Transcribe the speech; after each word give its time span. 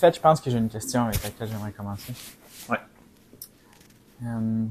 En 0.00 0.06
fait, 0.08 0.16
je 0.16 0.20
pense 0.22 0.40
que 0.40 0.48
j'ai 0.50 0.56
une 0.56 0.70
question 0.70 1.04
avec 1.04 1.22
laquelle 1.22 1.46
j'aimerais 1.46 1.72
commencer. 1.72 2.14
Ouais. 2.70 2.78
Euh, 4.24 4.64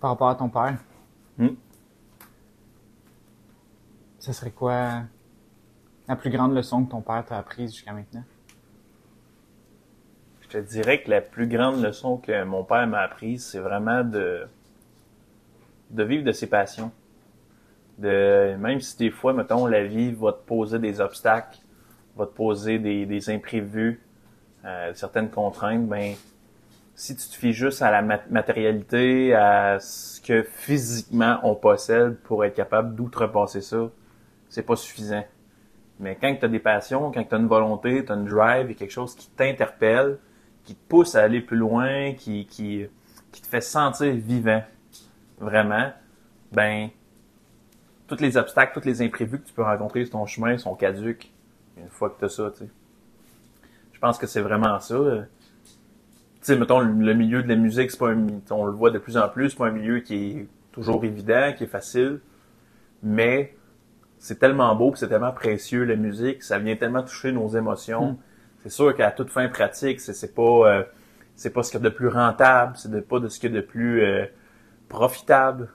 par 0.00 0.12
rapport 0.12 0.30
à 0.30 0.34
ton 0.36 0.48
père, 0.48 0.78
Hmm? 1.36 1.48
ce 4.20 4.32
serait 4.32 4.52
quoi 4.52 5.02
la 6.08 6.16
plus 6.16 6.30
grande 6.30 6.54
leçon 6.54 6.82
que 6.86 6.92
ton 6.92 7.02
père 7.02 7.26
t'a 7.26 7.36
apprise 7.36 7.74
jusqu'à 7.74 7.92
maintenant? 7.92 8.24
Je 10.40 10.48
te 10.48 10.56
dirais 10.56 11.02
que 11.02 11.10
la 11.10 11.20
plus 11.20 11.46
grande 11.46 11.82
leçon 11.82 12.16
que 12.16 12.42
mon 12.44 12.64
père 12.64 12.86
m'a 12.86 13.00
apprise, 13.00 13.44
c'est 13.44 13.58
vraiment 13.58 14.02
de, 14.02 14.46
de 15.90 16.04
vivre 16.04 16.24
de 16.24 16.32
ses 16.32 16.46
passions. 16.46 16.90
De, 17.98 18.56
même 18.58 18.80
si 18.80 18.96
des 18.96 19.10
fois, 19.10 19.32
mettons, 19.32 19.66
la 19.66 19.84
vie 19.84 20.12
va 20.12 20.32
te 20.32 20.44
poser 20.46 20.78
des 20.78 21.00
obstacles, 21.00 21.58
va 22.16 22.26
te 22.26 22.32
poser 22.32 22.78
des, 22.78 23.06
des 23.06 23.30
imprévus, 23.30 24.00
euh, 24.64 24.92
certaines 24.94 25.30
contraintes, 25.30 25.86
ben, 25.86 26.14
si 26.96 27.14
tu 27.16 27.28
te 27.28 27.34
fies 27.34 27.52
juste 27.52 27.82
à 27.82 27.90
la 27.90 28.02
mat- 28.02 28.30
matérialité, 28.30 29.34
à 29.34 29.78
ce 29.80 30.20
que 30.20 30.42
physiquement 30.42 31.38
on 31.42 31.54
possède 31.54 32.16
pour 32.20 32.44
être 32.44 32.54
capable 32.54 32.94
d'outrepasser 32.94 33.60
ça, 33.60 33.90
c'est 34.48 34.62
pas 34.62 34.76
suffisant. 34.76 35.24
Mais 36.00 36.16
quand 36.20 36.34
tu 36.36 36.44
as 36.44 36.48
des 36.48 36.58
passions, 36.58 37.12
quand 37.12 37.24
tu 37.24 37.34
as 37.34 37.38
une 37.38 37.46
volonté, 37.46 38.04
tu 38.04 38.12
as 38.12 38.14
une 38.14 38.24
drive 38.24 38.70
et 38.70 38.74
quelque 38.74 38.92
chose 38.92 39.14
qui 39.14 39.28
t'interpelle, 39.28 40.18
qui 40.64 40.74
te 40.74 40.88
pousse 40.88 41.14
à 41.14 41.22
aller 41.22 41.40
plus 41.40 41.56
loin, 41.56 42.14
qui, 42.14 42.46
qui, 42.46 42.86
qui 43.30 43.42
te 43.42 43.46
fait 43.46 43.60
sentir 43.60 44.12
vivant, 44.14 44.62
vraiment, 45.38 45.92
ben, 46.52 46.88
tous 48.06 48.20
les 48.20 48.36
obstacles, 48.36 48.78
tous 48.78 48.86
les 48.86 49.02
imprévus 49.02 49.38
que 49.38 49.46
tu 49.46 49.52
peux 49.52 49.62
rencontrer 49.62 50.04
sur 50.04 50.12
ton 50.12 50.26
chemin 50.26 50.58
sont 50.58 50.74
caduques 50.74 51.32
une 51.76 51.88
fois 51.88 52.10
que 52.10 52.18
tu 52.18 52.24
as 52.24 52.28
ça, 52.28 52.50
tu 52.50 52.64
sais. 52.64 52.70
Je 53.92 53.98
pense 53.98 54.18
que 54.18 54.26
c'est 54.26 54.42
vraiment 54.42 54.78
ça. 54.80 54.94
euh. 54.94 55.22
Tu 56.40 56.52
sais, 56.52 56.58
mettons, 56.58 56.80
le, 56.80 57.14
milieu 57.14 57.42
de 57.42 57.48
la 57.48 57.56
musique, 57.56 57.90
c'est 57.90 57.98
pas 57.98 58.10
un, 58.10 58.26
on 58.50 58.66
le 58.66 58.72
voit 58.72 58.90
de 58.90 58.98
plus 58.98 59.16
en 59.16 59.28
plus, 59.28 59.50
c'est 59.50 59.56
pas 59.56 59.68
un 59.68 59.70
milieu 59.70 60.00
qui 60.00 60.14
est 60.14 60.48
toujours 60.72 61.02
évident, 61.04 61.54
qui 61.56 61.64
est 61.64 61.68
facile, 61.68 62.20
mais 63.02 63.56
c'est 64.18 64.38
tellement 64.38 64.74
beau, 64.74 64.92
c'est 64.94 65.08
tellement 65.08 65.32
précieux 65.32 65.84
la 65.84 65.96
musique, 65.96 66.42
ça 66.42 66.58
vient 66.58 66.76
tellement 66.76 67.02
toucher 67.02 67.32
nos 67.32 67.48
émotions. 67.48 68.12
Mm. 68.12 68.16
C'est 68.62 68.70
sûr 68.70 68.94
qu'à 68.94 69.10
toute 69.10 69.30
fin 69.30 69.48
pratique, 69.48 70.00
c'est 70.00 70.12
c'est 70.12 70.34
pas 70.34 70.42
euh, 70.42 70.82
c'est 71.34 71.50
pas 71.50 71.62
ce 71.62 71.70
qu'il 71.70 71.80
y 71.80 71.86
a 71.86 71.88
de 71.88 71.94
plus 71.94 72.08
rentable, 72.08 72.76
c'est 72.76 72.90
de, 72.90 73.00
pas 73.00 73.20
de 73.20 73.28
ce 73.28 73.40
qu'il 73.40 73.54
y 73.54 73.56
a 73.56 73.60
de 73.60 73.66
plus 73.66 74.02
euh, 74.02 74.26
profitable, 74.88 75.68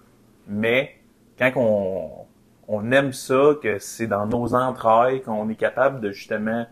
mais 0.47 0.98
quand 1.39 1.51
on 1.55 2.27
on 2.71 2.91
aime 2.91 3.13
ça, 3.13 3.55
que 3.61 3.79
c'est 3.79 4.05
dans 4.05 4.27
nos 4.27 4.53
entrailles 4.53 5.23
qu'on 5.23 5.49
est 5.49 5.55
capable 5.55 5.99
de 6.01 6.11
justement 6.11 6.67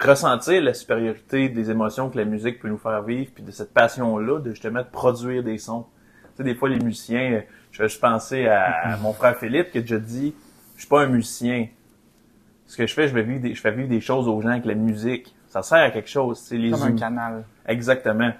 ressentir 0.00 0.60
la 0.60 0.74
supériorité 0.74 1.48
des 1.48 1.70
émotions 1.70 2.10
que 2.10 2.18
la 2.18 2.24
musique 2.24 2.58
peut 2.58 2.68
nous 2.68 2.78
faire 2.78 3.00
vivre, 3.02 3.30
puis 3.32 3.44
de 3.44 3.52
cette 3.52 3.72
passion-là, 3.72 4.40
de 4.40 4.50
justement 4.50 4.80
de 4.80 4.86
produire 4.86 5.44
des 5.44 5.58
sons. 5.58 5.86
Tu 6.22 6.38
sais, 6.38 6.42
des 6.42 6.56
fois, 6.56 6.68
les 6.68 6.80
musiciens, 6.80 7.42
je 7.70 7.82
vais 7.82 7.88
juste 7.88 8.00
penser 8.00 8.48
à 8.48 8.96
mon 9.02 9.12
frère 9.12 9.36
Philippe 9.36 9.70
qui 9.70 9.78
a 9.78 9.82
déjà 9.82 9.98
dit, 9.98 10.34
je 10.74 10.80
suis 10.80 10.88
pas 10.88 11.02
un 11.02 11.06
musicien. 11.06 11.68
Ce 12.66 12.76
que 12.76 12.84
je 12.84 12.92
fais, 12.92 13.06
je 13.06 13.14
vais 13.14 13.22
vivre 13.22 13.40
des, 13.40 13.54
je 13.54 13.60
fais 13.60 13.70
vivre 13.70 13.88
des 13.88 14.00
choses 14.00 14.26
aux 14.26 14.40
gens 14.40 14.48
avec 14.48 14.64
la 14.64 14.74
musique. 14.74 15.32
Ça 15.46 15.62
sert 15.62 15.78
à 15.78 15.90
quelque 15.90 16.08
chose. 16.10 16.40
C'est 16.40 16.56
les 16.56 16.70
Comme 16.72 16.82
un 16.82 16.96
canal. 16.96 17.44
Exactement. 17.68 18.32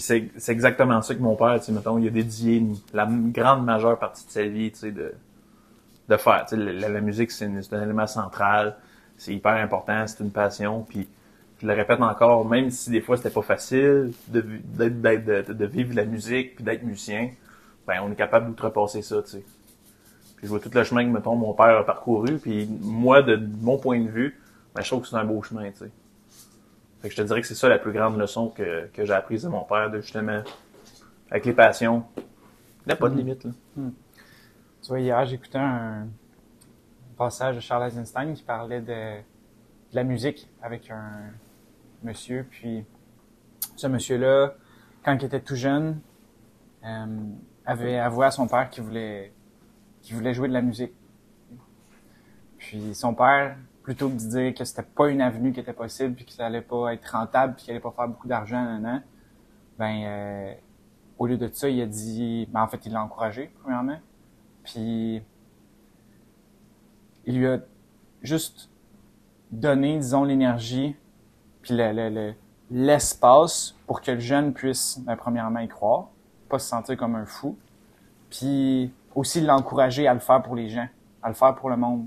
C'est, 0.00 0.30
c'est 0.36 0.52
exactement 0.52 1.02
ça 1.02 1.14
que 1.14 1.20
mon 1.20 1.36
père, 1.36 1.58
tu 1.60 1.66
sais, 1.66 1.72
mettons, 1.72 1.98
il 1.98 2.08
a 2.08 2.10
dédié 2.10 2.64
la 2.94 3.06
grande 3.10 3.64
majeure 3.64 3.98
partie 3.98 4.26
de 4.26 4.30
sa 4.30 4.42
vie, 4.44 4.72
tu 4.72 4.78
sais, 4.78 4.92
de, 4.92 5.12
de 6.08 6.16
faire. 6.16 6.44
Tu 6.48 6.56
sais, 6.56 6.62
la, 6.72 7.00
musique, 7.00 7.30
c'est, 7.30 7.46
un 7.46 7.82
élément 7.82 8.06
central. 8.06 8.76
C'est 9.16 9.34
hyper 9.34 9.52
important, 9.54 10.06
c'est 10.06 10.22
une 10.24 10.32
passion. 10.32 10.84
Puis 10.88 11.08
je 11.62 11.66
le 11.66 11.74
répète 11.74 12.00
encore, 12.00 12.46
même 12.48 12.70
si 12.70 12.90
des 12.90 13.00
fois 13.02 13.16
c'était 13.18 13.30
pas 13.30 13.42
facile 13.42 14.12
de, 14.28 14.42
d'être, 14.64 15.00
d'être- 15.02 15.48
de, 15.48 15.52
de 15.52 15.66
vivre 15.66 15.94
la 15.94 16.04
musique 16.06 16.56
puis 16.56 16.64
d'être 16.64 16.82
musicien, 16.84 17.30
ben 17.86 18.00
on 18.02 18.10
est 18.12 18.16
capable 18.16 18.46
d'outrepasser 18.48 19.02
ça, 19.02 19.22
tu 19.22 19.30
sais. 19.30 19.44
Puis 20.36 20.46
je 20.46 20.48
vois 20.48 20.60
tout 20.60 20.70
le 20.74 20.84
chemin 20.84 21.04
que, 21.04 21.10
mettons, 21.10 21.36
mon 21.36 21.52
père 21.54 21.78
a 21.78 21.84
parcouru. 21.84 22.38
Puis 22.38 22.68
moi, 22.80 23.22
de 23.22 23.36
mon 23.60 23.78
point 23.78 24.00
de 24.00 24.08
vue, 24.08 24.40
ben, 24.74 24.82
je 24.82 24.88
trouve 24.88 25.02
que 25.02 25.08
c'est 25.08 25.16
un 25.16 25.24
beau 25.24 25.42
chemin, 25.42 25.70
tu 25.70 25.78
sais. 25.78 25.90
Fait 27.00 27.08
que 27.08 27.14
je 27.14 27.20
te 27.22 27.26
dirais 27.26 27.40
que 27.40 27.46
c'est 27.46 27.54
ça 27.54 27.68
la 27.68 27.78
plus 27.78 27.92
grande 27.92 28.18
leçon 28.18 28.48
que, 28.48 28.86
que 28.92 29.04
j'ai 29.04 29.12
apprise 29.12 29.42
de 29.44 29.48
mon 29.48 29.64
père, 29.64 29.90
de 29.90 30.00
justement, 30.00 30.42
avec 31.30 31.46
les 31.46 31.52
passions. 31.54 32.04
Il 32.16 32.22
n'y 32.88 32.92
a 32.92 32.96
pas 32.96 33.08
de 33.08 33.14
Mhm. 33.14 33.18
limite, 33.20 33.44
là. 33.44 33.50
Tu 34.82 34.88
vois, 34.88 35.00
hier, 35.00 35.24
j'écoutais 35.26 35.58
un 35.58 36.08
passage 37.16 37.56
de 37.56 37.60
Charles 37.60 37.86
Eisenstein 37.88 38.34
qui 38.34 38.42
parlait 38.42 38.80
de, 38.80 39.18
de 39.20 39.94
la 39.94 40.04
musique 40.04 40.48
avec 40.62 40.90
un 40.90 41.30
monsieur. 42.02 42.46
Puis, 42.50 42.84
ce 43.76 43.86
monsieur-là, 43.86 44.54
quand 45.04 45.16
il 45.16 45.24
était 45.24 45.40
tout 45.40 45.56
jeune, 45.56 46.00
euh, 46.84 47.06
avait 47.66 47.98
avoué 47.98 48.26
à 48.26 48.30
son 48.30 48.46
père 48.48 48.68
qu'il 48.70 48.84
voulait, 48.84 49.32
qu'il 50.02 50.16
voulait 50.16 50.32
jouer 50.34 50.48
de 50.48 50.54
la 50.54 50.62
musique. 50.62 50.92
Puis, 52.58 52.94
son 52.94 53.14
père, 53.14 53.56
plutôt 53.90 54.08
que 54.08 54.14
de 54.14 54.28
dire 54.28 54.54
que 54.54 54.64
c'était 54.64 54.84
pas 54.84 55.08
une 55.08 55.20
avenue 55.20 55.52
qui 55.52 55.58
était 55.58 55.72
possible, 55.72 56.14
puis 56.14 56.24
que 56.24 56.30
ça 56.30 56.46
allait 56.46 56.60
pas 56.62 56.94
être 56.94 57.04
rentable, 57.10 57.56
puis 57.56 57.64
qu'il 57.64 57.72
allait 57.72 57.80
pas 57.80 57.90
faire 57.90 58.06
beaucoup 58.06 58.28
d'argent, 58.28 58.62
nan, 58.62 58.80
nan, 58.80 59.02
ben, 59.80 60.04
euh, 60.04 60.54
au 61.18 61.26
lieu 61.26 61.36
de 61.36 61.50
ça, 61.52 61.68
il 61.68 61.82
a 61.82 61.86
dit, 61.86 62.48
ben, 62.52 62.62
en 62.62 62.68
fait, 62.68 62.86
il 62.86 62.92
l'a 62.92 63.02
encouragé, 63.02 63.50
premièrement. 63.60 63.98
Puis 64.62 65.20
il 67.26 67.36
lui 67.36 67.48
a 67.48 67.58
juste 68.22 68.70
donné, 69.50 69.98
disons, 69.98 70.22
l'énergie, 70.22 70.94
puis 71.60 71.74
le- 71.76 72.34
l'espace 72.70 73.74
pour 73.88 74.02
que 74.02 74.12
le 74.12 74.20
jeune 74.20 74.52
puisse, 74.54 75.00
ben, 75.00 75.16
premièrement, 75.16 75.58
y 75.58 75.66
croire, 75.66 76.10
pas 76.48 76.60
se 76.60 76.68
sentir 76.68 76.96
comme 76.96 77.16
un 77.16 77.26
fou, 77.26 77.58
puis 78.30 78.92
aussi 79.16 79.40
l'encourager 79.40 80.06
à 80.06 80.14
le 80.14 80.20
faire 80.20 80.44
pour 80.44 80.54
les 80.54 80.68
gens, 80.68 80.86
à 81.24 81.28
le 81.28 81.34
faire 81.34 81.56
pour 81.56 81.70
le 81.70 81.76
monde, 81.76 82.06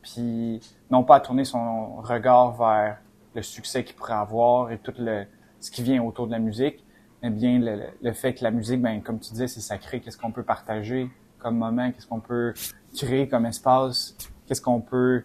puis 0.00 0.62
non 0.90 1.04
pas 1.04 1.16
à 1.16 1.20
tourner 1.20 1.44
son 1.44 1.96
regard 1.96 2.52
vers 2.56 2.98
le 3.34 3.42
succès 3.42 3.84
qu'il 3.84 3.94
pourrait 3.96 4.14
avoir 4.14 4.70
et 4.70 4.78
tout 4.78 4.94
le, 4.98 5.24
ce 5.60 5.70
qui 5.70 5.82
vient 5.82 6.02
autour 6.02 6.26
de 6.26 6.32
la 6.32 6.38
musique, 6.38 6.84
mais 7.22 7.30
bien 7.30 7.58
le, 7.58 7.82
le 8.00 8.12
fait 8.12 8.34
que 8.34 8.44
la 8.44 8.50
musique, 8.50 8.80
ben, 8.80 9.02
comme 9.02 9.18
tu 9.18 9.30
disais, 9.32 9.48
c'est 9.48 9.60
sacré, 9.60 10.00
qu'est-ce 10.00 10.18
qu'on 10.18 10.32
peut 10.32 10.42
partager 10.42 11.10
comme 11.38 11.56
moment, 11.56 11.92
qu'est-ce 11.92 12.06
qu'on 12.06 12.20
peut 12.20 12.54
créer 12.96 13.28
comme 13.28 13.46
espace, 13.46 14.16
qu'est-ce 14.46 14.60
qu'on 14.62 14.80
peut 14.80 15.22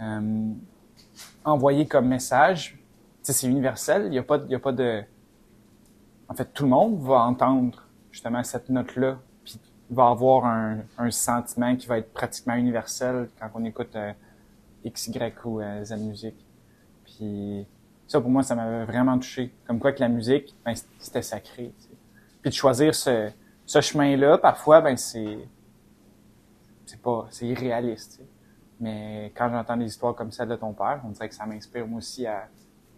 euh, 0.00 0.52
envoyer 1.44 1.86
comme 1.86 2.08
message? 2.08 2.78
C'est 3.22 3.46
universel, 3.46 4.06
il 4.06 4.10
n'y 4.10 4.18
a 4.18 4.22
pas, 4.22 4.36
a 4.36 4.58
pas 4.58 4.72
de... 4.72 5.02
En 6.28 6.34
fait, 6.34 6.52
tout 6.52 6.64
le 6.64 6.70
monde 6.70 7.00
va 7.00 7.20
entendre 7.20 7.86
justement 8.10 8.42
cette 8.42 8.68
note-là, 8.68 9.18
puis 9.44 9.60
va 9.90 10.08
avoir 10.08 10.46
un, 10.46 10.78
un 10.98 11.10
sentiment 11.10 11.76
qui 11.76 11.86
va 11.86 11.98
être 11.98 12.12
pratiquement 12.12 12.54
universel 12.54 13.28
quand 13.38 13.50
on 13.54 13.64
écoute 13.64 13.94
euh, 13.94 14.12
X, 14.84 15.08
Y 15.08 15.44
ou 15.44 15.60
euh, 15.60 15.84
Z 15.84 15.96
musique. 15.98 16.46
Puis 17.04 17.66
ça, 18.06 18.20
pour 18.20 18.30
moi, 18.30 18.42
ça 18.42 18.54
m'avait 18.54 18.84
vraiment 18.84 19.18
touché. 19.18 19.54
Comme 19.66 19.78
quoi 19.78 19.92
que 19.92 20.00
la 20.00 20.08
musique, 20.08 20.54
ben, 20.64 20.74
c'était 20.98 21.22
sacré. 21.22 21.72
tu 21.78 21.84
sais. 21.84 21.96
Puis 22.42 22.50
de 22.50 22.54
choisir 22.54 22.94
ce, 22.94 23.30
ce 23.66 23.80
chemin-là, 23.80 24.38
parfois, 24.38 24.80
ben 24.80 24.96
c'est 24.96 25.38
c'est 26.86 27.00
pas 27.00 27.26
c'est 27.30 27.46
irréaliste. 27.46 28.12
tu 28.12 28.16
sais. 28.18 28.28
Mais 28.80 29.32
quand 29.36 29.48
j'entends 29.48 29.76
des 29.76 29.86
histoires 29.86 30.14
comme 30.14 30.32
celle 30.32 30.48
de 30.48 30.56
ton 30.56 30.72
père, 30.72 31.00
on 31.04 31.10
dirait 31.10 31.28
que 31.28 31.34
ça 31.34 31.46
m'inspire 31.46 31.86
moi 31.86 31.98
aussi 31.98 32.26
à 32.26 32.48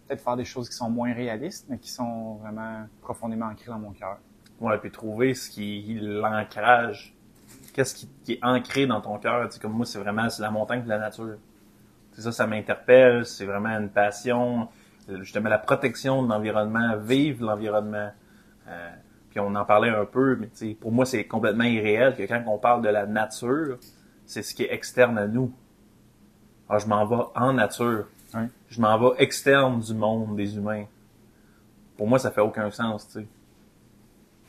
peut-être 0.06 0.22
faire 0.22 0.36
des 0.36 0.44
choses 0.44 0.68
qui 0.68 0.74
sont 0.74 0.88
moins 0.88 1.12
réalistes, 1.12 1.66
mais 1.68 1.78
qui 1.78 1.90
sont 1.90 2.36
vraiment 2.36 2.86
profondément 3.02 3.46
ancrées 3.46 3.70
dans 3.70 3.78
mon 3.78 3.92
cœur. 3.92 4.18
Ouais, 4.60 4.78
puis 4.78 4.90
trouver 4.90 5.34
ce 5.34 5.50
qui 5.50 5.98
l'ancrage. 6.00 7.14
Qu'est-ce 7.72 7.94
qui, 7.94 8.32
est 8.32 8.38
ancré 8.42 8.86
dans 8.86 9.00
ton 9.00 9.18
cœur? 9.18 9.48
Comme 9.60 9.72
moi, 9.72 9.84
c'est 9.84 9.98
vraiment 9.98 10.26
la 10.38 10.50
montagne 10.50 10.84
de 10.84 10.88
la 10.88 10.98
nature. 10.98 11.36
C'est 12.14 12.22
ça, 12.22 12.32
ça 12.32 12.46
m'interpelle. 12.46 13.26
C'est 13.26 13.44
vraiment 13.44 13.70
une 13.70 13.88
passion. 13.90 14.68
Justement, 15.08 15.48
la 15.50 15.58
protection 15.58 16.22
de 16.22 16.28
l'environnement, 16.28 16.96
vivre 16.96 17.44
l'environnement. 17.44 18.10
Euh, 18.68 18.90
puis 19.30 19.40
on 19.40 19.54
en 19.54 19.64
parlait 19.64 19.90
un 19.90 20.04
peu, 20.06 20.36
mais 20.36 20.48
pour 20.74 20.92
moi, 20.92 21.04
c'est 21.04 21.24
complètement 21.24 21.64
irréel 21.64 22.14
que 22.16 22.22
quand 22.22 22.42
on 22.46 22.56
parle 22.58 22.82
de 22.82 22.88
la 22.88 23.04
nature, 23.04 23.78
c'est 24.24 24.42
ce 24.42 24.54
qui 24.54 24.62
est 24.62 24.72
externe 24.72 25.18
à 25.18 25.26
nous. 25.26 25.52
Alors, 26.68 26.80
je 26.80 26.86
m'en 26.86 27.04
vais 27.04 27.22
en 27.34 27.52
nature. 27.52 28.06
Ouais. 28.32 28.48
Je 28.68 28.80
m'en 28.80 28.96
vais 28.98 29.22
externe 29.22 29.80
du 29.80 29.92
monde 29.92 30.36
des 30.36 30.56
humains. 30.56 30.84
Pour 31.96 32.06
moi, 32.08 32.18
ça 32.18 32.30
fait 32.30 32.40
aucun 32.40 32.70
sens, 32.70 33.06
tu 33.08 33.20
sais. 33.20 33.26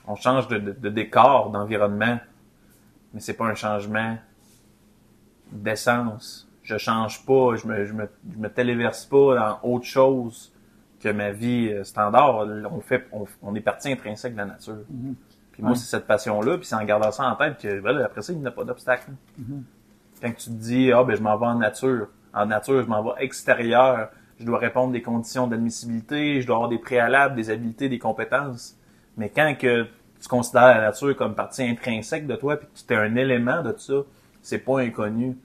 On 0.07 0.15
change 0.15 0.47
de, 0.47 0.59
de- 0.59 0.71
de 0.71 0.89
décor, 0.89 1.49
d'environnement, 1.49 2.19
mais 3.13 3.19
c'est 3.19 3.33
pas 3.33 3.45
un 3.45 3.55
changement 3.55 4.17
d'essence. 5.51 6.44
Je 6.65 6.77
change 6.77 7.25
pas, 7.25 7.55
je 7.55 7.65
me, 7.67 7.85
je 7.85 7.93
me, 7.93 8.09
je 8.33 8.37
me 8.37 8.49
téléverse 8.49 9.05
pas 9.05 9.35
dans 9.35 9.59
autre 9.71 9.85
chose 9.85 10.51
que 10.99 11.09
ma 11.09 11.31
vie 11.31 11.69
euh, 11.71 11.83
standard. 11.83 12.45
On 12.71 12.81
fait, 12.81 13.07
on, 13.13 13.25
on 13.41 13.55
est 13.55 13.61
parti 13.61 13.91
intrinsèque 13.91 14.33
de 14.33 14.39
la 14.39 14.45
nature. 14.45 14.79
Puis 15.51 15.61
moi, 15.63 15.71
Ouais. 15.71 15.77
c'est 15.77 15.85
cette 15.85 16.05
passion-là, 16.07 16.57
puis 16.57 16.65
c'est 16.65 16.75
en 16.75 16.83
gardant 16.83 17.11
ça 17.11 17.23
en 17.29 17.35
tête 17.35 17.57
que, 17.61 17.79
ben 17.79 17.97
après 17.99 18.21
ça, 18.21 18.33
il 18.33 18.39
n'y 18.39 18.47
a 18.47 18.51
pas 18.51 18.63
d'obstacle. 18.65 19.11
Quand 20.21 20.31
tu 20.35 20.45
te 20.49 20.49
dis, 20.49 20.91
ah, 20.91 21.03
ben, 21.03 21.15
je 21.15 21.21
m'en 21.21 21.37
vais 21.37 21.45
en 21.45 21.55
nature. 21.55 22.07
En 22.33 22.45
nature, 22.47 22.81
je 22.83 22.87
m'en 22.87 23.01
vais 23.03 23.23
extérieur. 23.23 24.09
Je 24.39 24.45
dois 24.45 24.59
répondre 24.59 24.91
des 24.91 25.01
conditions 25.01 25.47
d'admissibilité, 25.47 26.41
je 26.41 26.47
dois 26.47 26.57
avoir 26.57 26.69
des 26.69 26.77
préalables, 26.79 27.35
des 27.35 27.49
habiletés, 27.49 27.87
des 27.87 27.99
compétences. 27.99 28.75
Mais 29.15 29.29
quand 29.29 29.55
que 29.57 29.83
tu 30.19 30.27
considères 30.27 30.67
la 30.75 30.81
nature 30.81 31.15
comme 31.15 31.35
partie 31.35 31.63
intrinsèque 31.63 32.27
de 32.27 32.35
toi, 32.35 32.57
puis 32.57 32.67
que 32.67 32.87
tu 32.87 32.93
es 32.93 32.97
un 32.97 33.15
élément 33.15 33.61
de 33.61 33.71
tout 33.71 33.79
ça, 33.79 33.93
c'est 34.41 34.57
pas 34.59 34.79
inconnu. 34.81 35.37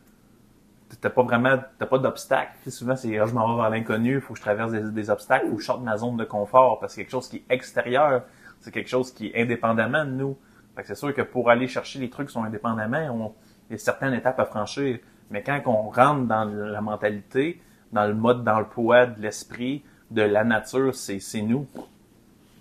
T'as 1.00 1.10
pas 1.10 1.22
vraiment, 1.22 1.58
t'as 1.78 1.86
pas 1.86 1.98
d'obstacle. 1.98 2.52
Souvent, 2.68 2.96
c'est, 2.96 3.18
ah, 3.18 3.26
je 3.26 3.32
m'en 3.32 3.54
vais 3.54 3.62
vers 3.62 3.70
l'inconnu, 3.70 4.20
faut 4.20 4.32
que 4.32 4.38
je 4.38 4.42
traverse 4.42 4.72
des, 4.72 5.10
obstacles, 5.10 5.46
ou 5.46 5.58
je 5.58 5.66
sorte 5.66 5.82
ma 5.82 5.96
zone 5.96 6.16
de 6.16 6.24
confort, 6.24 6.80
parce 6.80 6.94
que 6.94 7.00
quelque 7.00 7.10
chose 7.10 7.28
qui 7.28 7.36
est 7.36 7.44
extérieur, 7.48 8.24
c'est 8.60 8.72
quelque 8.72 8.88
chose 8.88 9.12
qui 9.12 9.28
est 9.28 9.40
indépendamment 9.40 10.04
de 10.04 10.10
nous. 10.10 10.36
Fait 10.74 10.82
que 10.82 10.88
c'est 10.88 10.96
sûr 10.96 11.14
que 11.14 11.22
pour 11.22 11.50
aller 11.50 11.68
chercher 11.68 12.00
les 12.00 12.10
trucs 12.10 12.28
qui 12.28 12.34
sont 12.34 12.42
indépendamment, 12.42 13.08
on, 13.10 13.34
il 13.68 13.74
y 13.74 13.76
a 13.76 13.78
certaines 13.78 14.14
étapes 14.14 14.40
à 14.40 14.44
franchir. 14.44 14.98
Mais 15.30 15.42
quand 15.42 15.60
on 15.66 15.90
rentre 15.90 16.26
dans 16.26 16.44
la 16.44 16.80
mentalité, 16.80 17.62
dans 17.92 18.06
le 18.06 18.14
mode 18.14 18.42
d'emploi 18.42 19.06
de 19.06 19.20
l'esprit, 19.20 19.84
de 20.10 20.22
la 20.22 20.42
nature, 20.42 20.94
c'est, 20.94 21.20
c'est 21.20 21.42
nous. 21.42 21.66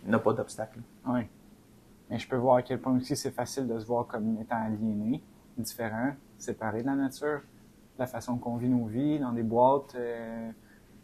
Il 0.03 0.09
n'y 0.09 0.15
a 0.15 0.19
pas 0.19 0.33
d'obstacle. 0.33 0.79
Oui. 1.07 1.21
Mais 2.09 2.19
je 2.19 2.27
peux 2.27 2.35
voir 2.35 2.57
à 2.57 2.61
quel 2.61 2.79
point 2.79 2.95
aussi 2.95 3.15
c'est 3.15 3.31
facile 3.31 3.67
de 3.67 3.79
se 3.79 3.85
voir 3.85 4.05
comme 4.05 4.37
étant 4.39 4.63
aliéné, 4.63 5.21
différent, 5.57 6.13
séparé 6.37 6.81
de 6.81 6.87
la 6.87 6.95
nature 6.95 7.41
la 7.99 8.07
façon 8.07 8.37
qu'on 8.37 8.57
vit 8.57 8.69
nos 8.69 8.85
vies, 8.85 9.19
dans 9.19 9.31
des 9.31 9.43
boîtes 9.43 9.95
euh, 9.95 10.51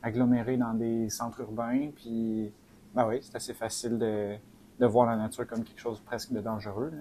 agglomérées 0.02 0.58
dans 0.58 0.74
des 0.74 1.10
centres 1.10 1.42
urbains. 1.42 1.90
Puis, 1.96 2.52
ben 2.94 3.08
oui, 3.08 3.20
c'est 3.22 3.36
assez 3.36 3.54
facile 3.54 3.98
de, 3.98 4.36
de 4.80 4.86
voir 4.86 5.06
la 5.06 5.18
nature 5.18 5.46
comme 5.46 5.64
quelque 5.64 5.80
chose 5.80 6.00
presque 6.00 6.32
de 6.32 6.40
dangereux. 6.40 6.94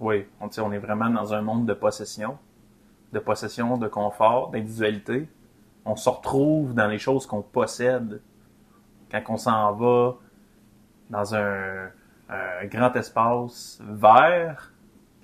Oui, 0.00 0.26
on, 0.40 0.48
on 0.62 0.72
est 0.72 0.78
vraiment 0.78 1.10
dans 1.10 1.34
un 1.34 1.42
monde 1.42 1.66
de 1.66 1.74
possession, 1.74 2.38
de 3.12 3.18
possession, 3.18 3.76
de 3.76 3.88
confort, 3.88 4.50
d'individualité. 4.50 5.28
On 5.84 5.96
se 5.96 6.08
retrouve 6.08 6.74
dans 6.74 6.86
les 6.86 6.98
choses 6.98 7.26
qu'on 7.26 7.42
possède. 7.42 8.20
Quand 9.10 9.22
on 9.28 9.36
s'en 9.36 9.72
va 9.74 10.16
dans 11.10 11.34
un, 11.34 11.90
un 12.28 12.66
grand 12.66 12.94
espace 12.96 13.80
vert 13.86 14.72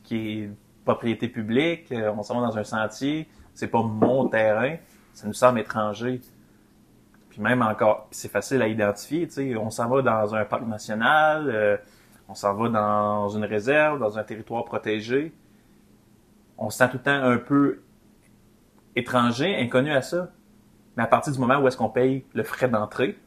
qui 0.03 0.43
est 0.43 0.51
propriété 0.85 1.29
publique, 1.29 1.91
euh, 1.93 2.13
on 2.17 2.23
s'en 2.23 2.41
va 2.41 2.47
dans 2.47 2.59
un 2.59 2.65
sentier, 2.65 3.29
c'est 3.55 3.69
pas 3.69 3.83
mon 3.83 4.29
terrain, 4.29 4.77
ça 5.13 5.27
nous 5.27 5.35
semble 5.35 5.61
étranger. 5.61 6.21
Puis 7.31 7.41
même 7.41 7.63
encore, 7.63 8.09
c'est 8.11 8.31
facile 8.31 8.63
à 8.63 8.69
identifier, 8.69 9.27
tu 9.27 9.35
sais, 9.35 9.57
on 9.57 9.71
s'en 9.71 9.89
va 9.89 10.03
dans 10.03 10.35
un 10.35 10.45
parc 10.45 10.67
national, 10.67 11.49
euh, 11.49 11.77
on 12.29 12.35
s'en 12.35 12.55
va 12.55 12.69
dans 12.69 13.29
une 13.29 13.45
réserve, 13.45 13.99
dans 13.99 14.19
un 14.19 14.25
territoire 14.25 14.65
protégé. 14.65 15.33
On 16.59 16.71
se 16.71 16.79
sent 16.79 16.89
tout 16.91 16.99
le 16.99 17.03
temps 17.03 17.23
un 17.23 17.39
peu 17.39 17.81
étranger, 18.97 19.57
inconnu 19.57 19.93
à 19.93 20.03
ça. 20.03 20.31
Mais 20.97 21.03
à 21.03 21.07
partir 21.07 21.33
du 21.33 21.39
moment 21.39 21.59
où 21.59 21.69
est-ce 21.69 21.77
qu'on 21.77 21.89
paye 21.89 22.25
le 22.35 22.43
frais 22.43 22.69
d'entrée, 22.69 23.19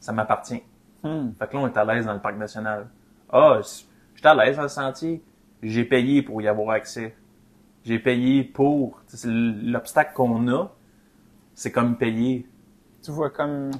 ça 0.00 0.12
m'appartient. 0.12 0.62
Hmm. 1.02 1.32
Fait 1.38 1.48
que 1.48 1.54
là, 1.54 1.60
on 1.62 1.66
est 1.66 1.76
à 1.76 1.84
l'aise 1.84 2.06
dans 2.06 2.14
le 2.14 2.20
parc 2.20 2.36
national. 2.36 2.88
Ah, 3.30 3.58
je 3.62 3.68
suis 3.68 3.86
à 4.22 4.34
l'aise 4.34 4.56
dans 4.56 4.62
le 4.62 4.68
sentier. 4.68 5.22
J'ai 5.62 5.84
payé 5.84 6.22
pour 6.22 6.40
y 6.42 6.48
avoir 6.48 6.70
accès 6.70 7.16
j'ai 7.86 8.00
payé 8.00 8.42
pour. 8.42 9.00
L'obstacle 9.24 10.12
qu'on 10.14 10.48
a, 10.48 10.72
c'est 11.54 11.70
comme 11.70 11.96
payer. 11.96 12.46
Tu 13.02 13.12
vois 13.12 13.30
comme 13.30 13.70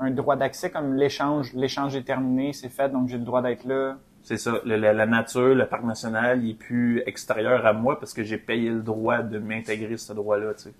un 0.00 0.10
droit 0.10 0.34
d'accès, 0.34 0.70
comme 0.70 0.94
l'échange, 0.94 1.52
l'échange 1.54 1.94
est 1.94 2.02
terminé, 2.02 2.52
c'est 2.52 2.68
fait, 2.68 2.88
donc 2.88 3.08
j'ai 3.08 3.16
le 3.16 3.24
droit 3.24 3.42
d'être 3.42 3.64
là. 3.64 3.96
C'est 4.22 4.38
ça. 4.38 4.54
la, 4.64 5.06
nature, 5.06 5.54
le 5.54 5.66
parc 5.66 5.84
national, 5.84 6.42
il 6.42 6.50
est 6.50 6.54
plus 6.54 7.02
extérieur 7.06 7.64
à 7.64 7.72
moi 7.72 8.00
parce 8.00 8.12
que 8.12 8.24
j'ai 8.24 8.38
payé 8.38 8.70
le 8.70 8.82
droit 8.82 9.22
de 9.22 9.38
m'intégrer 9.38 9.98
ce 9.98 10.12
droit-là. 10.12 10.54
Tu 10.54 10.62
sais. 10.64 10.74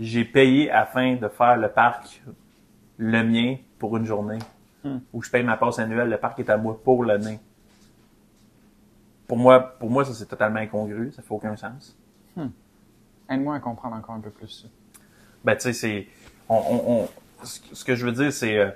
J'ai 0.00 0.24
payé 0.24 0.70
afin 0.70 1.14
de 1.14 1.28
faire 1.28 1.58
le 1.58 1.68
parc 1.68 2.22
le 2.96 3.22
mien 3.22 3.56
pour 3.78 3.96
une 3.96 4.06
journée. 4.06 4.38
Hmm. 4.82 4.98
Où 5.12 5.22
je 5.22 5.30
paye 5.30 5.44
ma 5.44 5.56
passe 5.56 5.78
annuelle, 5.78 6.08
le 6.08 6.16
parc 6.16 6.40
est 6.40 6.50
à 6.50 6.56
moi 6.56 6.80
pour 6.82 7.04
l'année 7.04 7.38
pour 9.28 9.36
moi, 9.36 9.60
pour 9.78 9.90
moi, 9.90 10.04
ça 10.04 10.14
c'est 10.14 10.26
totalement 10.26 10.58
incongru, 10.58 11.12
ça 11.12 11.22
fait 11.22 11.32
aucun 11.32 11.54
sens. 11.54 11.96
Hmm. 12.34 12.48
Aide-moi 13.28 13.54
à 13.54 13.60
comprendre 13.60 13.94
encore 13.94 14.14
un 14.14 14.20
peu 14.20 14.30
plus 14.30 14.48
ça. 14.48 14.68
Ben 15.44 15.54
tu 15.54 15.60
sais, 15.60 15.72
c'est, 15.74 16.08
on, 16.48 16.56
on, 16.56 17.08
ce 17.44 17.84
que 17.84 17.94
je 17.94 18.06
veux 18.06 18.12
dire, 18.12 18.32
c'est, 18.32 18.58
euh, 18.58 18.70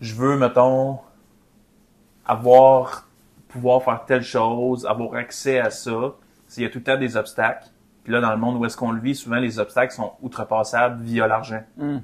je 0.00 0.14
veux, 0.14 0.36
mettons, 0.38 0.98
avoir, 2.24 3.06
pouvoir 3.48 3.82
faire 3.82 4.04
telle 4.06 4.22
chose, 4.24 4.86
avoir 4.86 5.14
accès 5.14 5.60
à 5.60 5.70
ça. 5.70 6.14
S'il 6.48 6.62
y 6.62 6.66
a 6.66 6.70
tout 6.70 6.78
le 6.78 6.84
temps 6.84 6.96
des 6.96 7.16
obstacles. 7.16 7.68
Puis 8.04 8.14
là, 8.14 8.22
dans 8.22 8.30
le 8.30 8.38
monde 8.38 8.56
où 8.56 8.64
est-ce 8.64 8.76
qu'on 8.76 8.92
le 8.92 9.00
vit, 9.00 9.14
souvent 9.14 9.36
les 9.36 9.58
obstacles 9.58 9.92
sont 9.92 10.12
outrepassables 10.22 11.02
via 11.02 11.26
l'argent. 11.26 11.62
Hmm 11.76 11.98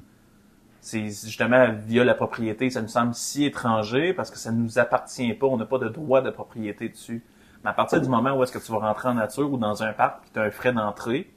c'est 0.85 1.05
justement 1.07 1.67
via 1.87 2.03
la 2.03 2.13
propriété, 2.13 2.69
ça 2.69 2.79
nous 2.79 2.87
semble 2.87 3.15
si 3.15 3.43
étranger 3.43 4.13
parce 4.13 4.29
que 4.29 4.37
ça 4.37 4.51
ne 4.51 4.61
nous 4.61 4.77
appartient 4.77 5.33
pas, 5.33 5.47
on 5.47 5.57
n'a 5.57 5.65
pas 5.65 5.79
de 5.79 5.89
droit 5.89 6.21
de 6.21 6.29
propriété 6.29 6.89
dessus. 6.89 7.23
Mais 7.63 7.71
à 7.71 7.73
partir 7.73 7.99
du 7.99 8.07
moment 8.07 8.37
où 8.37 8.43
est-ce 8.43 8.51
que 8.51 8.63
tu 8.63 8.71
vas 8.71 8.77
rentrer 8.77 9.09
en 9.09 9.15
nature 9.15 9.51
ou 9.51 9.57
dans 9.57 9.81
un 9.81 9.93
parc 9.93 10.27
et 10.27 10.33
tu 10.33 10.39
as 10.39 10.43
un 10.43 10.51
frais 10.51 10.73
d'entrée, 10.73 11.33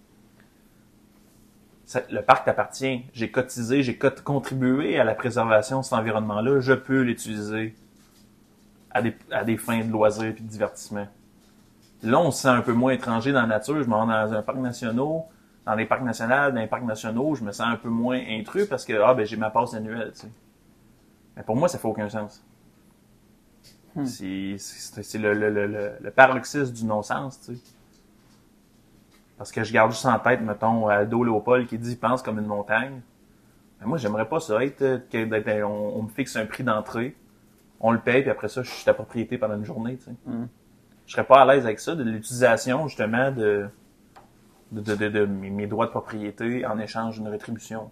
le 2.10 2.20
parc 2.20 2.44
t'appartient. 2.44 3.06
J'ai 3.14 3.30
cotisé, 3.30 3.82
j'ai 3.82 3.96
contribué 3.96 5.00
à 5.00 5.04
la 5.04 5.14
préservation 5.14 5.78
de 5.80 5.84
cet 5.84 5.94
environnement-là, 5.94 6.60
je 6.60 6.74
peux 6.74 7.00
l'utiliser 7.00 7.74
à 8.90 9.00
des, 9.44 9.56
fins 9.56 9.82
de 9.82 9.90
loisirs 9.90 10.26
et 10.26 10.32
de 10.32 10.46
divertissement. 10.46 11.06
Là, 12.02 12.20
on 12.20 12.30
se 12.32 12.42
sent 12.42 12.48
un 12.48 12.60
peu 12.60 12.74
moins 12.74 12.92
étranger 12.92 13.32
dans 13.32 13.40
la 13.40 13.46
nature. 13.46 13.82
Je 13.82 13.88
m'en 13.88 14.06
vais 14.06 14.12
dans 14.12 14.34
un 14.34 14.42
parc 14.42 14.58
national, 14.58 15.24
dans 15.68 15.74
les 15.74 15.84
parcs 15.84 16.02
nationaux, 16.02 16.50
dans 16.50 16.60
les 16.60 16.66
parcs 16.66 16.84
nationaux, 16.84 17.34
je 17.34 17.44
me 17.44 17.52
sens 17.52 17.66
un 17.68 17.76
peu 17.76 17.90
moins 17.90 18.18
intrus 18.18 18.66
parce 18.66 18.86
que 18.86 18.94
ah 19.02 19.12
ben 19.12 19.26
j'ai 19.26 19.36
ma 19.36 19.50
passe 19.50 19.74
annuelle, 19.74 20.12
tu 20.14 20.20
sais. 20.20 20.30
Mais 21.36 21.42
pour 21.42 21.56
moi, 21.56 21.68
ça 21.68 21.78
fait 21.78 21.86
aucun 21.86 22.08
sens. 22.08 22.42
Hmm. 23.94 24.06
C'est 24.06 25.18
le, 25.18 25.34
le, 25.34 25.50
le, 25.50 25.92
le, 26.00 26.10
paroxysme 26.10 26.72
du 26.72 26.86
non-sens, 26.86 27.40
tu 27.40 27.54
sais. 27.54 27.62
Parce 29.36 29.52
que 29.52 29.62
je 29.62 29.70
garde 29.70 29.90
juste 29.92 30.06
en 30.06 30.18
tête, 30.18 30.40
mettons, 30.40 30.88
Aldo 30.88 31.22
Léopold 31.22 31.66
qui 31.66 31.76
dit 31.76 31.96
pense 31.96 32.22
comme 32.22 32.38
une 32.38 32.46
montagne. 32.46 33.02
Mais 33.80 33.86
moi, 33.86 33.98
j'aimerais 33.98 34.26
pas 34.26 34.40
ça 34.40 34.64
être, 34.64 35.06
que, 35.10 35.62
on, 35.64 36.02
me 36.02 36.08
fixe 36.08 36.34
un 36.36 36.46
prix 36.46 36.64
d'entrée, 36.64 37.14
on 37.78 37.92
le 37.92 38.00
paye, 38.00 38.22
puis 38.22 38.30
après 38.30 38.48
ça, 38.48 38.62
je 38.62 38.70
suis 38.70 38.86
ta 38.86 38.94
propriété 38.94 39.36
pendant 39.36 39.56
une 39.56 39.66
journée, 39.66 39.98
tu 39.98 40.04
sais. 40.04 40.14
Hmm. 40.24 40.46
Je 41.04 41.12
serais 41.12 41.24
pas 41.24 41.42
à 41.42 41.44
l'aise 41.44 41.66
avec 41.66 41.78
ça, 41.78 41.94
de 41.94 42.02
l'utilisation, 42.02 42.88
justement, 42.88 43.30
de 43.30 43.68
de, 44.72 44.94
de, 44.94 45.08
de, 45.08 45.26
mes 45.26 45.66
droits 45.66 45.86
de 45.86 45.90
propriété 45.90 46.66
en 46.66 46.78
échange 46.78 47.18
d'une 47.18 47.28
rétribution. 47.28 47.90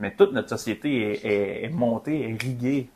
Mais 0.00 0.14
toute 0.14 0.32
notre 0.32 0.48
société 0.48 1.24
est, 1.24 1.64
est, 1.64 1.68
montée, 1.68 2.28
est 2.28 2.42
riguée 2.42 2.90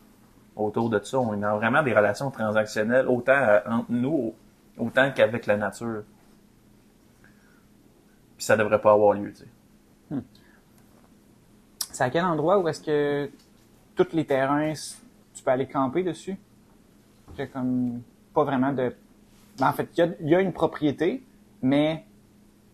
autour 0.57 0.91
de 0.91 0.99
ça. 1.03 1.19
On 1.19 1.43
a 1.43 1.55
vraiment 1.57 1.83
des 1.83 1.95
relations 1.95 2.31
transactionnelles, 2.31 3.07
autant 3.07 3.33
euh, 3.33 3.61
entre 3.67 3.91
nous, 3.91 4.35
autant 4.77 5.13
qu'avec 5.13 5.47
la 5.47 5.57
nature. 5.57 6.03
Puis 8.37 8.45
ça 8.45 8.57
devrait 8.57 8.81
pas 8.81 8.93
avoir 8.93 9.15
lieu, 9.15 9.33
tu 9.33 9.45
sais. 9.45 9.49
Hmm. 10.11 10.23
C'est 11.93 12.05
à 12.05 12.11
quel 12.11 12.25
endroit 12.25 12.59
où 12.59 12.69
est-ce 12.69 12.81
que 12.81 13.31
tous 13.95 14.13
les 14.13 14.25
terrains, 14.25 14.73
tu 15.35 15.43
peux 15.43 15.51
aller 15.51 15.67
camper 15.67 16.03
dessus? 16.03 16.39
a 17.39 17.47
comme 17.47 18.03
pas 18.35 18.45
vraiment 18.45 18.73
de... 18.73 18.95
Ben, 19.59 19.69
en 19.69 19.73
fait, 19.73 19.89
il 19.97 20.29
y 20.29 20.35
a, 20.35 20.41
une 20.41 20.53
propriété, 20.53 21.23
mais 21.63 22.05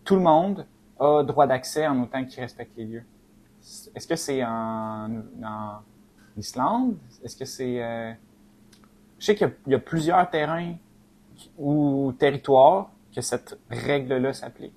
tout 0.04 0.16
le 0.16 0.23
monde 0.23 0.66
a 1.00 1.23
droit 1.23 1.46
d'accès 1.46 1.87
en 1.87 2.02
autant 2.02 2.25
qu'il 2.25 2.40
respecte 2.40 2.76
les 2.76 2.84
lieux. 2.84 3.04
Est-ce 3.94 4.06
que 4.06 4.16
c'est 4.16 4.44
en, 4.44 5.23
en, 5.42 5.80
Islande? 6.37 6.96
Est-ce 7.25 7.37
que 7.37 7.44
c'est... 7.44 7.82
Euh... 7.82 8.12
Je 9.18 9.26
sais 9.26 9.34
qu'il 9.34 9.50
y, 9.68 9.75
a 9.75 9.78
plusieurs 9.78 10.28
terrains 10.28 10.75
ou 11.56 12.12
territoires 12.18 12.90
que 13.14 13.23
cette 13.23 13.58
règle-là 13.70 14.32
s'applique. 14.32 14.75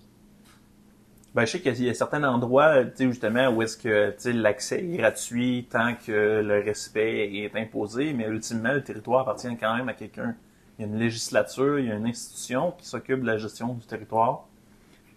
Ben, 1.35 1.45
je 1.45 1.51
sais 1.51 1.59
qu'il 1.59 1.83
y 1.83 1.89
a 1.89 1.93
certains 1.93 2.23
endroits, 2.23 2.83
justement, 2.97 3.49
où 3.49 3.61
est-ce 3.61 3.77
que, 3.77 4.15
l'accès 4.29 4.79
est 4.79 4.97
gratuit 4.97 5.67
tant 5.69 5.95
que 5.95 6.41
le 6.41 6.63
respect 6.63 7.35
est 7.35 7.55
imposé, 7.55 8.13
mais 8.13 8.25
ultimement, 8.25 8.73
le 8.73 8.83
territoire 8.83 9.21
appartient 9.21 9.55
quand 9.59 9.75
même 9.75 9.89
à 9.89 9.93
quelqu'un. 9.93 10.35
Il 10.77 10.85
y 10.85 10.85
a 10.85 10.87
une 10.87 10.99
législature, 10.99 11.79
il 11.79 11.87
y 11.87 11.91
a 11.91 11.95
une 11.95 12.07
institution 12.07 12.71
qui 12.77 12.87
s'occupe 12.87 13.21
de 13.21 13.27
la 13.27 13.37
gestion 13.37 13.73
du 13.73 13.85
territoire 13.85 14.47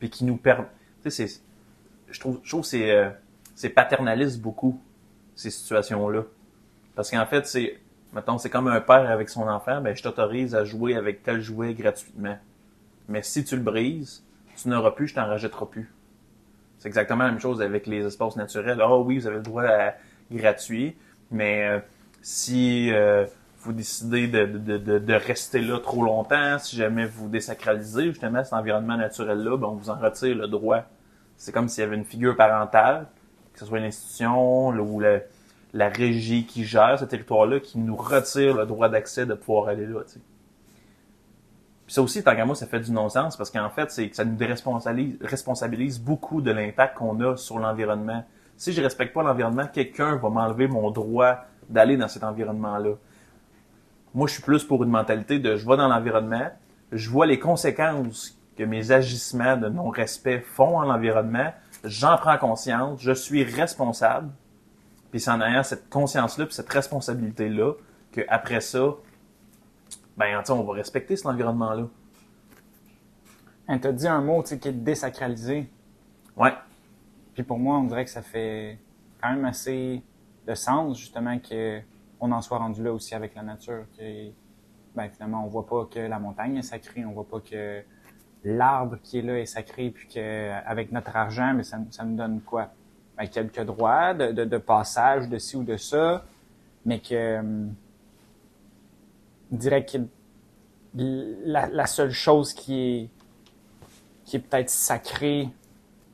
puis 0.00 0.11
qui 0.11 0.25
nous 0.25 0.37
permet. 0.37 0.66
Tu 1.02 1.11
sais, 1.11 1.28
c'est, 1.28 1.40
je 2.11 2.19
trouve, 2.19 2.40
je 2.42 2.50
trouve 2.50 2.64
c'est, 2.64 2.90
euh, 2.90 3.11
c'est 3.54 3.69
paternaliste 3.69 4.40
beaucoup 4.40 4.80
ces 5.37 5.50
situations-là, 5.50 6.25
parce 6.97 7.11
qu'en 7.11 7.25
fait, 7.26 7.47
c'est, 7.47 7.78
mettons, 8.12 8.38
c'est 8.38 8.50
comme 8.50 8.66
un 8.66 8.80
père 8.80 9.09
avec 9.09 9.28
son 9.28 9.47
enfant, 9.47 9.80
ben 9.80 9.95
je 9.95 10.02
t'autorise 10.02 10.54
à 10.57 10.64
jouer 10.64 10.97
avec 10.97 11.23
tel 11.23 11.40
jouet 11.40 11.75
gratuitement. 11.75 12.37
Mais 13.09 13.23
si 13.23 13.45
tu 13.45 13.57
le 13.57 13.62
brises, 13.62 14.25
tu 14.57 14.69
n'auras 14.69 14.90
plus, 14.90 15.09
je 15.09 15.14
t'en 15.14 15.26
rajouterai 15.26 15.66
plus. 15.66 15.92
C'est 16.78 16.88
exactement 16.88 17.25
la 17.25 17.30
même 17.30 17.40
chose 17.40 17.62
avec 17.62 17.87
les 17.87 18.04
espaces 18.04 18.37
naturels. 18.37 18.80
Ah 18.80 18.97
oui, 18.97 19.19
vous 19.19 19.26
avez 19.26 19.37
le 19.37 19.42
droit 19.42 19.64
à 19.64 19.95
gratuit, 20.30 20.97
mais 21.30 21.69
euh, 21.69 21.80
si 22.23 22.90
euh, 22.92 23.26
vous 23.61 23.73
décidez 23.73 24.26
de, 24.26 24.47
de, 24.47 24.79
de, 24.79 24.99
de 24.99 25.14
rester 25.14 25.61
là 25.61 25.79
trop 25.79 26.02
longtemps, 26.02 26.59
si 26.59 26.76
jamais 26.76 27.05
vous 27.05 27.29
désacralisez 27.29 28.07
justement 28.07 28.43
cet 28.43 28.55
environnement 28.55 28.97
naturel-là, 28.97 29.57
ben 29.59 29.69
on 29.69 29.75
vous 29.75 29.90
en 29.90 29.97
retire 29.97 30.35
le 30.35 30.49
droit. 30.49 30.85
C'est 31.37 31.52
comme 31.52 31.69
s'il 31.69 31.85
y 31.85 31.87
avait 31.87 31.97
une 31.97 32.05
figure 32.05 32.37
parentale, 32.37 33.07
que 33.52 33.59
ce 33.59 33.67
soit 33.67 33.81
l'institution 33.81 34.69
ou 34.69 35.00
la, 35.00 35.21
la 35.75 35.88
régie 35.88 36.47
qui 36.47 36.64
gère 36.64 36.99
ce 36.99 37.05
territoire-là, 37.05 37.61
qui 37.61 37.79
nous 37.79 37.97
retire 37.97 38.57
le 38.57 38.64
droit 38.64 38.88
d'accès 38.88 39.26
de 39.26 39.35
pouvoir 39.35 39.69
aller 39.69 39.87
là. 39.87 40.00
Tu 40.07 40.14
sais. 40.14 40.21
Puis 41.87 41.95
ça 41.95 42.02
aussi, 42.02 42.23
tant 42.23 42.35
qu'à 42.37 42.45
moi, 42.45 42.55
ça 42.55 42.67
fait 42.67 42.81
du 42.81 42.93
non-sens 42.93 43.37
parce 43.37 43.50
qu'en 43.50 43.69
fait, 43.69 43.90
c'est 43.90 44.09
que 44.09 44.17
ça 44.17 44.25
nous 44.25 44.37
déresponsabilise 44.37 45.17
responsabilise 45.21 46.00
beaucoup 46.00 46.40
de 46.40 46.50
l'impact 46.50 46.97
qu'on 46.97 47.21
a 47.21 47.37
sur 47.37 47.59
l'environnement. 47.59 48.25
Si 48.57 48.73
je 48.73 48.81
respecte 48.81 49.12
pas 49.12 49.23
l'environnement, 49.23 49.67
quelqu'un 49.67 50.17
va 50.17 50.31
m'enlever 50.31 50.69
mon 50.69 50.90
droit 50.90 51.45
d'aller 51.69 51.97
dans 51.97 52.09
cet 52.09 52.25
environnement-là. 52.25 52.95
Moi, 54.14 54.26
je 54.26 54.35
suis 54.35 54.43
plus 54.43 54.64
pour 54.64 54.83
une 54.83 54.90
mentalité 54.90 55.38
de 55.38 55.57
je 55.57 55.67
vais 55.67 55.76
dans 55.76 55.88
l'environnement, 55.88 56.50
je 56.93 57.09
vois 57.09 57.26
les 57.26 57.38
conséquences 57.38 58.37
que 58.57 58.64
mes 58.64 58.90
agissements 58.90 59.57
de 59.57 59.69
non-respect 59.69 60.40
font 60.40 60.79
en 60.79 60.83
l'environnement, 60.83 61.52
j'en 61.85 62.17
prends 62.17 62.37
conscience, 62.37 63.00
je 63.00 63.12
suis 63.12 63.45
responsable, 63.45 64.31
puis 65.11 65.21
c'est 65.21 65.31
en 65.31 65.40
ayant 65.40 65.62
cette 65.62 65.88
conscience-là, 65.88 66.47
puis 66.47 66.55
cette 66.55 66.69
responsabilité-là, 66.69 67.73
qu'après 68.12 68.61
ça, 68.61 68.95
ben, 70.17 70.43
on 70.49 70.62
va 70.62 70.73
respecter 70.75 71.17
cet 71.17 71.26
environnement-là. 71.26 71.87
Tu 73.81 73.87
as 73.87 73.93
dit 73.93 74.09
un 74.09 74.21
mot 74.21 74.43
qui 74.43 74.55
est 74.55 74.73
désacralisé. 74.73 75.71
Ouais. 76.37 76.52
Puis 77.35 77.45
pour 77.45 77.59
moi, 77.59 77.79
on 77.79 77.85
dirait 77.85 78.05
que 78.05 78.11
ça 78.11 78.23
fait 78.23 78.79
quand 79.23 79.31
même 79.31 79.45
assez 79.45 80.02
de 80.47 80.55
sens, 80.55 80.99
justement, 80.99 81.38
que 81.38 81.81
on 82.21 82.33
en 82.33 82.43
soit 82.43 82.59
rendu 82.59 82.83
là 82.83 82.93
aussi 82.93 83.15
avec 83.15 83.35
la 83.35 83.43
nature. 83.43 83.85
Que, 83.97 84.31
ben, 84.95 85.09
finalement, 85.09 85.45
on 85.45 85.49
voit 85.49 85.67
pas 85.67 85.87
que 85.87 86.00
la 86.00 86.19
montagne 86.19 86.57
est 86.57 86.62
sacrée, 86.62 87.05
on 87.05 87.12
voit 87.12 87.29
pas 87.29 87.41
que 87.41 87.83
l'arbre 88.45 88.99
qui 89.03 89.19
est 89.19 89.23
là 89.23 89.39
est 89.39 89.47
sacré, 89.47 89.91
puis 89.91 90.09
que 90.09 90.50
avec 90.67 90.93
notre 90.93 91.17
argent, 91.17 91.55
mais 91.55 91.62
ça, 91.62 91.79
ça 91.91 92.05
nous 92.05 92.17
donne 92.17 92.41
quoi? 92.41 92.71
Ben, 93.17 93.27
quelques 93.27 93.65
droits 93.65 94.15
de, 94.15 94.59
passage 94.59 95.29
de 95.29 95.39
ci 95.39 95.57
ou 95.57 95.65
de 95.65 95.77
ça, 95.77 96.25
mais 96.85 97.00
que 97.00 97.39
hum, 97.39 97.75
je 99.53 99.69
que 99.81 99.99
la, 100.95 101.69
la, 101.69 101.87
seule 101.87 102.11
chose 102.11 102.53
qui 102.53 102.81
est 102.81 103.11
qui 104.25 104.37
est 104.37 104.41
peut-être 104.41 104.71
sacrée 104.71 105.49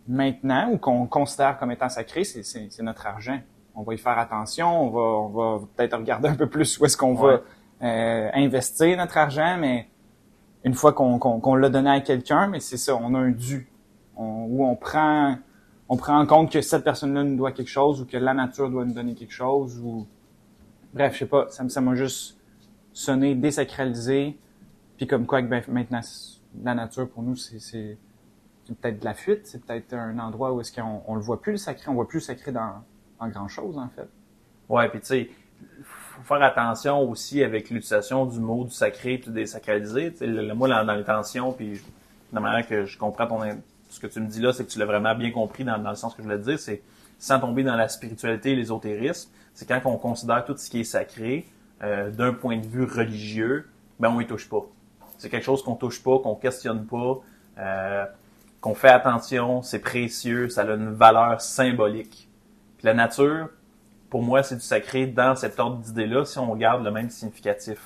maintenant 0.09 0.71
ou 0.71 0.79
qu'on 0.79 1.07
considère 1.07 1.59
comme 1.59 1.71
étant 1.71 1.89
sacrée, 1.89 2.25
c'est 2.25 2.83
notre 2.83 3.07
argent 3.07 3.41
on 3.77 3.83
va 3.83 3.95
y 3.95 3.99
faire 3.99 4.19
attention, 4.19 4.67
on 4.69 4.91
va, 4.91 5.01
on 5.01 5.29
va 5.29 5.67
peut-être 5.77 5.97
regarder 5.97 6.29
un 6.29 6.35
peu 6.35 6.49
plus 6.49 6.79
où 6.79 6.87
est-ce 6.87 6.97
qu'on 6.97 7.15
va 7.15 7.43
euh, 7.83 8.31
investir 8.33 8.97
notre 8.97 9.19
argent, 9.19 9.59
mais 9.61 9.89
une 10.65 10.75
fois 10.75 10.93
qu'on 10.95 11.19
qu'on 11.19 11.55
l'a 11.55 11.69
donné 11.69 11.91
à 11.91 12.01
quelqu'un, 12.01 12.49
mais 12.49 12.61
c'est 12.61 12.79
ça, 12.79 12.97
on 12.97 13.15
a 13.15 13.19
un 13.19 13.31
dû, 13.31 13.71
on, 14.17 14.47
où 14.49 14.67
on 14.67 14.75
prend 14.75 15.37
on 15.89 15.97
prend 15.97 16.19
en 16.19 16.27
compte 16.27 16.51
que 16.51 16.63
cette 16.63 16.83
personne-là 16.83 17.23
nous 17.23 17.37
doit 17.37 17.53
quelque 17.53 17.69
chose 17.69 18.01
ou 18.01 18.07
que 18.07 18.17
la 18.17 18.35
nature 18.35 18.71
doit 18.71 18.85
nous 18.85 18.95
donner 18.95 19.15
quelque 19.15 19.35
chose 19.35 19.79
ou 19.79 20.07
bref, 20.95 21.13
je 21.13 21.19
sais 21.21 21.27
pas, 21.27 21.47
ça 21.51 21.69
ça 21.69 21.81
m'a 21.81 21.95
juste 21.95 22.39
sonné 22.93 23.35
désacralisé, 23.35 24.39
puis 24.97 25.07
comme 25.07 25.27
quoi 25.27 25.43
que 25.43 25.49
ben, 25.49 25.63
maintenant 25.69 26.01
la 26.65 26.75
nature 26.75 27.09
pour 27.11 27.23
nous 27.23 27.37
c'est 27.37 27.61
c'est 27.61 27.99
peut-être 28.81 28.99
de 28.99 29.05
la 29.05 29.15
fuite, 29.15 29.47
c'est 29.47 29.65
peut-être 29.65 29.93
un 29.95 30.19
endroit 30.19 30.53
où 30.53 30.61
est-ce 30.61 30.73
qu'on 30.73 31.03
on 31.07 31.15
le 31.15 31.21
voit 31.21 31.41
plus 31.41 31.53
le 31.53 31.59
sacré, 31.59 31.89
on 31.89 31.95
voit 31.95 32.09
plus 32.09 32.19
le 32.19 32.25
sacré 32.25 32.51
dans 32.51 32.83
en 33.19 33.29
grand-chose, 33.29 33.79
en 33.79 33.89
fait. 33.89 34.09
Ouais, 34.69 34.89
puis 34.89 35.01
tu 35.01 35.07
sais, 35.07 35.31
faut 35.83 36.23
faire 36.23 36.43
attention 36.43 37.09
aussi 37.09 37.43
avec 37.43 37.71
l'utilisation 37.71 38.27
du 38.27 38.41
mot 38.41 38.65
du 38.65 38.71
sacré 38.71 39.19
puis 39.19 39.31
du 39.31 39.35
désacralisé. 39.35 40.13
Tu 40.13 40.19
sais, 40.19 40.27
le, 40.27 40.55
moi, 40.55 40.69
dans, 40.69 40.83
l'intention, 40.83 41.53
puis 41.53 41.81
la 42.33 42.41
manière 42.41 42.67
que 42.67 42.85
je 42.85 42.99
comprends 42.99 43.27
ton 43.27 43.41
ce 43.89 44.01
que 44.01 44.07
tu 44.09 44.21
me 44.21 44.27
dis 44.27 44.41
là, 44.41 44.53
c'est 44.53 44.65
que 44.65 44.71
tu 44.71 44.79
l'as 44.79 44.85
vraiment 44.85 45.15
bien 45.15 45.31
compris 45.31 45.65
dans, 45.65 45.79
dans, 45.79 45.91
le 45.91 45.97
sens 45.97 46.15
que 46.15 46.23
je 46.23 46.25
voulais 46.25 46.41
dire, 46.41 46.59
c'est 46.59 46.83
sans 47.19 47.41
tomber 47.41 47.63
dans 47.63 47.77
la 47.77 47.89
spiritualité 47.89 48.53
et 48.53 48.57
l'ésotérisme, 48.57 49.31
c'est 49.55 49.67
quand 49.67 49.81
on 49.85 49.97
considère 49.97 50.45
tout 50.45 50.57
ce 50.57 50.69
qui 50.69 50.81
est 50.81 50.85
sacré 50.85 51.47
euh, 51.83 52.11
d'un 52.11 52.33
point 52.33 52.59
de 52.59 52.67
vue 52.67 52.85
religieux, 52.85 53.69
ben 53.99 54.11
on 54.11 54.21
y 54.21 54.27
touche 54.27 54.49
pas. 54.49 54.67
C'est 55.19 55.31
quelque 55.31 55.45
chose 55.45 55.63
qu'on 55.63 55.77
touche 55.77 56.03
pas, 56.03 56.19
qu'on 56.19 56.35
questionne 56.35 56.85
pas, 56.85 57.21
euh, 57.59 58.05
qu'on 58.61 58.75
fait 58.75 58.89
attention, 58.89 59.63
c'est 59.63 59.79
précieux, 59.79 60.49
ça 60.49 60.63
a 60.63 60.75
une 60.75 60.93
valeur 60.93 61.41
symbolique 61.41 62.26
la 62.87 62.95
nature, 62.95 63.49
pour 64.09 64.23
moi, 64.23 64.43
c'est 64.43 64.55
du 64.55 64.63
sacré 64.63 65.07
dans 65.07 65.35
cet 65.35 65.59
ordre 65.59 65.79
d'idées-là 65.79 66.25
si 66.25 66.39
on 66.39 66.55
garde 66.55 66.85
le 66.85 66.91
même 66.91 67.11
significatif. 67.11 67.79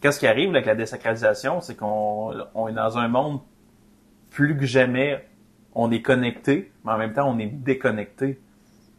Qu'est-ce 0.00 0.20
qui 0.20 0.26
arrive 0.26 0.50
avec 0.50 0.66
la 0.66 0.74
désacralisation? 0.74 1.62
C'est 1.62 1.74
qu'on 1.76 2.32
est 2.68 2.72
dans 2.72 2.98
un 2.98 3.08
monde 3.08 3.40
plus 4.30 4.56
que 4.56 4.66
jamais, 4.66 5.26
on 5.74 5.90
est 5.90 6.02
connecté, 6.02 6.72
mais 6.84 6.92
en 6.92 6.98
même 6.98 7.14
temps, 7.14 7.28
on 7.28 7.38
est 7.38 7.46
déconnecté. 7.46 8.38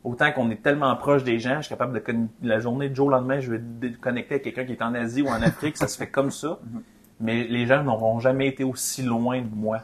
Autant 0.03 0.31
qu'on 0.31 0.49
est 0.49 0.61
tellement 0.63 0.95
proche 0.95 1.23
des 1.23 1.39
gens, 1.39 1.57
je 1.57 1.67
suis 1.67 1.69
capable 1.69 1.93
de 1.93 2.47
la 2.47 2.59
journée 2.59 2.89
de 2.89 2.95
jour 2.95 3.07
au 3.07 3.11
lendemain, 3.11 3.39
je 3.39 3.51
vais 3.51 3.91
connecter 4.01 4.35
à 4.35 4.39
quelqu'un 4.39 4.65
qui 4.65 4.71
est 4.71 4.81
en 4.81 4.95
Asie 4.95 5.21
ou 5.21 5.27
en 5.27 5.41
Afrique, 5.41 5.77
ça 5.77 5.87
se 5.87 5.97
fait 5.97 6.09
comme 6.09 6.31
ça. 6.31 6.59
Mais 7.19 7.43
les 7.43 7.67
gens 7.67 7.83
n'auront 7.83 8.19
jamais 8.19 8.47
été 8.47 8.63
aussi 8.63 9.03
loin 9.03 9.41
de 9.41 9.55
moi. 9.55 9.81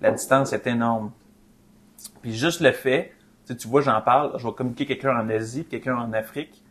La 0.00 0.10
distance 0.10 0.52
est 0.52 0.66
énorme. 0.66 1.12
Puis 2.22 2.34
juste 2.34 2.60
le 2.60 2.72
fait 2.72 3.12
tu 3.56 3.68
vois, 3.68 3.80
j'en 3.80 4.00
parle, 4.00 4.32
je 4.38 4.46
vais 4.46 4.52
communiquer 4.52 4.86
quelqu'un 4.86 5.16
en 5.16 5.28
Asie, 5.28 5.64
quelqu'un 5.64 5.96
en 5.96 6.12
Afrique. 6.12 6.62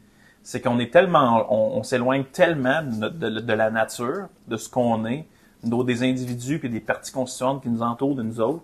C'est 0.41 0.61
qu'on 0.61 0.79
est 0.79 0.91
tellement, 0.91 1.45
on, 1.53 1.83
s'éloigne 1.83 2.23
tellement 2.23 2.81
de, 2.81 3.53
la 3.53 3.69
nature, 3.69 4.27
de 4.47 4.57
ce 4.57 4.69
qu'on 4.69 5.05
est, 5.05 5.27
des 5.63 6.03
individus 6.03 6.61
et 6.63 6.69
des 6.69 6.79
parties 6.79 7.11
constituantes 7.11 7.61
qui 7.61 7.69
nous 7.69 7.81
entourent 7.81 8.15
de 8.15 8.23
nous 8.23 8.39
autres, 8.39 8.63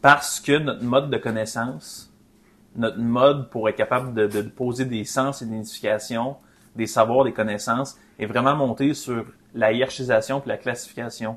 parce 0.00 0.40
que 0.40 0.56
notre 0.58 0.82
mode 0.82 1.10
de 1.10 1.18
connaissance, 1.18 2.10
notre 2.76 2.98
mode 2.98 3.50
pour 3.50 3.68
être 3.68 3.76
capable 3.76 4.14
de, 4.14 4.42
poser 4.42 4.86
des 4.86 5.04
sens 5.04 5.42
et 5.42 5.46
d'identification, 5.46 6.36
des 6.76 6.86
savoirs, 6.86 7.24
des 7.24 7.32
connaissances, 7.32 7.98
est 8.18 8.26
vraiment 8.26 8.54
monté 8.56 8.94
sur 8.94 9.26
la 9.54 9.72
hiérarchisation 9.72 10.42
et 10.44 10.48
la 10.48 10.56
classification. 10.56 11.36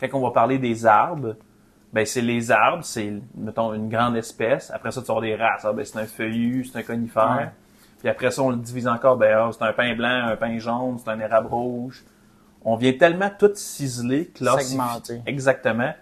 Quand 0.00 0.08
on 0.12 0.20
va 0.20 0.30
parler 0.30 0.58
des 0.58 0.86
arbres, 0.86 1.36
ben 1.96 2.04
c'est 2.04 2.20
les 2.20 2.50
arbres, 2.50 2.84
c'est 2.84 3.10
mettons 3.34 3.72
une 3.72 3.88
grande 3.88 4.18
espèce. 4.18 4.70
Après 4.70 4.90
ça, 4.90 5.00
tu 5.00 5.10
as 5.10 5.20
des 5.22 5.34
races. 5.34 5.64
Ah, 5.64 5.72
ben, 5.72 5.82
c'est 5.82 5.98
un 5.98 6.04
feuillu, 6.04 6.66
c'est 6.66 6.78
un 6.78 6.82
conifère. 6.82 7.52
Puis 8.00 8.08
après 8.10 8.30
ça, 8.30 8.42
on 8.42 8.50
le 8.50 8.58
divise 8.58 8.86
encore. 8.86 9.16
Ben 9.16 9.34
ah, 9.34 9.50
c'est 9.50 9.64
un 9.64 9.72
pain 9.72 9.96
blanc, 9.96 10.26
un 10.26 10.36
pain 10.36 10.58
jaune, 10.58 10.98
c'est 11.02 11.08
un 11.08 11.18
érable 11.18 11.46
rouge. 11.46 12.04
On 12.66 12.76
vient 12.76 12.92
tellement 12.92 13.30
tout 13.38 13.50
ciseler, 13.54 14.26
classifier, 14.26 15.22
exactement, 15.24 15.94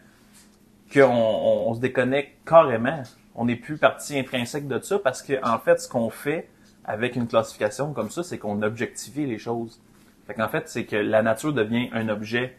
qu'on 0.93 1.03
on, 1.05 1.69
on, 1.69 1.75
se 1.75 1.79
déconnecte 1.79 2.45
carrément. 2.45 3.05
On 3.37 3.45
n'est 3.45 3.55
plus 3.55 3.79
partie 3.79 4.19
intrinsèque 4.19 4.67
de 4.67 4.81
ça 4.81 4.99
parce 4.99 5.23
que 5.23 5.35
en 5.45 5.61
fait, 5.61 5.81
ce 5.81 5.89
qu'on 5.89 6.11
fait 6.11 6.49
avec 6.85 7.15
une 7.15 7.29
classification 7.29 7.93
comme 7.93 8.11
ça, 8.11 8.25
c'est 8.25 8.39
qu'on 8.39 8.63
objectifie 8.63 9.27
les 9.27 9.39
choses. 9.39 9.81
Fait 10.27 10.35
qu'en 10.35 10.49
fait, 10.49 10.69
c'est 10.69 10.87
que 10.87 10.97
la 10.97 11.23
nature 11.23 11.53
devient 11.53 11.89
un 11.93 12.09
objet 12.09 12.57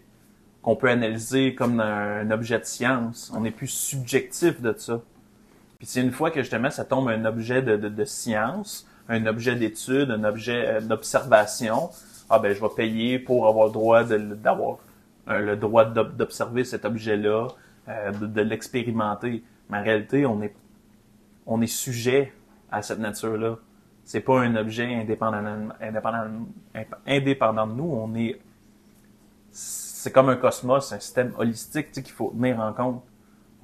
qu'on 0.66 0.76
peut 0.76 0.90
analyser 0.90 1.54
comme 1.54 1.80
un, 1.80 2.32
objet 2.32 2.58
de 2.58 2.66
science. 2.66 3.32
On 3.36 3.46
est 3.46 3.52
plus 3.52 3.68
subjectif 3.68 4.62
de 4.62 4.74
ça. 4.76 5.00
Puis 5.78 5.86
c'est 5.86 6.02
une 6.02 6.12
fois 6.12 6.32
que 6.32 6.42
justement 6.42 6.72
ça 6.72 6.84
tombe 6.84 7.08
un 7.08 7.24
objet 7.26 7.62
de, 7.62 7.78
de, 7.78 8.04
science, 8.04 8.88
un 9.08 9.28
objet 9.28 9.56
d'étude, 9.56 10.10
un 10.10 10.24
objet 10.24 10.66
euh, 10.66 10.82
d'observation, 10.82 11.92
ah 12.32 12.40
ben 12.40 12.52
je 12.52 12.60
vais 12.60 12.74
payer 12.76 13.20
pour 13.20 13.48
avoir 13.48 13.68
le 13.68 13.74
droit 13.74 14.04
d'avoir 14.04 14.80
le 15.28 15.56
droit 15.56 15.86
d'observer 15.86 16.64
cet 16.64 16.84
objet-là, 16.84 17.50
euh, 17.88 18.12
de, 18.12 18.42
l'expérimenter. 18.42 19.44
Mais 19.70 19.78
en 19.78 19.84
réalité, 19.84 20.26
on 20.26 20.42
est 20.42 20.56
on 21.46 21.62
est 21.62 21.68
sujet 21.68 22.34
à 22.72 22.82
cette 22.82 22.98
nature-là. 22.98 23.58
C'est 24.04 24.22
pas 24.22 24.40
un 24.40 24.56
objet 24.56 24.96
indépendant, 24.96 25.70
indépendant, 25.80 26.48
indépendant 27.06 27.68
de 27.68 27.74
nous. 27.74 27.92
On 27.92 28.16
est 28.16 28.40
c'est 30.06 30.12
comme 30.12 30.30
un 30.30 30.36
cosmos, 30.36 30.94
un 30.94 31.00
système 31.00 31.34
holistique 31.36 31.92
qu'il 31.92 32.12
faut 32.12 32.30
tenir 32.30 32.60
en 32.60 32.72
compte. 32.74 33.04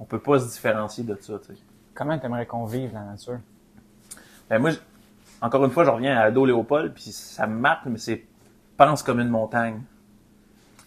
On 0.00 0.04
peut 0.04 0.18
pas 0.18 0.40
se 0.40 0.50
différencier 0.50 1.04
de 1.04 1.16
ça. 1.20 1.38
T'sais. 1.38 1.54
Comment 1.94 2.18
t'aimerais 2.18 2.46
qu'on 2.46 2.64
vive 2.64 2.92
la 2.92 3.04
nature? 3.04 3.38
Ben 4.50 4.58
moi, 4.58 4.72
encore 5.40 5.64
une 5.64 5.70
fois, 5.70 5.84
je 5.84 5.90
reviens 5.90 6.18
à 6.18 6.22
Ado 6.22 6.44
Léopold, 6.44 6.94
puis 6.94 7.12
ça 7.12 7.46
me 7.46 7.60
marque, 7.60 7.86
mais 7.86 7.98
c'est 7.98 8.24
pense 8.76 9.04
comme 9.04 9.20
une 9.20 9.28
montagne. 9.28 9.82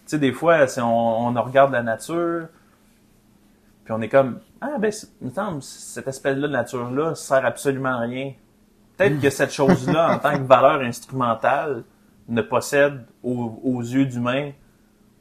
sais, 0.04 0.18
des 0.18 0.32
fois, 0.32 0.66
si 0.66 0.78
on, 0.82 1.32
regarde 1.32 1.72
la 1.72 1.82
nature, 1.82 2.48
puis 3.84 3.94
on 3.94 4.02
est 4.02 4.10
comme 4.10 4.40
ah 4.60 4.76
ben 4.78 4.92
il 5.22 5.28
me 5.28 5.32
semble 5.32 5.62
cette 5.62 6.06
espèce-là 6.06 6.48
de 6.48 6.52
nature-là 6.52 7.14
sert 7.14 7.46
absolument 7.46 7.96
à 7.96 8.00
rien. 8.00 8.34
Peut-être 8.98 9.22
que 9.22 9.30
cette 9.30 9.54
chose-là, 9.54 10.16
en 10.16 10.18
tant 10.18 10.36
que 10.36 10.42
valeur 10.42 10.82
instrumentale, 10.82 11.84
ne 12.28 12.42
possède 12.42 13.06
aux 13.22 13.80
yeux 13.80 14.04
d'humains 14.04 14.52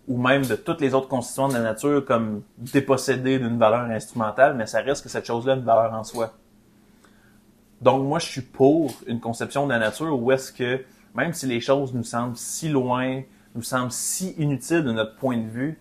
ou 0.07 0.21
même 0.21 0.45
de 0.45 0.55
toutes 0.55 0.81
les 0.81 0.93
autres 0.93 1.07
constituants 1.07 1.47
de 1.47 1.53
la 1.53 1.61
nature 1.61 2.05
comme 2.05 2.43
dépossédés 2.57 3.39
d'une 3.39 3.57
valeur 3.57 3.81
instrumentale, 3.81 4.55
mais 4.55 4.67
ça 4.67 4.81
reste 4.81 5.03
que 5.03 5.09
cette 5.09 5.25
chose-là 5.25 5.53
a 5.53 5.55
une 5.55 5.63
valeur 5.63 5.93
en 5.93 6.03
soi. 6.03 6.33
Donc 7.81 8.03
moi, 8.03 8.19
je 8.19 8.25
suis 8.25 8.41
pour 8.41 8.93
une 9.07 9.19
conception 9.19 9.65
de 9.65 9.71
la 9.71 9.79
nature 9.79 10.19
où 10.19 10.31
est-ce 10.31 10.51
que 10.51 10.83
même 11.15 11.33
si 11.33 11.45
les 11.45 11.61
choses 11.61 11.93
nous 11.93 12.03
semblent 12.03 12.37
si 12.37 12.69
loin, 12.69 13.21
nous 13.55 13.63
semblent 13.63 13.91
si 13.91 14.31
inutiles 14.37 14.83
de 14.83 14.91
notre 14.91 15.15
point 15.15 15.37
de 15.37 15.47
vue, 15.47 15.79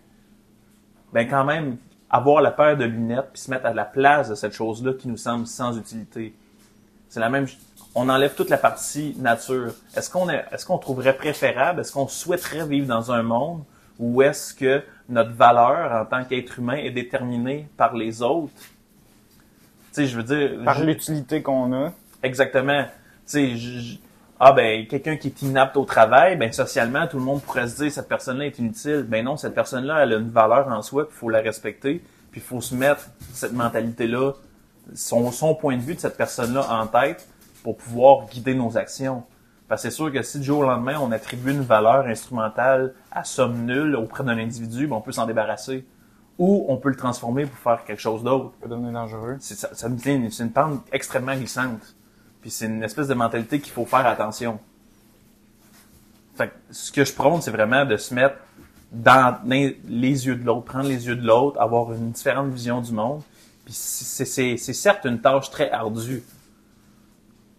ben 1.13 1.27
quand 1.27 1.43
même 1.43 1.77
avoir 2.09 2.41
la 2.41 2.51
paire 2.51 2.77
de 2.77 2.85
lunettes 2.85 3.29
puis 3.33 3.41
se 3.41 3.51
mettre 3.51 3.65
à 3.65 3.73
la 3.73 3.85
place 3.85 4.29
de 4.29 4.35
cette 4.35 4.53
chose-là 4.53 4.93
qui 4.93 5.07
nous 5.07 5.17
semble 5.17 5.45
sans 5.45 5.77
utilité. 5.77 6.35
C'est 7.09 7.19
la 7.19 7.29
même 7.29 7.47
on 7.95 8.09
enlève 8.09 8.35
toute 8.35 8.49
la 8.49 8.57
partie 8.57 9.15
nature. 9.17 9.73
Est-ce 9.95 10.09
qu'on 10.09 10.29
est, 10.29 10.45
est-ce 10.51 10.65
qu'on 10.65 10.77
trouverait 10.77 11.15
préférable, 11.15 11.79
est-ce 11.79 11.93
qu'on 11.93 12.09
souhaiterait 12.09 12.67
vivre 12.67 12.87
dans 12.87 13.11
un 13.11 13.23
monde 13.23 13.63
où 13.99 14.21
est-ce 14.21 14.53
que 14.53 14.83
notre 15.09 15.31
valeur 15.31 15.91
en 15.91 16.05
tant 16.05 16.23
qu'être 16.25 16.59
humain 16.59 16.77
est 16.77 16.91
déterminée 16.91 17.67
par 17.77 17.95
les 17.95 18.21
autres? 18.21 18.53
Tu 18.57 20.01
sais, 20.01 20.07
je 20.07 20.17
veux 20.17 20.23
dire. 20.23 20.63
Par 20.63 20.83
l'utilité 20.83 21.41
qu'on 21.41 21.71
a. 21.73 21.93
Exactement. 22.23 22.85
Tu 23.27 23.57
sais, 23.57 23.99
ah 24.39 24.51
ben 24.51 24.85
quelqu'un 24.87 25.15
qui 25.15 25.27
est 25.29 25.41
inapte 25.43 25.77
au 25.77 25.85
travail, 25.85 26.35
ben 26.35 26.51
socialement 26.51 27.07
tout 27.07 27.17
le 27.17 27.23
monde 27.23 27.41
pourrait 27.41 27.67
se 27.67 27.83
dire 27.83 27.91
cette 27.91 28.09
personne-là 28.09 28.47
est 28.47 28.59
inutile. 28.59 29.05
Ben 29.07 29.23
non, 29.23 29.37
cette 29.37 29.55
personne-là 29.55 30.03
elle 30.03 30.13
a 30.13 30.17
une 30.17 30.29
valeur 30.29 30.67
en 30.67 30.81
soi, 30.81 31.07
il 31.09 31.15
faut 31.15 31.29
la 31.29 31.39
respecter, 31.39 32.03
puis 32.31 32.41
il 32.41 32.43
faut 32.43 32.59
se 32.59 32.75
mettre 32.75 33.07
cette 33.31 33.53
mentalité-là, 33.53 34.33
son, 34.93 35.31
son 35.31 35.55
point 35.55 35.77
de 35.77 35.81
vue 35.81 35.95
de 35.95 35.99
cette 35.99 36.17
personne-là 36.17 36.67
en 36.69 36.85
tête 36.87 37.27
pour 37.63 37.77
pouvoir 37.77 38.27
guider 38.27 38.53
nos 38.53 38.77
actions. 38.77 39.23
Parce 39.67 39.81
que 39.81 39.89
c'est 39.89 39.95
sûr 39.95 40.11
que 40.11 40.21
si 40.21 40.39
du 40.39 40.45
jour 40.45 40.59
au 40.59 40.63
lendemain 40.63 40.97
on 40.99 41.11
attribue 41.11 41.51
une 41.51 41.61
valeur 41.61 42.05
instrumentale 42.05 42.93
à 43.11 43.23
somme 43.23 43.65
nulle 43.65 43.95
auprès 43.95 44.23
d'un 44.23 44.37
individu, 44.37 44.87
ben 44.87 44.97
on 44.97 45.01
peut 45.01 45.11
s'en 45.11 45.25
débarrasser. 45.25 45.85
Ou 46.37 46.65
on 46.67 46.77
peut 46.77 46.89
le 46.89 46.97
transformer 46.97 47.45
pour 47.45 47.57
faire 47.57 47.85
quelque 47.85 48.01
chose 48.01 48.23
d'autre. 48.23 48.51
Ça 48.51 48.63
peut 48.63 48.69
devenir 48.69 48.91
dangereux. 48.91 49.37
C'est 49.39 49.55
ça, 49.55 49.69
ça 49.73 49.87
c'est 49.97 50.43
une 50.43 50.51
pente 50.51 50.85
extrêmement 50.91 51.35
glissante. 51.35 51.95
Puis 52.41 52.51
c'est 52.51 52.65
une 52.65 52.83
espèce 52.83 53.07
de 53.07 53.13
mentalité 53.13 53.59
qu'il 53.59 53.71
faut 53.71 53.85
faire 53.85 54.05
attention. 54.05 54.59
Fait 56.35 56.49
que 56.49 56.53
ce 56.71 56.91
que 56.91 57.05
je 57.05 57.13
prône, 57.13 57.41
c'est 57.41 57.51
vraiment 57.51 57.85
de 57.85 57.95
se 57.95 58.13
mettre 58.13 58.35
dans 58.91 59.39
les 59.47 59.77
yeux 60.27 60.35
de 60.35 60.45
l'autre, 60.45 60.65
prendre 60.65 60.89
les 60.89 61.07
yeux 61.07 61.15
de 61.15 61.25
l'autre, 61.25 61.59
avoir 61.59 61.93
une 61.93 62.11
différente 62.11 62.51
vision 62.51 62.81
du 62.81 62.91
monde. 62.91 63.21
Puis 63.63 63.73
c'est 63.73 64.57
certes 64.57 65.05
une 65.05 65.21
tâche 65.21 65.49
très 65.49 65.71
ardue. 65.71 66.21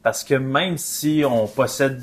Parce 0.06 0.22
que 0.22 0.36
même 0.36 0.78
si 0.78 1.24
on 1.28 1.48
possède 1.48 2.00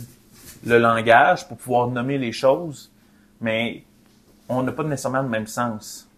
le 0.65 0.77
langage 0.77 1.47
pour 1.47 1.55
pouvoir 1.55 1.87
nommer 1.87 2.17
les 2.17 2.33
choses, 2.33 2.91
mais 3.39 3.85
on 4.49 4.61
n'a 4.61 4.73
pas 4.73 4.83
nécessairement 4.83 5.21
le 5.21 5.29
même 5.29 5.47
sens 5.47 6.09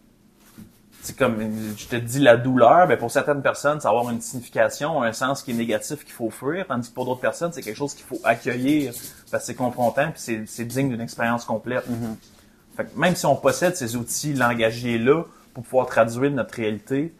c'est 1.03 1.15
comme 1.15 1.37
je 1.77 1.85
te 1.85 1.95
dis 1.95 2.17
la 2.17 2.37
douleur, 2.37 2.87
ben 2.87 2.97
pour 2.97 3.11
certaines 3.11 3.43
personnes, 3.43 3.79
ça 3.81 3.89
va 3.91 3.99
avoir 3.99 4.11
une 4.11 4.19
signification, 4.19 5.03
un 5.03 5.13
sens 5.13 5.43
qui 5.43 5.51
est 5.51 5.53
négatif 5.53 6.03
qu'il 6.03 6.13
faut 6.13 6.31
fuir, 6.31 6.65
tandis 6.65 6.89
que 6.89 6.95
pour 6.95 7.05
d'autres 7.05 7.21
personnes, 7.21 7.53
c'est 7.53 7.61
quelque 7.61 7.77
chose 7.77 7.93
qu'il 7.93 8.07
faut 8.07 8.19
accueillir 8.23 8.91
parce 9.29 9.43
que 9.43 9.45
c'est 9.45 9.53
confrontant 9.53 10.09
puis 10.09 10.47
c'est 10.47 10.65
digne 10.65 10.89
d'une 10.89 11.01
expérience 11.01 11.45
complète. 11.45 11.87
Mm-hmm. 11.87 12.77
fait 12.77 12.85
que 12.85 12.99
même 12.99 13.15
si 13.15 13.27
on 13.27 13.35
possède 13.35 13.75
ces 13.75 13.95
outils 13.95 14.33
langagiers 14.33 14.97
là 14.97 15.21
pour 15.53 15.63
pouvoir 15.63 15.85
traduire 15.85 16.31
notre 16.31 16.55
réalité, 16.55 17.13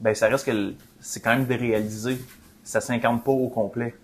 ben 0.00 0.12
ça 0.12 0.26
reste 0.26 0.44
que 0.44 0.74
c'est 0.98 1.20
quand 1.20 1.36
même 1.36 1.46
déréalisé. 1.46 2.18
Ça 2.64 2.80
s'incarne 2.80 3.20
pas 3.20 3.30
au 3.30 3.48
complet. 3.48 3.94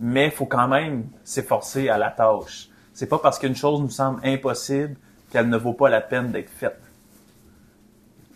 Mais 0.00 0.30
faut 0.30 0.46
quand 0.46 0.68
même 0.68 1.06
s'efforcer 1.22 1.88
à 1.88 1.98
la 1.98 2.10
tâche. 2.10 2.68
C'est 2.94 3.06
pas 3.06 3.18
parce 3.18 3.38
qu'une 3.38 3.54
chose 3.54 3.80
nous 3.80 3.90
semble 3.90 4.20
impossible 4.26 4.96
qu'elle 5.30 5.48
ne 5.48 5.56
vaut 5.56 5.74
pas 5.74 5.88
la 5.88 6.00
peine 6.00 6.32
d'être 6.32 6.50
faite 6.50 6.80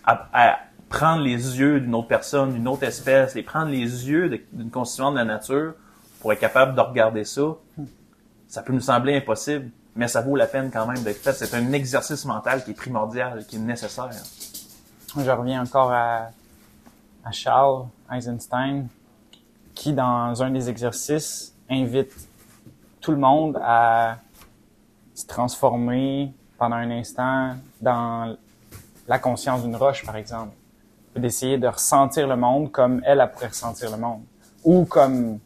à, 0.06 0.58
prendre 0.88 1.22
les 1.22 1.58
yeux 1.58 1.80
d'une 1.80 1.94
autre 1.94 2.08
personne, 2.08 2.52
d'une 2.52 2.68
autre 2.68 2.84
espèce, 2.84 3.36
et 3.36 3.42
prendre 3.42 3.70
les 3.70 4.08
yeux 4.08 4.46
d'une 4.52 4.70
constituante 4.70 5.14
de 5.14 5.18
la 5.18 5.24
nature 5.24 5.74
pour 6.20 6.32
être 6.32 6.40
capable 6.40 6.74
de 6.74 6.80
regarder 6.80 7.24
ça, 7.24 7.56
ça 8.46 8.62
peut 8.62 8.72
nous 8.72 8.80
sembler 8.80 9.16
impossible, 9.16 9.70
mais 9.96 10.08
ça 10.08 10.20
vaut 10.20 10.36
la 10.36 10.46
peine 10.46 10.70
quand 10.70 10.86
même 10.86 11.02
d'être 11.02 11.20
fait. 11.20 11.32
C'est 11.32 11.54
un 11.54 11.72
exercice 11.72 12.24
mental 12.24 12.62
qui 12.64 12.72
est 12.72 12.74
primordial, 12.74 13.44
qui 13.46 13.56
est 13.56 13.60
nécessaire. 13.60 14.10
Je 15.16 15.30
reviens 15.30 15.62
encore 15.62 15.90
à, 15.92 16.30
à 17.24 17.32
Charles 17.32 17.86
Eisenstein, 18.12 18.86
qui 19.74 19.92
dans 19.92 20.42
un 20.42 20.50
des 20.50 20.68
exercices 20.68 21.53
invite 21.70 22.28
tout 23.00 23.10
le 23.10 23.18
monde 23.18 23.58
à 23.62 24.18
se 25.14 25.26
transformer 25.26 26.32
pendant 26.58 26.76
un 26.76 26.90
instant 26.90 27.54
dans 27.80 28.36
la 29.06 29.18
conscience 29.18 29.62
d'une 29.62 29.76
roche, 29.76 30.04
par 30.04 30.16
exemple. 30.16 30.54
D'essayer 31.16 31.58
de 31.58 31.68
ressentir 31.68 32.26
le 32.26 32.36
monde 32.36 32.72
comme 32.72 33.00
elle, 33.04 33.20
a 33.20 33.26
pourrait 33.26 33.48
ressentir 33.48 33.90
le 33.90 33.96
monde. 33.96 34.22
Ou 34.64 34.84
comme 34.84 35.38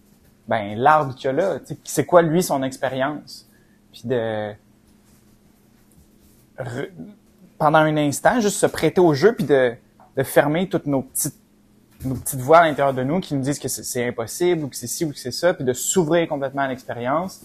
ben 0.46 0.78
l'arbre 0.78 1.14
qu'il 1.14 1.26
y 1.26 1.28
a 1.28 1.32
là. 1.32 1.58
C'est 1.84 2.06
quoi, 2.06 2.22
lui, 2.22 2.42
son 2.42 2.62
expérience? 2.62 3.46
Puis 3.92 4.02
de... 4.04 4.52
Pendant 7.58 7.78
un 7.78 7.96
instant, 7.96 8.40
juste 8.40 8.56
se 8.56 8.66
prêter 8.66 9.00
au 9.00 9.12
jeu, 9.14 9.34
puis 9.34 9.44
de, 9.44 9.74
de 10.16 10.22
fermer 10.22 10.68
toutes 10.68 10.86
nos 10.86 11.02
petites 11.02 11.38
nos 12.04 12.14
petites 12.14 12.40
voix 12.40 12.58
à 12.58 12.68
l'intérieur 12.68 12.94
de 12.94 13.02
nous 13.02 13.20
qui 13.20 13.34
nous 13.34 13.42
disent 13.42 13.58
que 13.58 13.68
c'est 13.68 14.06
impossible 14.06 14.64
ou 14.64 14.68
que 14.68 14.76
c'est 14.76 14.86
ci 14.86 15.04
ou 15.04 15.10
que 15.10 15.18
c'est 15.18 15.32
ça, 15.32 15.54
puis 15.54 15.64
de 15.64 15.72
s'ouvrir 15.72 16.28
complètement 16.28 16.62
à 16.62 16.68
l'expérience. 16.68 17.40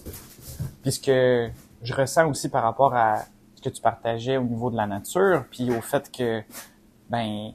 Puisque 0.81 1.07
je 1.09 1.93
ressens 1.93 2.29
aussi 2.29 2.49
par 2.49 2.63
rapport 2.63 2.93
à 2.95 3.23
que 3.63 3.69
tu 3.69 3.81
partageais 3.81 4.37
au 4.37 4.43
niveau 4.43 4.69
de 4.69 4.75
la 4.75 4.85
nature, 4.85 5.45
puis 5.49 5.71
au 5.71 5.81
fait 5.81 6.11
que 6.11 6.41
ben 7.09 7.53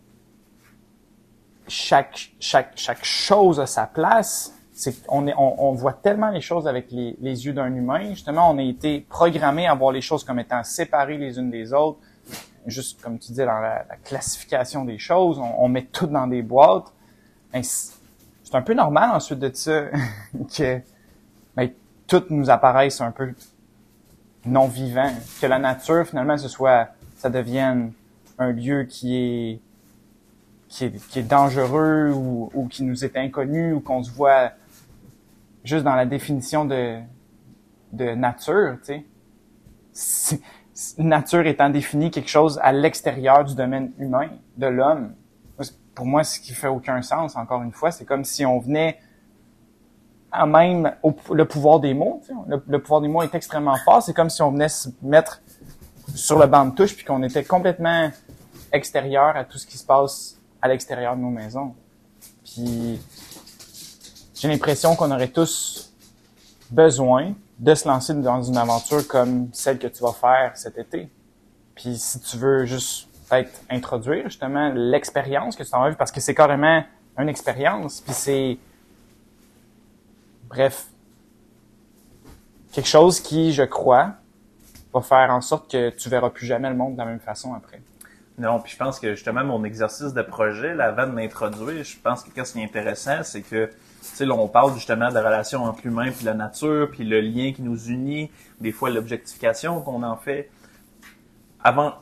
chaque 1.68 2.30
chaque 2.40 2.72
chaque 2.76 3.04
chose 3.04 3.60
a 3.60 3.66
sa 3.66 3.86
place. 3.86 4.54
C'est 4.72 4.94
on 5.08 5.26
est 5.26 5.34
on, 5.36 5.72
voit 5.72 5.92
tellement 5.92 6.30
les 6.30 6.40
choses 6.40 6.66
avec 6.68 6.90
les 6.90 7.46
yeux 7.46 7.52
d'un 7.52 7.74
humain. 7.74 8.10
Justement, 8.10 8.50
on 8.50 8.58
a 8.58 8.62
été 8.62 9.00
programmé 9.00 9.66
à 9.66 9.74
voir 9.74 9.92
les 9.92 10.00
choses 10.00 10.22
comme 10.24 10.38
étant 10.38 10.62
séparées 10.62 11.18
les 11.18 11.38
unes 11.38 11.50
des 11.50 11.72
autres. 11.72 11.98
Juste 12.68 13.00
comme 13.02 13.18
tu 13.18 13.28
disais 13.28 13.46
dans 13.46 13.60
la, 13.60 13.84
classification 14.04 14.84
des 14.84 14.98
choses, 14.98 15.38
on, 15.38 15.68
met 15.68 15.84
tout 15.84 16.06
dans 16.06 16.26
des 16.26 16.42
boîtes. 16.42 16.92
Ben, 17.52 17.62
c'est 17.62 18.54
un 18.54 18.62
peu 18.62 18.74
normal 18.74 19.10
ensuite 19.12 19.38
de 19.38 19.50
ça 19.52 19.86
que 20.56 20.80
ben, 21.56 21.70
tout 22.06 22.24
nous 22.30 22.50
apparaisse 22.50 23.00
un 23.00 23.10
peu 23.10 23.34
non 24.44 24.68
vivant, 24.68 25.10
que 25.40 25.46
la 25.46 25.58
nature 25.58 26.06
finalement 26.06 26.36
ce 26.38 26.48
soit, 26.48 26.88
ça 27.16 27.28
devienne 27.28 27.92
un 28.38 28.52
lieu 28.52 28.84
qui 28.84 29.16
est 29.16 29.60
qui 30.68 30.84
est, 30.84 31.22
dangereux 31.22 32.12
ou, 32.14 32.50
ou 32.52 32.68
qui 32.68 32.82
nous 32.82 33.02
est 33.02 33.16
inconnu 33.16 33.72
ou 33.72 33.80
qu'on 33.80 34.02
se 34.02 34.10
voit 34.10 34.52
juste 35.64 35.82
dans 35.82 35.94
la 35.94 36.04
définition 36.04 36.66
de 36.66 37.00
de 37.92 38.14
nature, 38.14 38.76
tu 38.84 39.04
sais. 39.92 40.40
Nature 40.96 41.46
étant 41.46 41.70
définie 41.70 42.10
quelque 42.10 42.28
chose 42.28 42.60
à 42.62 42.72
l'extérieur 42.72 43.44
du 43.44 43.54
domaine 43.54 43.92
humain, 43.98 44.28
de 44.56 44.66
l'homme. 44.66 45.14
Pour 45.94 46.06
moi, 46.06 46.22
ce 46.22 46.38
qui 46.38 46.52
fait 46.52 46.68
aucun 46.68 47.02
sens, 47.02 47.34
encore 47.34 47.62
une 47.62 47.72
fois, 47.72 47.90
c'est 47.90 48.04
comme 48.04 48.24
si 48.24 48.46
on 48.46 48.60
venait 48.60 49.00
à 50.30 50.46
même 50.46 50.94
le 51.32 51.44
pouvoir 51.44 51.80
des 51.80 51.94
mots. 51.94 52.22
Le, 52.46 52.78
pouvoir 52.78 53.00
des 53.00 53.08
mots 53.08 53.22
est 53.22 53.34
extrêmement 53.34 53.76
fort. 53.84 54.02
C'est 54.02 54.14
comme 54.14 54.30
si 54.30 54.40
on 54.42 54.52
venait 54.52 54.68
se 54.68 54.88
mettre 55.02 55.40
sur 56.14 56.38
le 56.38 56.46
banc 56.46 56.66
de 56.66 56.74
touche 56.74 56.94
puis 56.94 57.04
qu'on 57.04 57.22
était 57.22 57.44
complètement 57.44 58.10
extérieur 58.72 59.36
à 59.36 59.44
tout 59.44 59.58
ce 59.58 59.66
qui 59.66 59.78
se 59.78 59.84
passe 59.84 60.38
à 60.62 60.68
l'extérieur 60.68 61.16
de 61.16 61.20
nos 61.20 61.30
maisons. 61.30 61.74
Puis 62.44 63.00
j'ai 64.34 64.48
l'impression 64.48 64.94
qu'on 64.94 65.10
aurait 65.10 65.28
tous 65.28 65.92
besoin 66.70 67.34
de 67.58 67.74
se 67.74 67.88
lancer 67.88 68.14
dans 68.14 68.42
une 68.42 68.56
aventure 68.56 69.06
comme 69.08 69.48
celle 69.52 69.78
que 69.78 69.88
tu 69.88 70.02
vas 70.02 70.12
faire 70.12 70.52
cet 70.54 70.78
été. 70.78 71.08
Puis 71.74 71.96
si 71.96 72.20
tu 72.20 72.36
veux 72.36 72.64
juste 72.64 73.08
peut-être 73.28 73.60
introduire 73.70 74.24
justement 74.24 74.72
l'expérience 74.74 75.56
que 75.56 75.62
tu 75.62 75.74
en 75.74 75.82
as 75.82 75.94
parce 75.94 76.12
que 76.12 76.20
c'est 76.20 76.34
carrément 76.34 76.82
une 77.18 77.28
expérience, 77.28 78.00
puis 78.00 78.14
c'est 78.14 78.58
Bref, 80.48 80.86
quelque 82.72 82.88
chose 82.88 83.20
qui, 83.20 83.52
je 83.52 83.64
crois, 83.64 84.14
va 84.94 85.02
faire 85.02 85.30
en 85.30 85.42
sorte 85.42 85.70
que 85.70 85.90
tu 85.90 86.08
verras 86.08 86.30
plus 86.30 86.46
jamais 86.46 86.70
le 86.70 86.74
monde 86.74 86.94
de 86.94 86.98
la 86.98 87.04
même 87.04 87.20
façon 87.20 87.52
après. 87.52 87.82
Non, 88.38 88.58
puis 88.60 88.72
je 88.72 88.78
pense 88.78 88.98
que 88.98 89.14
justement 89.14 89.44
mon 89.44 89.64
exercice 89.64 90.14
de 90.14 90.22
projet, 90.22 90.74
là, 90.74 90.86
avant 90.86 91.06
de 91.06 91.12
m'introduire, 91.12 91.84
je 91.84 91.96
pense 91.98 92.22
que 92.22 92.44
ce 92.44 92.52
qui 92.52 92.60
est 92.60 92.64
intéressant, 92.64 93.22
c'est 93.24 93.42
que 93.42 93.68
là, 94.20 94.34
on 94.34 94.48
parle 94.48 94.74
justement 94.74 95.08
de 95.08 95.14
la 95.14 95.22
relation 95.22 95.64
entre 95.64 95.80
l'humain 95.84 96.10
puis 96.10 96.24
la 96.24 96.34
nature, 96.34 96.88
puis 96.90 97.04
le 97.04 97.20
lien 97.20 97.52
qui 97.52 97.62
nous 97.62 97.86
unit, 97.86 98.30
des 98.60 98.72
fois 98.72 98.90
l'objectification 98.90 99.80
qu'on 99.80 100.02
en 100.02 100.16
fait. 100.16 100.50
Avant, 101.62 101.94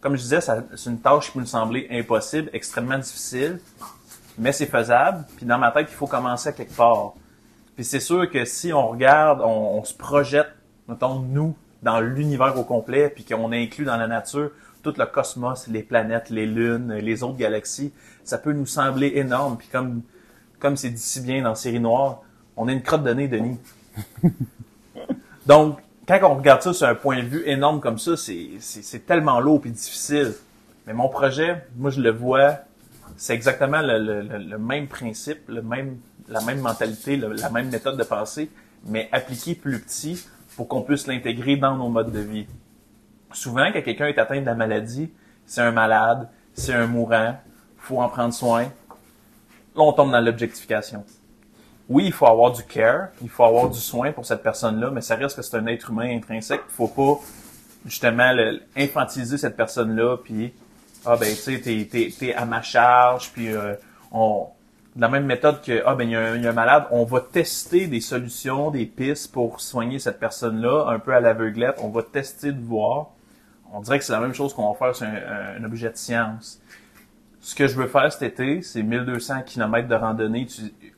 comme 0.00 0.16
je 0.16 0.22
disais, 0.22 0.40
c'est 0.40 0.90
une 0.90 1.00
tâche 1.00 1.32
qui 1.32 1.38
me 1.38 1.44
semblait 1.44 1.86
impossible, 1.90 2.50
extrêmement 2.52 2.98
difficile, 2.98 3.60
mais 4.38 4.52
c'est 4.52 4.66
faisable. 4.66 5.24
Puis 5.36 5.46
dans 5.46 5.58
ma 5.58 5.70
tête, 5.70 5.88
il 5.90 5.94
faut 5.94 6.06
commencer 6.06 6.48
à 6.48 6.52
quelque 6.52 6.74
part. 6.74 7.14
Puis 7.74 7.84
c'est 7.84 8.00
sûr 8.00 8.30
que 8.30 8.44
si 8.44 8.72
on 8.72 8.88
regarde, 8.88 9.40
on, 9.42 9.82
se 9.84 9.94
projette, 9.94 10.48
mettons, 10.88 11.20
nous, 11.20 11.54
dans 11.82 12.00
l'univers 12.00 12.58
au 12.58 12.64
complet, 12.64 13.08
puis 13.08 13.24
qu'on 13.24 13.52
inclut 13.52 13.84
dans 13.84 13.96
la 13.96 14.06
nature 14.06 14.50
tout 14.82 14.94
le 14.98 15.06
cosmos, 15.06 15.68
les 15.68 15.82
planètes, 15.82 16.28
les 16.30 16.46
lunes, 16.46 16.94
les 16.94 17.22
autres 17.22 17.36
galaxies, 17.36 17.92
ça 18.24 18.38
peut 18.38 18.52
nous 18.52 18.66
sembler 18.66 19.12
énorme. 19.14 19.56
Puis 19.56 19.68
comme 19.70 20.02
comme 20.62 20.76
c'est 20.76 20.90
dit 20.90 21.02
si 21.02 21.20
bien 21.20 21.42
dans 21.42 21.56
Série 21.56 21.80
Noire, 21.80 22.22
on 22.56 22.68
a 22.68 22.72
une 22.72 22.82
crotte 22.82 23.02
de 23.02 23.12
nez, 23.12 23.26
Denis. 23.26 23.58
Donc, 25.46 25.80
quand 26.06 26.20
on 26.22 26.36
regarde 26.36 26.62
ça 26.62 26.72
sur 26.72 26.86
un 26.86 26.94
point 26.94 27.16
de 27.16 27.26
vue 27.26 27.42
énorme 27.46 27.80
comme 27.80 27.98
ça, 27.98 28.16
c'est, 28.16 29.06
tellement 29.06 29.40
lourd 29.40 29.62
et 29.64 29.70
difficile. 29.70 30.34
Mais 30.86 30.92
mon 30.92 31.08
projet, 31.08 31.66
moi, 31.76 31.90
je 31.90 32.00
le 32.00 32.10
vois, 32.10 32.58
c'est 33.16 33.34
exactement 33.34 33.82
le, 33.82 33.98
le, 33.98 34.38
le, 34.38 34.58
même 34.58 34.86
principe, 34.86 35.48
le 35.48 35.62
même, 35.62 35.98
la 36.28 36.40
même 36.42 36.60
mentalité, 36.60 37.16
la 37.16 37.50
même 37.50 37.68
méthode 37.68 37.96
de 37.96 38.04
pensée, 38.04 38.48
mais 38.86 39.08
appliqué 39.10 39.56
plus 39.56 39.80
petit 39.80 40.24
pour 40.56 40.68
qu'on 40.68 40.82
puisse 40.82 41.08
l'intégrer 41.08 41.56
dans 41.56 41.76
nos 41.76 41.88
modes 41.88 42.12
de 42.12 42.20
vie. 42.20 42.46
Souvent, 43.32 43.72
quand 43.72 43.82
quelqu'un 43.82 44.06
est 44.06 44.18
atteint 44.18 44.40
de 44.40 44.46
la 44.46 44.54
maladie, 44.54 45.10
c'est 45.44 45.62
un 45.62 45.72
malade, 45.72 46.28
c'est 46.54 46.74
un 46.74 46.86
mourant, 46.86 47.36
faut 47.78 48.00
en 48.00 48.08
prendre 48.08 48.32
soin. 48.32 48.66
Là, 49.74 49.82
on 49.82 49.92
tombe 49.92 50.12
dans 50.12 50.20
l'objectification. 50.20 51.04
Oui, 51.88 52.04
il 52.06 52.12
faut 52.12 52.26
avoir 52.26 52.52
du 52.52 52.62
care, 52.62 53.08
il 53.22 53.28
faut 53.28 53.44
avoir 53.44 53.68
du 53.68 53.78
soin 53.78 54.12
pour 54.12 54.24
cette 54.24 54.42
personne-là, 54.42 54.90
mais 54.90 55.00
ça 55.00 55.16
reste 55.16 55.36
que 55.36 55.42
c'est 55.42 55.56
un 55.56 55.66
être 55.66 55.90
humain 55.90 56.16
intrinsèque. 56.16 56.60
Il 56.68 56.74
faut 56.74 56.88
pas 56.88 57.20
justement 57.84 58.32
infantiliser 58.76 59.38
cette 59.38 59.56
personne-là, 59.56 60.18
puis 60.22 60.52
ah 61.04 61.16
ben 61.16 61.28
tu 61.28 61.34
sais 61.34 61.60
t'es, 61.60 61.88
t'es, 61.90 62.12
t'es 62.16 62.34
à 62.34 62.44
ma 62.44 62.62
charge, 62.62 63.32
puis 63.32 63.52
euh, 63.52 63.74
on 64.12 64.46
de 64.94 65.00
la 65.00 65.08
même 65.08 65.24
méthode 65.24 65.62
que 65.62 65.82
ah 65.86 65.94
ben 65.94 66.04
il 66.04 66.12
y, 66.12 66.16
a 66.16 66.20
un, 66.20 66.36
y, 66.36 66.46
a 66.46 66.50
un 66.50 66.52
malade, 66.52 66.84
on 66.90 67.04
va 67.04 67.20
tester 67.20 67.86
des 67.86 68.00
solutions, 68.00 68.70
des 68.70 68.86
pistes 68.86 69.32
pour 69.32 69.60
soigner 69.60 69.98
cette 69.98 70.20
personne-là, 70.20 70.86
un 70.88 70.98
peu 70.98 71.14
à 71.14 71.20
l'aveuglette. 71.20 71.76
On 71.82 71.88
va 71.88 72.02
tester 72.02 72.52
de 72.52 72.62
voir. 72.62 73.08
On 73.72 73.80
dirait 73.80 73.98
que 73.98 74.04
c'est 74.04 74.12
la 74.12 74.20
même 74.20 74.34
chose 74.34 74.52
qu'on 74.52 74.70
va 74.70 74.78
faire 74.78 74.94
sur 74.94 75.06
un, 75.06 75.56
un 75.58 75.64
objet 75.64 75.90
de 75.90 75.96
science. 75.96 76.60
Ce 77.44 77.56
que 77.56 77.66
je 77.66 77.74
veux 77.74 77.88
faire 77.88 78.10
cet 78.12 78.22
été, 78.22 78.62
c'est 78.62 78.84
1200 78.84 79.42
km 79.44 79.88
de 79.88 79.96
randonnée 79.96 80.46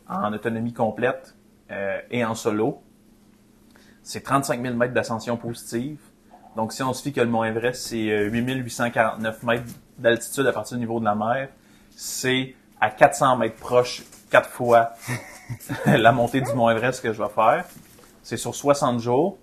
en 0.07 0.31
autonomie 0.31 0.75
complète 0.75 1.35
euh, 1.71 1.99
et 2.11 2.23
en 2.23 2.35
solo. 2.35 2.83
C'est 4.03 4.21
35 4.21 4.61
000 4.61 4.75
mètres 4.75 4.93
d'ascension 4.93 5.39
positive. 5.39 5.99
Donc, 6.55 6.75
si 6.75 6.83
on 6.83 6.93
se 6.93 7.03
fie 7.03 7.15
que 7.15 7.23
le 7.23 7.29
Mont 7.29 7.45
Everest, 7.45 7.87
c'est 7.89 8.29
8849 8.29 9.39
euh, 9.43 9.47
mètres 9.47 9.65
d'altitude 9.97 10.47
à 10.47 10.53
partir 10.53 10.77
du 10.77 10.83
niveau 10.83 11.01
de 11.01 11.07
la 11.07 11.15
mer, 11.15 11.49
c'est 11.97 12.55
à 12.79 12.91
400 12.91 13.39
mètres 13.39 13.57
proche, 13.57 14.03
quatre 14.31 14.51
fois 14.51 14.91
la 15.87 16.13
montée 16.13 16.43
du 16.43 16.53
Mont 16.53 16.69
Everest 16.69 17.03
que 17.03 17.15
je 17.15 17.23
vais 17.23 17.29
faire. 17.31 17.65
C'est 18.23 18.37
sur 18.37 18.55
60 18.55 19.01
jours. 19.01 19.39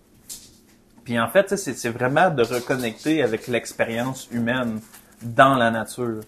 Puis 1.03 1.19
en 1.19 1.27
fait, 1.29 1.55
c'est 1.55 1.89
vraiment 1.89 2.29
de 2.29 2.43
reconnecter 2.43 3.23
avec 3.23 3.47
l'expérience 3.47 4.29
humaine 4.31 4.79
dans 5.23 5.55
la 5.55 5.71
nature. 5.71 6.21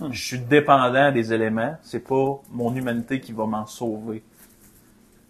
Hmm. 0.00 0.12
Je 0.12 0.24
suis 0.24 0.38
dépendant 0.38 1.10
des 1.10 1.32
éléments. 1.32 1.76
C'est 1.82 2.06
pas 2.06 2.40
mon 2.50 2.74
humanité 2.74 3.20
qui 3.20 3.32
va 3.32 3.46
m'en 3.46 3.66
sauver. 3.66 4.22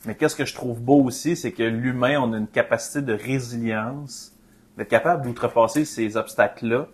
Mais 0.04 0.14
qu'est-ce 0.14 0.37
que 0.37 0.44
je 0.44 0.54
trouve 0.54 0.81
beau 0.81 1.02
aussi, 1.02 1.37
c'est 1.37 1.52
que 1.52 1.62
l'humain, 1.62 2.20
on 2.20 2.33
a 2.33 2.38
une 2.38 2.46
capacité 2.46 3.02
de 3.02 3.12
résilience, 3.12 4.33
d'être 4.76 4.88
capable 4.88 5.24
d'outrepasser 5.24 5.85
ces 5.85 6.16
obstacles-là, 6.16 6.87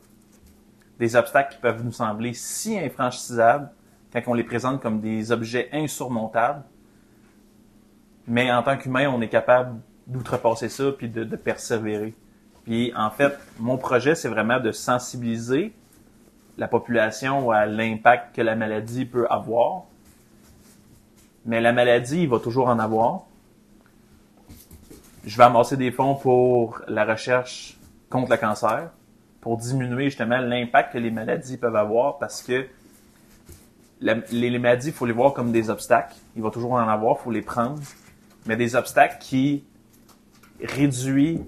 des 0.99 1.17
obstacles 1.17 1.55
qui 1.55 1.61
peuvent 1.61 1.85
nous 1.85 1.93
sembler 1.93 2.33
si 2.33 2.79
infranchissables 2.79 3.71
quand 4.13 4.23
on 4.27 4.35
les 4.35 4.45
présente 4.45 4.81
comme 4.81 5.01
des 5.01 5.33
objets 5.33 5.69
insurmontables. 5.73 6.63
Mais 8.27 8.51
en 8.51 8.63
tant 8.63 8.79
qu'humain, 8.79 9.11
on 9.11 9.21
est 9.21 9.29
capable 9.29 9.81
d'outrepasser 10.07 10.69
ça 10.69 10.93
puis 10.97 11.09
de, 11.09 11.25
de 11.25 11.37
persévérer. 11.37 12.15
Puis 12.65 12.93
en 12.97 13.11
fait, 13.11 13.37
mon 13.59 13.77
projet, 13.77 14.15
c'est 14.15 14.29
vraiment 14.29 14.61
de 14.61 14.73
sensibiliser 14.73 15.75
la 16.57 16.69
population 16.69 17.51
à 17.51 17.67
l'impact 17.67 18.35
que 18.37 18.43
la 18.43 18.55
maladie 18.55 19.05
peut 19.05 19.27
avoir. 19.29 19.85
Mais 21.47 21.61
la 21.61 21.73
maladie, 21.73 22.23
il 22.23 22.29
va 22.29 22.39
toujours 22.39 22.69
en 22.69 22.79
avoir. 22.79 23.25
Je 25.25 25.37
vais 25.37 25.45
amasser 25.45 25.77
des 25.77 25.91
fonds 25.91 26.15
pour 26.15 26.81
la 26.87 27.05
recherche 27.05 27.79
contre 28.11 28.31
le 28.31 28.37
cancer, 28.37 28.91
pour 29.41 29.57
diminuer 29.57 30.05
justement 30.05 30.39
l'impact 30.39 30.93
que 30.93 30.99
les 30.99 31.11
maladies 31.11 31.57
peuvent 31.57 31.77
avoir 31.77 32.19
parce 32.19 32.43
que 32.43 32.67
les, 34.01 34.59
maladies, 34.59 34.89
il 34.89 34.93
faut 34.93 35.07
les 35.07 35.13
voir 35.13 35.33
comme 35.33 35.51
des 35.51 35.71
obstacles. 35.71 36.15
Il 36.37 36.43
va 36.43 36.51
toujours 36.51 36.73
en 36.73 36.89
avoir, 36.89 37.17
il 37.19 37.25
faut 37.25 37.31
les 37.31 37.43
prendre. 37.43 37.81
Mais 38.47 38.57
des 38.57 38.77
obstacles 38.77 39.17
qui 39.19 39.65
réduisent, 40.63 41.41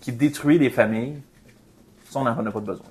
qui 0.00 0.12
détruisent 0.12 0.60
les 0.60 0.70
familles, 0.70 1.20
ça, 2.06 2.20
on 2.20 2.24
n'en 2.24 2.46
a 2.46 2.50
pas 2.50 2.60
besoin. 2.60 2.86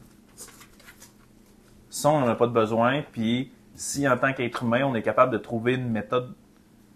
Ça, 1.96 2.10
on 2.10 2.20
n'en 2.20 2.28
a 2.28 2.36
pas 2.36 2.48
de 2.48 2.52
besoin. 2.52 3.04
Puis, 3.10 3.54
si 3.74 4.06
en 4.06 4.18
tant 4.18 4.34
qu'être 4.34 4.64
humain, 4.64 4.84
on 4.84 4.96
est 4.96 5.02
capable 5.02 5.32
de 5.32 5.38
trouver 5.38 5.76
une 5.76 5.90
méthode 5.90 6.36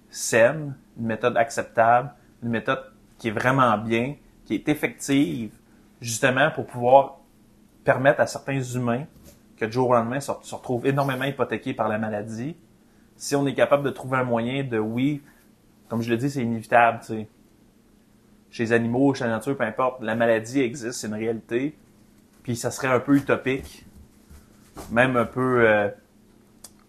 saine, 0.09 0.75
une 0.99 1.05
méthode 1.05 1.37
acceptable, 1.37 2.11
une 2.43 2.49
méthode 2.49 2.83
qui 3.17 3.29
est 3.29 3.31
vraiment 3.31 3.77
bien, 3.77 4.15
qui 4.43 4.55
est 4.55 4.67
effective, 4.67 5.53
justement 6.01 6.51
pour 6.51 6.65
pouvoir 6.65 7.19
permettre 7.85 8.19
à 8.19 8.27
certains 8.27 8.61
humains 8.61 9.05
que 9.55 9.63
du 9.63 9.71
jour 9.71 9.91
au 9.91 9.93
lendemain 9.93 10.19
se, 10.19 10.31
retrouvent 10.31 10.85
énormément 10.85 11.23
hypothéqués 11.23 11.73
par 11.73 11.87
la 11.87 11.97
maladie, 11.97 12.57
si 13.15 13.37
on 13.37 13.47
est 13.47 13.53
capable 13.53 13.83
de 13.83 13.91
trouver 13.91 14.17
un 14.17 14.25
moyen 14.25 14.65
de, 14.65 14.79
oui, 14.79 15.23
comme 15.87 16.01
je 16.01 16.09
le 16.09 16.17
dis, 16.17 16.29
c'est 16.29 16.43
inévitable, 16.43 16.99
tu 16.99 17.05
sais. 17.05 17.27
Chez 18.51 18.63
les 18.63 18.73
animaux, 18.73 19.13
chez 19.13 19.23
la 19.23 19.29
nature, 19.29 19.55
peu 19.55 19.63
importe, 19.63 20.01
la 20.01 20.15
maladie 20.15 20.59
existe, 20.59 20.99
c'est 20.99 21.07
une 21.07 21.13
réalité. 21.13 21.77
Puis 22.43 22.57
ça 22.57 22.69
serait 22.69 22.89
un 22.89 22.99
peu 22.99 23.15
utopique 23.15 23.85
même 24.91 25.15
un 25.15 25.25
peu 25.25 25.67
euh, 25.67 25.89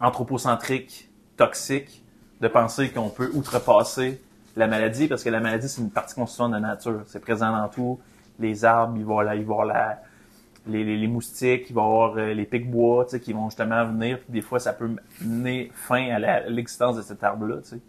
anthropocentrique, 0.00 1.10
toxique, 1.36 2.04
de 2.40 2.48
penser 2.48 2.90
qu'on 2.90 3.10
peut 3.10 3.30
outrepasser 3.34 4.22
la 4.56 4.66
maladie, 4.66 5.08
parce 5.08 5.22
que 5.22 5.30
la 5.30 5.40
maladie, 5.40 5.68
c'est 5.68 5.80
une 5.80 5.90
partie 5.90 6.14
constituante 6.14 6.50
de 6.50 6.56
la 6.56 6.60
nature. 6.60 7.02
C'est 7.06 7.20
présent 7.20 7.52
dans 7.52 7.68
tout. 7.68 8.00
Les 8.38 8.64
arbres, 8.64 8.96
il 8.96 9.04
va 9.04 9.22
là, 9.22 9.34
il 9.36 9.44
va 9.44 9.64
là, 9.64 10.02
les, 10.66 10.84
les, 10.84 11.06
moustiques, 11.06 11.70
il 11.70 11.74
va 11.74 11.82
y 11.82 11.84
avoir 11.84 12.16
euh, 12.16 12.34
les 12.34 12.44
pics 12.44 12.70
bois, 12.70 13.04
tu 13.04 13.12
sais, 13.12 13.20
qui 13.20 13.32
vont 13.32 13.48
justement 13.48 13.84
venir. 13.86 14.18
des 14.28 14.40
fois, 14.40 14.58
ça 14.58 14.72
peut 14.72 14.90
mener 15.22 15.70
fin 15.74 16.10
à 16.10 16.40
l'existence 16.48 16.96
de 16.96 17.02
cet 17.02 17.22
arbre-là, 17.22 17.58
tu 17.62 17.70
sais. 17.70 17.80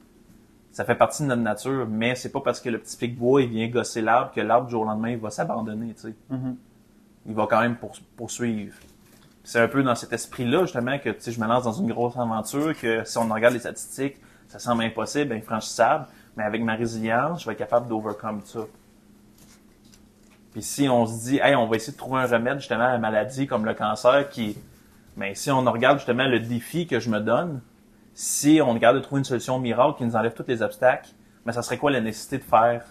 Ça 0.72 0.86
fait 0.86 0.96
partie 0.96 1.24
de 1.24 1.28
notre 1.28 1.42
nature, 1.42 1.86
mais 1.90 2.16
c'est 2.16 2.32
pas 2.32 2.40
parce 2.40 2.62
que 2.62 2.70
le 2.70 2.80
petit 2.80 2.96
pic 2.96 3.18
bois, 3.18 3.42
il 3.42 3.50
vient 3.50 3.68
gosser 3.68 4.02
l'arbre 4.02 4.32
que 4.34 4.40
l'arbre, 4.40 4.68
du 4.68 4.72
jour 4.72 4.84
au 4.84 4.86
lendemain, 4.86 5.10
il 5.10 5.18
va 5.18 5.30
s'abandonner, 5.30 5.94
tu 5.94 6.02
sais. 6.02 6.16
Mm-hmm. 6.32 6.56
Il 7.28 7.34
va 7.36 7.46
quand 7.50 7.60
même 7.60 7.76
poursuivre 8.16 8.74
c'est 9.44 9.60
un 9.60 9.68
peu 9.68 9.84
dans 9.84 9.96
cet 9.96 10.14
esprit-là, 10.14 10.62
justement, 10.62 10.98
que 11.00 11.12
je 11.20 11.40
me 11.40 11.48
lance 11.48 11.64
dans 11.64 11.72
une 11.72 11.92
grosse 11.92 12.16
aventure, 12.18 12.78
que 12.80 13.04
si 13.04 13.18
on 13.18 13.28
regarde 13.28 13.54
les 13.54 13.60
statistiques, 13.60 14.18
ça 14.48 14.60
semble 14.60 14.84
impossible, 14.84 15.34
infranchissable, 15.34 16.08
mais 16.38 16.44
avec 16.44 16.62
ma 16.62 16.76
résilience, 16.76 17.42
je 17.42 17.48
vais 17.48 17.54
être 17.54 17.60
capable 17.60 17.88
d'overcome 17.88 18.42
ça. 18.44 18.62
Puis 20.52 20.62
si 20.62 20.90
on 20.90 21.06
se 21.06 21.30
dit, 21.30 21.40
hey, 21.42 21.56
on 21.56 21.68
va 21.68 21.78
essayer 21.78 21.94
de 21.94 21.98
trouver 21.98 22.22
un 22.22 22.28
remède 22.28 22.60
justement 22.60 22.84
à 22.84 22.92
la 22.92 22.98
maladie 22.98 23.48
comme 23.48 23.66
le 23.66 23.74
cancer, 23.74 24.30
qui, 24.30 24.58
mais 25.16 25.34
si 25.34 25.50
on 25.50 25.62
regarde 25.64 25.98
justement 25.98 26.28
le 26.28 26.40
défi 26.40 26.88
que 26.88 27.00
je 27.00 27.10
me 27.10 27.20
donne, 27.20 27.62
si 28.14 28.60
on 28.62 28.74
regarde 28.74 28.98
de 28.98 29.02
trouver 29.02 29.20
une 29.20 29.26
solution 29.26 29.60
miracle 29.60 29.98
qui 29.98 30.04
nous 30.04 30.16
enlève 30.16 30.34
tous 30.34 30.46
les 30.48 30.62
obstacles, 30.62 31.10
mais 31.46 31.54
ça 31.54 31.62
serait 31.62 31.78
quoi 31.78 31.92
la 31.92 32.02
nécessité 32.02 32.38
de 32.38 32.44
faire? 32.44 32.84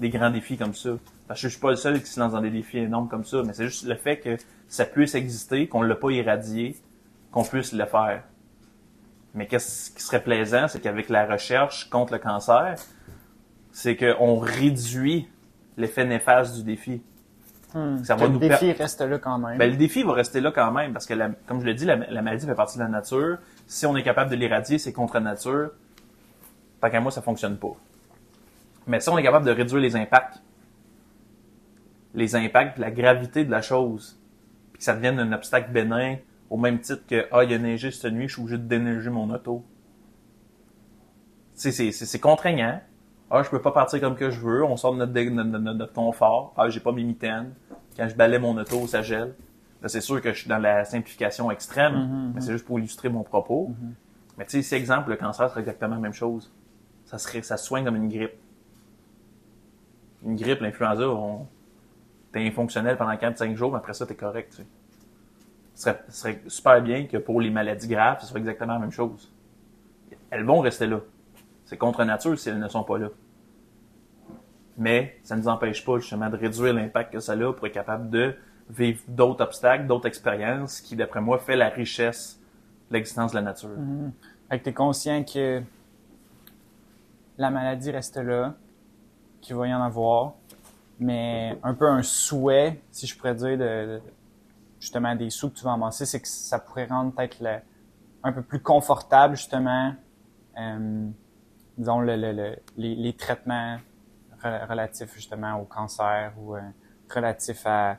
Des 0.00 0.10
grands 0.10 0.30
défis 0.30 0.56
comme 0.56 0.74
ça? 0.74 0.90
Parce 1.28 1.40
que 1.40 1.48
je 1.48 1.52
suis 1.52 1.60
pas 1.60 1.70
le 1.70 1.76
seul 1.76 2.00
qui 2.02 2.10
se 2.10 2.18
lance 2.18 2.32
dans 2.32 2.40
des 2.40 2.50
défis 2.50 2.78
énormes 2.78 3.08
comme 3.08 3.24
ça, 3.24 3.42
mais 3.46 3.52
c'est 3.52 3.66
juste 3.66 3.84
le 3.84 3.94
fait 3.94 4.18
que 4.18 4.36
ça 4.66 4.84
puisse 4.84 5.14
exister, 5.14 5.68
qu'on 5.68 5.82
ne 5.82 5.88
l'a 5.88 5.94
pas 5.94 6.10
irradié, 6.10 6.76
qu'on 7.30 7.44
puisse 7.44 7.72
le 7.72 7.84
faire. 7.84 8.24
Mais 9.34 9.46
qu'est-ce 9.46 9.92
qui 9.92 10.02
serait 10.02 10.22
plaisant, 10.22 10.66
c'est 10.66 10.80
qu'avec 10.80 11.08
la 11.08 11.26
recherche 11.26 11.88
contre 11.88 12.14
le 12.14 12.18
cancer, 12.18 12.74
c'est 13.70 13.96
qu'on 13.96 14.38
réduit 14.38 15.28
l'effet 15.76 16.04
néfaste 16.04 16.56
du 16.56 16.64
défi. 16.64 17.02
Hmm. 17.72 18.02
ça 18.02 18.16
va 18.16 18.26
le 18.26 18.38
défi 18.38 18.72
reste 18.72 19.00
là 19.00 19.18
quand 19.18 19.38
même. 19.38 19.56
Ben, 19.56 19.70
le 19.70 19.76
défi 19.76 20.02
va 20.02 20.14
rester 20.14 20.40
là 20.40 20.50
quand 20.50 20.72
même, 20.72 20.92
parce 20.92 21.06
que, 21.06 21.14
comme 21.46 21.60
je 21.60 21.66
l'ai 21.66 21.74
dit, 21.74 21.84
la, 21.84 21.96
maladie 21.96 22.44
fait 22.44 22.54
partie 22.54 22.78
de 22.78 22.82
la 22.82 22.88
nature. 22.88 23.38
Si 23.68 23.86
on 23.86 23.96
est 23.96 24.02
capable 24.02 24.30
de 24.30 24.36
l'irradier, 24.36 24.78
c'est 24.78 24.92
contre 24.92 25.20
nature. 25.20 25.70
Tant 26.80 26.90
qu'à 26.90 27.00
moi, 27.00 27.12
ça 27.12 27.22
fonctionne 27.22 27.56
pas. 27.56 27.76
Mais 28.86 29.00
si 29.00 29.08
on 29.08 29.18
est 29.18 29.22
capable 29.22 29.46
de 29.46 29.50
réduire 29.50 29.80
les 29.80 29.96
impacts, 29.96 30.42
les 32.14 32.34
impacts, 32.34 32.78
la 32.78 32.90
gravité 32.90 33.44
de 33.44 33.50
la 33.50 33.62
chose, 33.62 34.18
que 34.72 34.82
ça 34.82 34.94
devienne 34.94 35.18
un 35.18 35.32
obstacle 35.32 35.70
bénin 35.70 36.16
au 36.48 36.56
même 36.56 36.80
titre 36.80 37.06
que 37.06 37.26
ah 37.30 37.44
il 37.44 37.52
a 37.52 37.58
neigé 37.58 37.90
cette 37.90 38.12
nuit, 38.12 38.28
je 38.28 38.34
suis 38.34 38.42
obligé 38.42 38.58
de 38.58 38.66
déneiger 38.66 39.10
mon 39.10 39.30
auto. 39.30 39.64
C'est 41.54 41.70
c'est 41.72 42.18
contraignant. 42.18 42.80
Ah 43.30 43.42
je 43.44 43.50
peux 43.50 43.62
pas 43.62 43.70
partir 43.70 44.00
comme 44.00 44.16
que 44.16 44.30
je 44.30 44.40
veux, 44.40 44.64
on 44.64 44.76
sort 44.76 44.92
de 44.92 45.04
notre, 45.04 45.58
notre, 45.58 45.92
confort. 45.92 46.52
Ah 46.56 46.68
j'ai 46.68 46.80
pas 46.80 46.90
mes 46.90 47.04
mitaines. 47.04 47.54
Quand 47.96 48.08
je 48.08 48.16
balais 48.16 48.40
mon 48.40 48.56
auto, 48.58 48.86
ça 48.88 49.02
gèle. 49.02 49.34
Là 49.82 49.88
c'est 49.88 50.00
sûr 50.00 50.20
que 50.20 50.32
je 50.32 50.40
suis 50.40 50.48
dans 50.48 50.58
la 50.58 50.84
simplification 50.84 51.50
extrême, 51.50 51.94
mm-hmm, 51.94 52.32
mais 52.34 52.40
c'est 52.40 52.48
mm-hmm. 52.48 52.52
juste 52.52 52.64
pour 52.64 52.78
illustrer 52.78 53.08
mon 53.08 53.22
propos. 53.22 53.70
Mm-hmm. 53.70 53.92
Mais 54.38 54.44
tu 54.46 54.50
sais, 54.52 54.62
si 54.62 54.74
exemple 54.74 55.10
le 55.10 55.16
cancer 55.16 55.48
serait 55.50 55.60
exactement 55.60 55.94
la 55.94 56.00
même 56.00 56.12
chose. 56.12 56.52
Ça 57.04 57.18
serait 57.18 57.42
ça 57.42 57.56
soigne 57.56 57.84
comme 57.84 57.96
une 57.96 58.08
grippe. 58.08 58.34
Une 60.24 60.36
grippe, 60.36 60.60
l'influenza, 60.60 61.08
on 61.08 61.46
t'es 62.32 62.46
infonctionnel 62.46 62.96
pendant 62.96 63.12
4-5 63.12 63.54
jours, 63.54 63.72
mais 63.72 63.78
après 63.78 63.94
ça, 63.94 64.06
t'es 64.06 64.14
correct. 64.14 64.62
Ce 65.74 65.90
serait, 66.08 66.42
super 66.46 66.82
bien 66.82 67.06
que 67.06 67.16
pour 67.16 67.40
les 67.40 67.50
maladies 67.50 67.88
graves, 67.88 68.20
ce 68.20 68.26
soit 68.26 68.38
exactement 68.38 68.74
la 68.74 68.78
même 68.78 68.92
chose. 68.92 69.32
Elles 70.30 70.44
vont 70.44 70.60
rester 70.60 70.86
là. 70.86 71.00
C'est 71.64 71.76
contre 71.76 72.04
nature 72.04 72.38
si 72.38 72.48
elles 72.48 72.58
ne 72.58 72.68
sont 72.68 72.84
pas 72.84 72.98
là. 72.98 73.08
mais 74.76 75.18
ça 75.22 75.36
ne 75.36 75.42
nous 75.42 75.48
empêche 75.48 75.84
pas 75.84 75.98
justement 75.98 76.30
de 76.30 76.36
réduire 76.36 76.72
l'impact 76.72 77.12
que 77.12 77.20
ça 77.20 77.32
a 77.32 77.52
pour 77.52 77.66
être 77.66 77.72
capable 77.72 78.10
de 78.10 78.34
vivre 78.68 79.00
d'autres 79.08 79.44
obstacles, 79.44 79.86
d'autres 79.86 80.06
expériences, 80.06 80.80
qui 80.80 80.96
d'après 80.96 81.20
moi 81.20 81.38
fait 81.38 81.56
la 81.56 81.68
richesse 81.68 82.40
de 82.88 82.94
l'existence 82.94 83.32
de 83.32 83.36
la 83.36 83.42
nature. 83.42 83.70
Mm 83.70 84.12
tu 84.50 84.68
es 84.68 84.72
conscient 84.72 85.22
que 85.22 85.62
la 87.38 87.50
maladie 87.50 87.92
reste 87.92 88.16
là, 88.16 88.54
qu'il 89.40 89.56
va 89.56 89.66
y 89.66 89.74
en 89.74 89.82
avoir, 89.82 90.34
mais 90.98 91.58
un 91.62 91.74
peu 91.74 91.88
un 91.88 92.02
souhait, 92.02 92.80
si 92.90 93.06
je 93.06 93.16
pourrais 93.16 93.34
dire, 93.34 93.56
de, 93.58 94.00
justement 94.78 95.14
des 95.14 95.30
sous 95.30 95.50
que 95.50 95.56
tu 95.56 95.64
vas 95.64 95.72
amasser, 95.72 96.06
c'est 96.06 96.20
que 96.20 96.28
ça 96.28 96.58
pourrait 96.58 96.86
rendre 96.86 97.12
peut-être 97.12 97.42
un 98.22 98.32
peu 98.32 98.42
plus 98.42 98.60
confortable 98.60 99.36
justement, 99.36 99.94
euh, 100.58 101.08
disons 101.76 102.00
le, 102.00 102.16
le, 102.16 102.56
les, 102.76 102.94
les, 102.94 103.12
traitements 103.14 103.78
relatifs 104.42 105.14
justement 105.14 105.54
au 105.60 105.64
cancer 105.64 106.32
ou 106.38 106.56
euh, 106.56 106.60
relatifs 107.12 107.66
à 107.66 107.98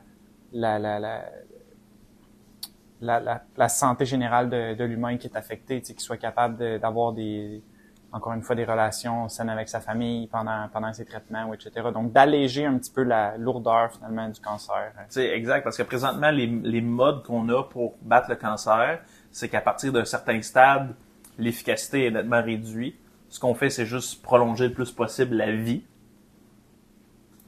la, 0.52 0.78
la, 0.78 1.00
la, 1.00 1.24
la, 3.00 3.42
la, 3.56 3.68
santé 3.68 4.04
générale 4.04 4.48
de, 4.48 4.74
de 4.74 4.84
l'humain 4.84 5.16
qui 5.16 5.26
est 5.26 5.36
affecté, 5.36 5.80
qu'il 5.80 5.98
soit 6.00 6.18
capable 6.18 6.78
d'avoir 6.78 7.12
des 7.12 7.62
encore 8.12 8.34
une 8.34 8.42
fois 8.42 8.54
des 8.54 8.64
relations 8.64 9.28
saines 9.28 9.48
avec 9.48 9.68
sa 9.68 9.80
famille 9.80 10.26
pendant 10.26 10.68
pendant 10.72 10.92
ses 10.92 11.04
traitements 11.04 11.46
ou 11.46 11.54
etc. 11.54 11.88
Donc 11.92 12.12
d'alléger 12.12 12.66
un 12.66 12.76
petit 12.78 12.90
peu 12.90 13.02
la 13.02 13.36
lourdeur 13.38 13.90
finalement 13.92 14.28
du 14.28 14.40
cancer. 14.40 14.92
C'est 15.08 15.30
exact 15.30 15.64
parce 15.64 15.76
que 15.76 15.82
présentement 15.82 16.30
les, 16.30 16.46
les 16.46 16.82
modes 16.82 17.24
qu'on 17.24 17.48
a 17.48 17.62
pour 17.64 17.94
battre 18.02 18.28
le 18.30 18.36
cancer, 18.36 19.00
c'est 19.30 19.48
qu'à 19.48 19.62
partir 19.62 19.92
d'un 19.92 20.04
certain 20.04 20.40
stade, 20.42 20.94
l'efficacité 21.38 22.06
est 22.06 22.10
nettement 22.10 22.42
réduite. 22.42 22.96
Ce 23.28 23.40
qu'on 23.40 23.54
fait, 23.54 23.70
c'est 23.70 23.86
juste 23.86 24.22
prolonger 24.22 24.68
le 24.68 24.74
plus 24.74 24.90
possible 24.90 25.36
la 25.36 25.52
vie. 25.52 25.82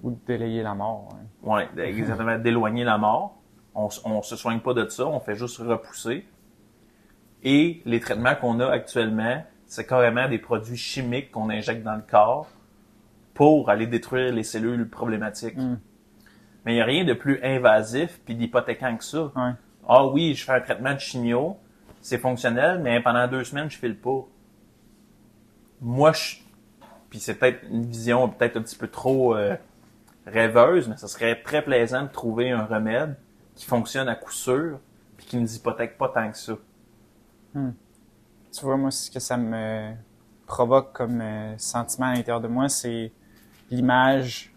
Ou 0.02 0.18
délayer 0.26 0.62
la 0.62 0.74
mort. 0.74 1.10
Oui, 1.42 1.62
ouais, 1.76 1.86
exactement, 1.86 2.38
d'éloigner 2.42 2.84
la 2.84 2.96
mort. 2.96 3.36
On, 3.74 3.88
on 4.04 4.22
se 4.22 4.36
soigne 4.36 4.60
pas 4.60 4.72
de 4.72 4.88
ça, 4.88 5.06
on 5.06 5.20
fait 5.20 5.34
juste 5.34 5.58
repousser. 5.58 6.26
Et 7.42 7.82
les 7.84 8.00
traitements 8.00 8.34
qu'on 8.34 8.60
a 8.60 8.68
actuellement, 8.68 9.42
c'est 9.74 9.86
carrément 9.86 10.28
des 10.28 10.38
produits 10.38 10.76
chimiques 10.76 11.32
qu'on 11.32 11.50
injecte 11.50 11.82
dans 11.82 11.96
le 11.96 12.02
corps 12.08 12.48
pour 13.34 13.70
aller 13.70 13.88
détruire 13.88 14.32
les 14.32 14.44
cellules 14.44 14.88
problématiques. 14.88 15.56
Mm. 15.56 15.80
Mais 16.64 16.72
il 16.72 16.76
n'y 16.76 16.80
a 16.80 16.84
rien 16.84 17.04
de 17.04 17.12
plus 17.12 17.40
invasif 17.42 18.20
puis 18.24 18.36
d'hypothéquant 18.36 18.96
que 18.96 19.04
ça. 19.04 19.32
Ah 19.88 20.06
oui, 20.06 20.34
je 20.34 20.44
fais 20.44 20.52
un 20.52 20.60
traitement 20.60 20.94
de 20.94 21.00
chimio, 21.00 21.58
c'est 22.00 22.18
fonctionnel, 22.18 22.80
mais 22.82 23.00
pendant 23.02 23.26
deux 23.26 23.42
semaines, 23.42 23.68
je 23.68 23.76
file 23.76 23.98
pas. 23.98 24.24
Moi, 25.80 26.12
je... 26.12 26.36
Puis 27.10 27.18
c'est 27.18 27.34
peut-être 27.34 27.64
une 27.68 27.84
vision 27.84 28.28
peut-être 28.28 28.56
un 28.56 28.62
petit 28.62 28.76
peu 28.76 28.88
trop 28.88 29.36
euh, 29.36 29.56
rêveuse, 30.24 30.88
mais 30.88 30.96
ce 30.96 31.08
serait 31.08 31.42
très 31.42 31.62
plaisant 31.62 32.04
de 32.04 32.08
trouver 32.08 32.52
un 32.52 32.64
remède 32.64 33.16
qui 33.56 33.66
fonctionne 33.66 34.08
à 34.08 34.14
coup 34.14 34.32
sûr 34.32 34.78
puis 35.16 35.26
qui 35.26 35.36
ne 35.36 35.42
nous 35.42 35.56
hypothèque 35.56 35.98
pas 35.98 36.08
tant 36.08 36.30
que 36.30 36.38
ça. 36.38 36.54
Hmm 37.54 37.70
tu 38.56 38.64
vois, 38.64 38.76
moi, 38.76 38.90
ce 38.90 39.10
que 39.10 39.18
ça 39.18 39.36
me 39.36 39.92
provoque 40.46 40.92
comme 40.92 41.20
euh, 41.20 41.58
sentiment 41.58 42.06
à 42.06 42.14
l'intérieur 42.14 42.40
de 42.40 42.48
moi, 42.48 42.68
c'est 42.68 43.10
l'image 43.70 44.52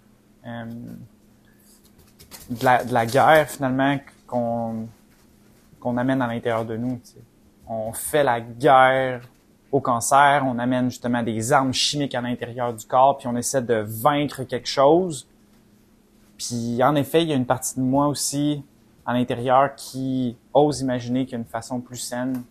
euh, 0.46 0.66
de, 2.50 2.94
la, 2.94 3.06
guerre, 3.06 3.50
finalement, 3.50 3.98
qu'on 4.28 4.88
qu'on 5.80 5.98
amène 5.98 6.22
à 6.22 6.28
l'intérieur 6.28 6.66
de 6.66 6.76
nous. 6.76 7.00
On 7.68 7.94
fait 7.94 8.24
la 8.24 8.42
guerre 8.42 9.22
au 9.72 9.80
cancer, 9.80 10.44
on 10.46 10.58
amène 10.58 10.90
justement 10.90 11.22
des 11.24 11.54
armes 11.54 11.74
chimiques 11.74 12.16
à 12.16 12.22
l'intérieur 12.22 12.74
du 12.74 12.86
corps, 12.86 13.18
puis 13.18 13.28
on 13.28 13.36
essaie 13.36 13.62
de 13.62 13.84
vaincre 13.86 14.44
quelque 14.44 14.68
chose. 14.68 15.28
Puis 16.38 16.82
en 16.84 16.96
effet, 16.96 17.22
il 17.24 17.30
y 17.30 17.34
a 17.34 17.36
une 17.36 17.46
partie 17.46 17.76
de 17.76 17.82
moi 17.82 18.08
aussi 18.08 18.64
à 19.06 19.14
l'intérieur 19.14 19.76
qui 19.76 20.36
ose 20.54 20.82
imaginer 20.82 21.26
qu'il 21.26 21.34
y 21.34 21.36
a 21.36 21.40
une 21.40 21.46
façon 21.46 21.80
plus 21.80 21.98
saine 21.98 22.44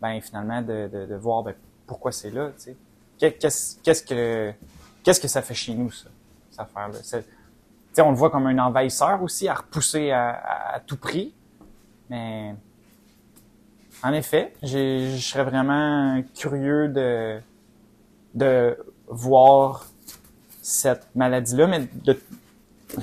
ben 0.00 0.20
finalement 0.20 0.62
de, 0.62 0.88
de, 0.92 1.06
de 1.06 1.14
voir 1.14 1.42
ben, 1.42 1.54
pourquoi 1.86 2.12
c'est 2.12 2.30
là, 2.30 2.50
tu 2.56 2.74
sais. 2.74 2.76
Qu'est-ce 3.18 3.78
qu'est-ce 3.82 4.02
que 4.04 4.52
qu'est-ce 5.02 5.20
que 5.20 5.28
ça 5.28 5.42
fait 5.42 5.54
chez 5.54 5.74
nous 5.74 5.90
ça, 5.90 6.08
cette 6.50 6.60
affaire-là? 6.60 6.98
Tu 7.94 8.00
on 8.00 8.10
le 8.10 8.16
voit 8.16 8.30
comme 8.30 8.46
un 8.46 8.58
envahisseur 8.58 9.20
aussi 9.22 9.48
à 9.48 9.54
repousser 9.54 10.12
à, 10.12 10.74
à, 10.74 10.80
tout 10.80 10.96
prix, 10.96 11.34
mais 12.08 12.54
en 14.04 14.12
effet, 14.12 14.52
je 14.62 15.16
serais 15.18 15.42
vraiment 15.42 16.22
curieux 16.36 16.88
de 16.88 17.40
de 18.34 18.78
voir 19.08 19.86
cette 20.62 21.08
maladie-là, 21.16 21.66
mais 21.66 21.88
de, 22.04 22.16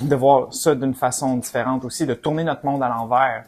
de 0.00 0.16
voir 0.16 0.54
ça 0.54 0.74
d'une 0.74 0.94
façon 0.94 1.36
différente 1.36 1.84
aussi, 1.84 2.06
de 2.06 2.14
tourner 2.14 2.44
notre 2.44 2.64
monde 2.64 2.82
à 2.82 2.88
l'envers 2.88 3.44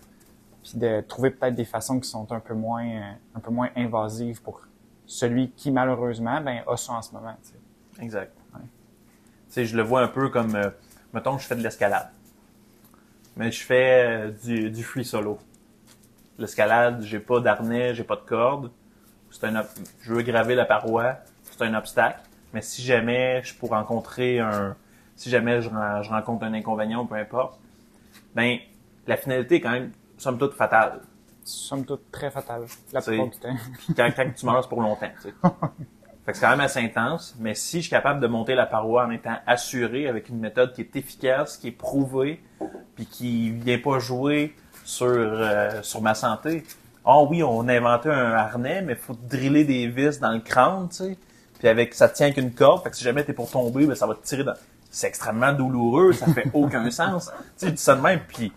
puis 0.69 0.79
de 0.79 1.01
trouver 1.01 1.31
peut-être 1.31 1.55
des 1.55 1.65
façons 1.65 1.99
qui 2.01 2.09
sont 2.09 2.31
un 2.33 2.41
peu 2.41 2.55
moins 2.55 2.87
euh, 2.87 3.13
un 3.35 3.41
peu 3.41 3.51
moins 3.51 3.71
invasives 3.77 4.43
pour 4.43 4.61
celui 5.07 5.51
qui 5.51 5.71
malheureusement 5.71 6.41
ben 6.41 6.63
a 6.67 6.77
ça 6.77 6.93
en 6.93 7.03
ce 7.03 7.13
moment. 7.13 7.37
Exact. 8.01 8.37
Ouais. 8.55 9.65
je 9.65 9.77
le 9.77 9.83
vois 9.83 10.03
un 10.03 10.09
peu 10.09 10.29
comme 10.29 10.55
euh, 10.55 10.71
mettons 11.15 11.37
que 11.37 11.43
je 11.43 11.47
fais 11.47 11.57
de 11.57 11.63
l'escalade, 11.63 12.11
mais 13.37 13.51
je 13.51 13.65
fais 13.65 14.05
euh, 14.07 14.31
du, 14.31 14.71
du 14.71 14.85
free 14.85 15.05
solo. 15.05 15.39
L'escalade, 16.39 17.03
j'ai 17.03 17.19
pas 17.19 17.41
d'harnais, 17.41 17.95
j'ai 17.95 18.05
pas 18.05 18.17
de 18.17 18.27
corde. 18.27 18.71
C'est 19.31 19.45
un 19.45 19.65
je 20.03 20.13
veux 20.13 20.23
graver 20.23 20.55
la 20.55 20.65
paroi, 20.65 21.17
c'est 21.43 21.63
un 21.63 21.75
obstacle. 21.75 22.21
Mais 22.53 22.63
si 22.63 22.83
jamais 22.83 23.43
je 23.43 23.55
pourrais 23.55 23.77
rencontrer 23.79 24.39
un, 24.39 24.77
si 25.17 25.31
jamais 25.31 25.61
je, 25.61 25.69
je 25.69 26.09
rencontre 26.11 26.45
un 26.45 26.55
inconvénient, 26.55 27.05
peu 27.07 27.17
importe, 27.17 27.59
ben 28.35 28.59
la 29.07 29.17
finalité 29.17 29.57
est 29.57 29.61
quand 29.61 29.73
même 29.73 29.91
somme 30.19 30.39
toute 30.39 30.55
fatale. 30.55 31.01
Somme 31.45 31.87
toute 31.87 32.11
très 32.11 32.31
fatale, 32.31 32.67
la 32.93 33.01
plupart 33.01 33.29
du 33.29 33.39
temps. 33.39 33.57
quand, 33.97 34.11
quand 34.15 34.31
tu 34.37 34.47
meurs, 34.47 34.69
pour 34.69 34.83
longtemps, 34.83 35.11
tu 35.23 35.31
sais. 35.31 35.35
Fait 36.29 36.33
que 36.33 36.39
c'est 36.41 36.45
quand 36.45 36.51
même 36.51 36.61
assez 36.61 36.81
intense, 36.81 37.35
mais 37.39 37.55
si 37.55 37.79
je 37.79 37.83
suis 37.85 37.91
capable 37.91 38.21
de 38.21 38.27
monter 38.27 38.55
la 38.55 38.67
paroi 38.67 39.07
en 39.07 39.11
étant 39.11 39.39
assuré 39.47 40.07
avec 40.09 40.29
une 40.29 40.39
méthode 40.39 40.75
qui 40.75 40.83
est 40.83 40.95
efficace, 40.95 41.57
qui 41.57 41.69
est 41.69 41.73
prouvée, 41.73 42.43
puis 42.97 43.07
qui 43.07 43.49
vient 43.49 43.79
pas 43.79 43.99
jouer 43.99 44.55
sur 44.85 45.07
euh, 45.07 45.81
sur 45.81 46.03
ma 46.03 46.15
santé. 46.15 46.65
Ah 47.03 47.15
oh, 47.17 47.29
oui, 47.31 47.43
on 47.43 47.67
a 47.67 47.75
inventé 47.75 48.11
un 48.11 48.33
harnais, 48.33 48.83
mais 48.83 48.95
faut 48.95 49.15
driller 49.15 49.65
des 49.65 49.87
vis 49.87 50.21
dans 50.21 50.33
le 50.33 50.41
crâne, 50.41 50.91
tu 50.91 50.97
sais. 50.97 51.19
Puis 51.59 51.67
avec 51.67 51.95
ça 51.95 52.11
tient 52.11 52.31
qu'une 52.31 52.53
corde, 52.53 52.83
fait 52.83 52.91
que 52.91 52.97
si 52.97 53.05
jamais 53.05 53.25
t'es 53.25 53.33
pour 53.33 53.51
tomber, 53.51 53.87
ben 53.87 53.95
ça 53.95 54.07
va 54.07 54.15
te 54.15 54.23
tirer 54.23 54.45
dans. 54.45 54.53
C'est 54.91 55.07
extrêmement 55.07 55.55
douloureux, 55.55 56.13
ça 56.13 56.27
fait 56.27 56.51
aucun 56.53 56.91
sens. 56.91 57.33
Tu 57.59 57.67
sais, 57.67 57.73
dis 57.73 57.83
ça 57.83 57.97
de 57.97 58.03
même, 58.03 58.21
puis 58.29 58.53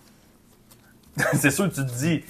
c'est 1.34 1.52
sûr 1.52 1.70
que 1.70 1.76
tu 1.76 1.86
te 1.86 1.98
dis, 1.98 2.24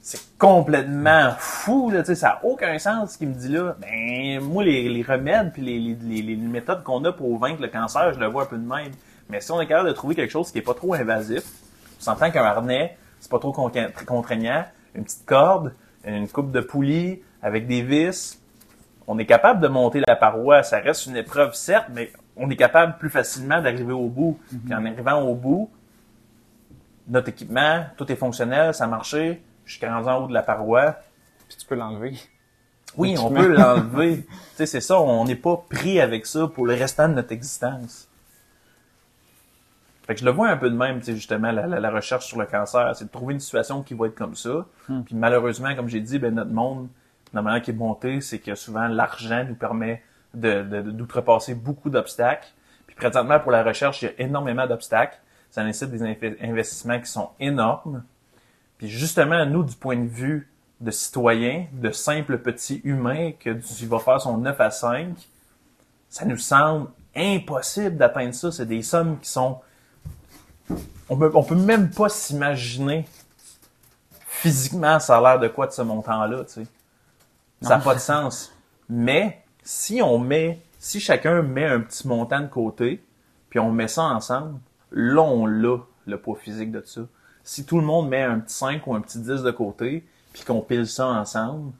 c'est 0.00 0.38
complètement 0.38 1.32
fou, 1.38 1.90
là, 1.90 2.04
ça 2.04 2.28
n'a 2.28 2.40
aucun 2.44 2.78
sens 2.78 3.12
ce 3.12 3.18
qu'il 3.18 3.28
me 3.28 3.34
dit 3.34 3.48
là. 3.48 3.76
Ben, 3.80 4.40
moi, 4.40 4.64
les, 4.64 4.88
les 4.88 5.02
remèdes 5.02 5.52
puis 5.52 5.62
les, 5.62 5.78
les, 5.78 6.22
les, 6.22 6.36
méthodes 6.36 6.84
qu'on 6.84 7.04
a 7.04 7.12
pour 7.12 7.38
vaincre 7.38 7.60
le 7.60 7.68
cancer, 7.68 8.12
je 8.12 8.20
le 8.20 8.26
vois 8.26 8.44
un 8.44 8.46
peu 8.46 8.56
de 8.56 8.66
même. 8.66 8.92
Mais 9.28 9.40
si 9.40 9.50
on 9.50 9.60
est 9.60 9.66
capable 9.66 9.88
de 9.88 9.94
trouver 9.94 10.14
quelque 10.14 10.30
chose 10.30 10.52
qui 10.52 10.58
est 10.58 10.62
pas 10.62 10.74
trop 10.74 10.94
invasif, 10.94 11.42
on 11.98 12.02
s'entend 12.02 12.30
qu'un 12.30 12.44
harnais, 12.44 12.96
c'est 13.18 13.30
pas 13.30 13.40
trop 13.40 13.52
contraignant, 13.52 14.64
une 14.94 15.04
petite 15.04 15.26
corde, 15.26 15.74
une 16.04 16.28
coupe 16.28 16.52
de 16.52 16.60
poulie 16.60 17.20
avec 17.42 17.66
des 17.66 17.82
vis, 17.82 18.40
on 19.06 19.18
est 19.18 19.26
capable 19.26 19.60
de 19.60 19.68
monter 19.68 20.02
la 20.06 20.16
paroi. 20.16 20.62
Ça 20.62 20.78
reste 20.78 21.06
une 21.06 21.16
épreuve, 21.16 21.54
certes, 21.54 21.88
mais 21.92 22.12
on 22.36 22.50
est 22.50 22.56
capable 22.56 22.98
plus 22.98 23.10
facilement 23.10 23.60
d'arriver 23.60 23.92
au 23.92 24.08
bout. 24.08 24.38
Mm-hmm. 24.52 24.58
Puis 24.64 24.74
en 24.74 24.86
arrivant 24.86 25.22
au 25.22 25.34
bout, 25.34 25.70
notre 27.08 27.28
équipement, 27.28 27.86
tout 27.96 28.10
est 28.10 28.16
fonctionnel, 28.16 28.74
ça 28.74 28.84
a 28.84 28.86
marché, 28.86 29.42
je 29.64 29.76
suis 29.76 29.86
rendu 29.86 30.08
en 30.08 30.24
haut 30.24 30.28
de 30.28 30.34
la 30.34 30.42
paroi. 30.42 30.96
Puis 31.48 31.56
tu 31.58 31.66
peux 31.66 31.74
l'enlever. 31.74 32.16
Oui, 32.96 33.16
on 33.18 33.30
peut 33.30 33.46
l'enlever. 33.56 34.24
tu 34.24 34.32
sais, 34.56 34.66
c'est 34.66 34.80
ça, 34.80 35.00
on 35.00 35.24
n'est 35.24 35.36
pas 35.36 35.64
pris 35.68 36.00
avec 36.00 36.26
ça 36.26 36.48
pour 36.48 36.66
le 36.66 36.74
restant 36.74 37.08
de 37.08 37.14
notre 37.14 37.32
existence. 37.32 38.08
Fait 40.06 40.14
que 40.14 40.20
je 40.20 40.24
le 40.24 40.30
vois 40.30 40.48
un 40.48 40.56
peu 40.56 40.70
de 40.70 40.76
même, 40.76 41.00
tu 41.00 41.06
sais, 41.06 41.14
justement, 41.14 41.50
la, 41.50 41.90
recherche 41.90 42.26
sur 42.26 42.38
le 42.38 42.46
cancer, 42.46 42.94
c'est 42.94 43.06
de 43.06 43.10
trouver 43.10 43.34
une 43.34 43.40
situation 43.40 43.82
qui 43.82 43.94
va 43.94 44.06
être 44.06 44.14
comme 44.14 44.36
ça. 44.36 44.64
Hmm. 44.88 45.02
Puis 45.02 45.16
malheureusement, 45.16 45.74
comme 45.74 45.88
j'ai 45.88 46.00
dit, 46.00 46.20
ben, 46.20 46.32
notre 46.32 46.52
monde, 46.52 46.88
la 47.34 47.42
manière 47.42 47.60
qui 47.60 47.72
est 47.72 47.74
monté, 47.74 48.20
c'est 48.20 48.38
que 48.38 48.54
souvent 48.54 48.86
l'argent 48.86 49.44
nous 49.48 49.56
permet 49.56 50.02
de, 50.32 50.62
d'outrepasser 50.62 51.56
beaucoup 51.56 51.90
d'obstacles. 51.90 52.48
Puis 52.86 52.94
présentement, 52.94 53.40
pour 53.40 53.50
la 53.50 53.64
recherche, 53.64 54.02
il 54.02 54.04
y 54.04 54.08
a 54.08 54.12
énormément 54.18 54.66
d'obstacles 54.68 55.18
ça 55.56 55.64
nécessite 55.64 55.90
des 55.90 56.36
investissements 56.42 57.00
qui 57.00 57.10
sont 57.10 57.30
énormes. 57.40 58.04
Puis 58.76 58.90
justement, 58.90 59.46
nous, 59.46 59.62
du 59.64 59.74
point 59.74 59.96
de 59.96 60.06
vue 60.06 60.52
de 60.82 60.90
citoyen, 60.90 61.64
de 61.72 61.90
simple 61.92 62.36
petit 62.36 62.82
humain 62.84 63.32
que 63.40 63.48
tu 63.54 63.86
vas 63.86 63.98
faire 63.98 64.20
son 64.20 64.36
9 64.36 64.60
à 64.60 64.70
5, 64.70 65.16
ça 66.10 66.26
nous 66.26 66.36
semble 66.36 66.90
impossible 67.14 67.96
d'atteindre 67.96 68.34
ça. 68.34 68.52
C'est 68.52 68.66
des 68.66 68.82
sommes 68.82 69.18
qui 69.18 69.30
sont... 69.30 69.58
On 71.08 71.16
peut, 71.16 71.30
on 71.32 71.42
peut 71.42 71.54
même 71.54 71.88
pas 71.88 72.10
s'imaginer 72.10 73.06
physiquement 74.26 75.00
ça 75.00 75.16
a 75.16 75.22
l'air 75.22 75.40
de 75.40 75.48
quoi 75.48 75.68
de 75.68 75.72
ce 75.72 75.80
montant-là, 75.80 76.44
tu 76.44 76.52
sais. 76.52 76.66
Ça 77.62 77.78
n'a 77.78 77.78
pas 77.78 77.94
de 77.94 78.00
sens. 78.00 78.52
Mais 78.90 79.42
si 79.62 80.02
on 80.02 80.18
met, 80.18 80.60
si 80.78 81.00
chacun 81.00 81.40
met 81.40 81.64
un 81.64 81.80
petit 81.80 82.06
montant 82.06 82.40
de 82.40 82.48
côté, 82.48 83.02
puis 83.48 83.58
on 83.58 83.72
met 83.72 83.88
ça 83.88 84.02
ensemble, 84.02 84.60
là, 84.92 85.22
on 85.22 85.46
l'a, 85.46 85.78
le 86.06 86.18
poids 86.18 86.36
physique 86.36 86.72
de 86.72 86.82
ça. 86.84 87.02
Si 87.44 87.64
tout 87.64 87.78
le 87.78 87.84
monde 87.84 88.08
met 88.08 88.22
un 88.22 88.40
petit 88.40 88.54
5 88.54 88.86
ou 88.86 88.94
un 88.94 89.00
petit 89.00 89.18
10 89.18 89.42
de 89.42 89.50
côté, 89.50 90.04
puis 90.32 90.44
qu'on 90.44 90.60
pile 90.60 90.86
ça 90.86 91.06
ensemble, 91.06 91.72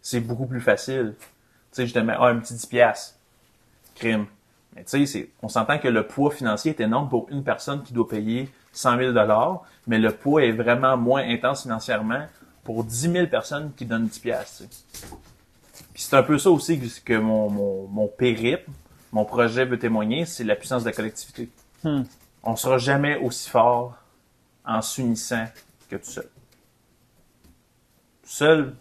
c'est 0.00 0.20
beaucoup 0.20 0.46
plus 0.46 0.60
facile. 0.60 1.14
Tu 1.18 1.26
sais, 1.72 1.86
je 1.86 1.94
te 1.94 1.98
mets 1.98 2.14
ah, 2.16 2.26
un 2.26 2.38
petit 2.38 2.54
10 2.54 2.66
piastres. 2.66 3.16
Crime. 3.94 4.26
Mais 4.74 4.84
tu 4.84 5.06
sais, 5.06 5.30
on 5.42 5.48
s'entend 5.48 5.78
que 5.78 5.88
le 5.88 6.06
poids 6.06 6.30
financier 6.30 6.72
est 6.72 6.80
énorme 6.80 7.08
pour 7.08 7.28
une 7.30 7.44
personne 7.44 7.82
qui 7.82 7.92
doit 7.92 8.08
payer 8.08 8.50
100 8.72 8.98
000 8.98 9.12
mais 9.86 9.98
le 9.98 10.10
poids 10.10 10.44
est 10.44 10.52
vraiment 10.52 10.96
moins 10.96 11.22
intense 11.22 11.62
financièrement 11.62 12.26
pour 12.64 12.82
10 12.82 13.12
000 13.12 13.26
personnes 13.28 13.72
qui 13.76 13.86
donnent 13.86 14.08
10 14.08 14.18
piastres. 14.18 14.64
Puis 15.92 16.02
c'est 16.02 16.16
un 16.16 16.22
peu 16.22 16.38
ça 16.38 16.50
aussi 16.50 16.80
que 17.04 17.16
mon, 17.16 17.50
mon, 17.50 17.86
mon 17.86 18.08
périple, 18.08 18.68
mon 19.12 19.24
projet 19.24 19.64
veut 19.64 19.78
témoigner, 19.78 20.24
c'est 20.24 20.44
la 20.44 20.56
puissance 20.56 20.82
de 20.82 20.88
la 20.88 20.94
collectivité. 20.94 21.48
Hmm. 21.84 22.02
On 22.44 22.56
sera 22.56 22.78
jamais 22.78 23.16
aussi 23.16 23.48
fort 23.48 23.96
en 24.64 24.82
s'unissant 24.82 25.46
que 25.88 25.96
tout 25.96 26.10
seul. 26.10 26.28
Tout 28.22 28.30
seul, 28.30 28.76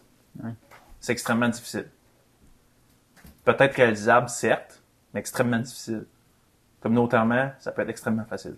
c'est 1.00 1.14
extrêmement 1.14 1.50
difficile. 1.50 1.90
Peut-être 3.46 3.76
réalisable, 3.76 4.30
certes, 4.30 4.82
mais 5.14 5.20
extrêmement 5.20 5.60
difficile. 5.60 6.06
Communautairement, 6.82 7.52
ça 7.60 7.72
peut 7.72 7.82
être 7.82 7.90
extrêmement 7.90 8.26
facile. 8.26 8.56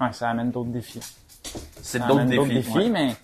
Ouais, 0.00 0.12
ça 0.12 0.30
amène 0.30 0.50
d'autres 0.50 0.70
défis. 0.70 1.00
C'est 1.80 2.00
d'autres 2.00 2.24
défis. 2.24 2.36
d'autres 2.36 2.52
défis, 2.52 2.72
ouais. 2.72 2.88
mais 2.90 3.16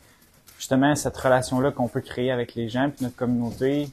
justement, 0.57 0.95
cette 0.95 1.17
relation-là 1.17 1.73
qu'on 1.73 1.89
peut 1.89 2.01
créer 2.01 2.31
avec 2.31 2.55
les 2.55 2.69
gens 2.69 2.91
puis 2.91 3.05
notre 3.05 3.17
communauté. 3.17 3.89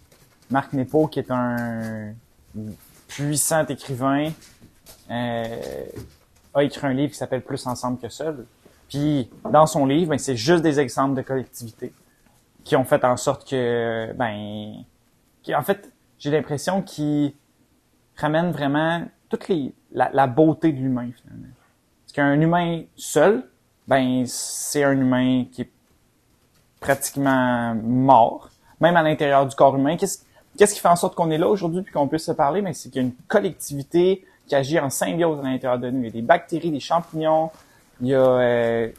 Marc 0.50 0.72
Nepo, 0.74 1.08
qui 1.08 1.20
est 1.20 1.32
un 1.32 2.14
puissant 3.08 3.66
écrivain, 3.66 4.32
euh, 5.10 5.86
a 6.58 6.64
écrit 6.64 6.88
un 6.88 6.94
livre 6.94 7.12
qui 7.12 7.18
s'appelle 7.18 7.42
Plus 7.42 7.66
ensemble 7.68 8.00
que 8.00 8.10
seul. 8.10 8.46
Puis, 8.90 9.30
dans 9.52 9.66
son 9.66 9.86
livre, 9.86 10.12
ben, 10.12 10.18
c'est 10.18 10.36
juste 10.36 10.64
des 10.64 10.80
exemples 10.80 11.16
de 11.16 11.22
collectivités 11.22 11.94
qui 12.64 12.76
ont 12.76 12.84
fait 12.84 13.04
en 13.04 13.18
sorte 13.18 13.48
que, 13.48 14.14
ben, 14.14 14.84
en 15.54 15.62
fait, 15.62 15.92
j'ai 16.20 16.32
l'impression 16.32 16.82
qu'ils 16.82 17.34
ramènent 18.16 18.52
vraiment 18.52 19.04
toute 19.30 19.48
les, 19.48 19.74
la, 19.92 20.28
beauté 20.28 20.72
de 20.72 20.78
l'humain, 20.78 21.10
finalement. 21.22 21.48
Parce 22.06 22.14
qu'un 22.14 22.40
humain 22.40 22.84
seul, 22.96 23.48
ben, 23.88 24.24
c'est 24.26 24.84
un 24.84 25.00
humain 25.00 25.46
qui 25.52 25.62
est 25.64 25.72
pratiquement 26.80 27.76
mort, 27.76 28.50
même 28.80 28.96
à 28.96 29.04
l'intérieur 29.04 29.46
du 29.46 29.56
corps 29.56 29.76
humain. 29.76 29.98
Qu'est-ce 29.98 30.24
qu'est-ce 30.58 30.74
qui 30.74 30.80
fait 30.80 30.88
en 30.88 30.96
sorte 30.96 31.16
qu'on 31.16 31.30
est 31.32 31.38
là 31.38 31.48
aujourd'hui 31.48 31.82
puis 31.82 31.94
qu'on 31.94 32.08
puisse 32.08 32.26
se 32.26 32.32
parler? 32.32 32.62
Mais 32.62 32.74
c'est 32.74 32.90
qu'il 32.90 33.02
y 33.02 33.06
a 33.06 33.08
une 33.08 33.16
collectivité 33.28 34.26
qui 34.48 34.56
agit 34.56 34.80
en 34.80 34.90
symbiose 34.90 35.40
à 35.40 35.44
l'intérieur 35.44 35.80
de 35.80 35.90
nous. 35.90 36.00
Il 36.00 36.06
y 36.06 36.10
a 36.10 36.12
des 36.12 36.22
bactéries, 36.22 36.72
des 36.72 36.80
champignons, 36.80 37.52
il 38.02 38.08
y 38.08 38.16
a 38.16 38.20
euh, 38.20 38.90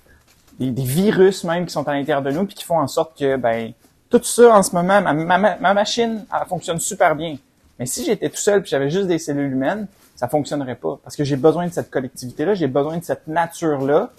des, 0.59 0.83
virus 0.83 1.45
même 1.45 1.67
qui 1.67 1.73
sont 1.73 1.87
à 1.89 1.93
l'intérieur 1.93 2.23
de 2.23 2.31
nous 2.31 2.45
puis 2.45 2.55
qui 2.55 2.65
font 2.65 2.79
en 2.79 2.89
sorte 2.89 3.19
que, 3.19 3.37
ben, 3.37 3.73
tout 4.11 4.23
ça 4.23 4.57
en 4.57 4.63
ce 4.63 4.75
moment, 4.75 5.01
ma, 5.01 5.13
ma, 5.15 5.57
ma 5.57 5.75
machine, 5.75 6.25
elle 6.33 6.47
fonctionne 6.47 6.79
super 6.79 7.15
bien. 7.15 7.37
Mais 7.79 7.87
si 7.87 8.05
j'étais 8.05 8.29
tout 8.29 8.37
seul 8.37 8.63
puis 8.63 8.71
j'avais 8.71 8.91
juste 8.91 9.07
des 9.07 9.19
cellules 9.19 9.53
humaines, 9.53 9.87
ça 10.17 10.29
fonctionnerait 10.29 10.75
pas. 10.75 10.99
Parce 11.03 11.15
que 11.15 11.25
j'ai 11.25 11.37
besoin 11.37 11.67
de 11.67 11.73
cette 11.73 11.91
collectivité-là, 11.91 12.55
j'ai 12.55 12.67
besoin 12.67 12.99
de 12.99 13.05
cette 13.05 13.27
nature-là 13.29 14.11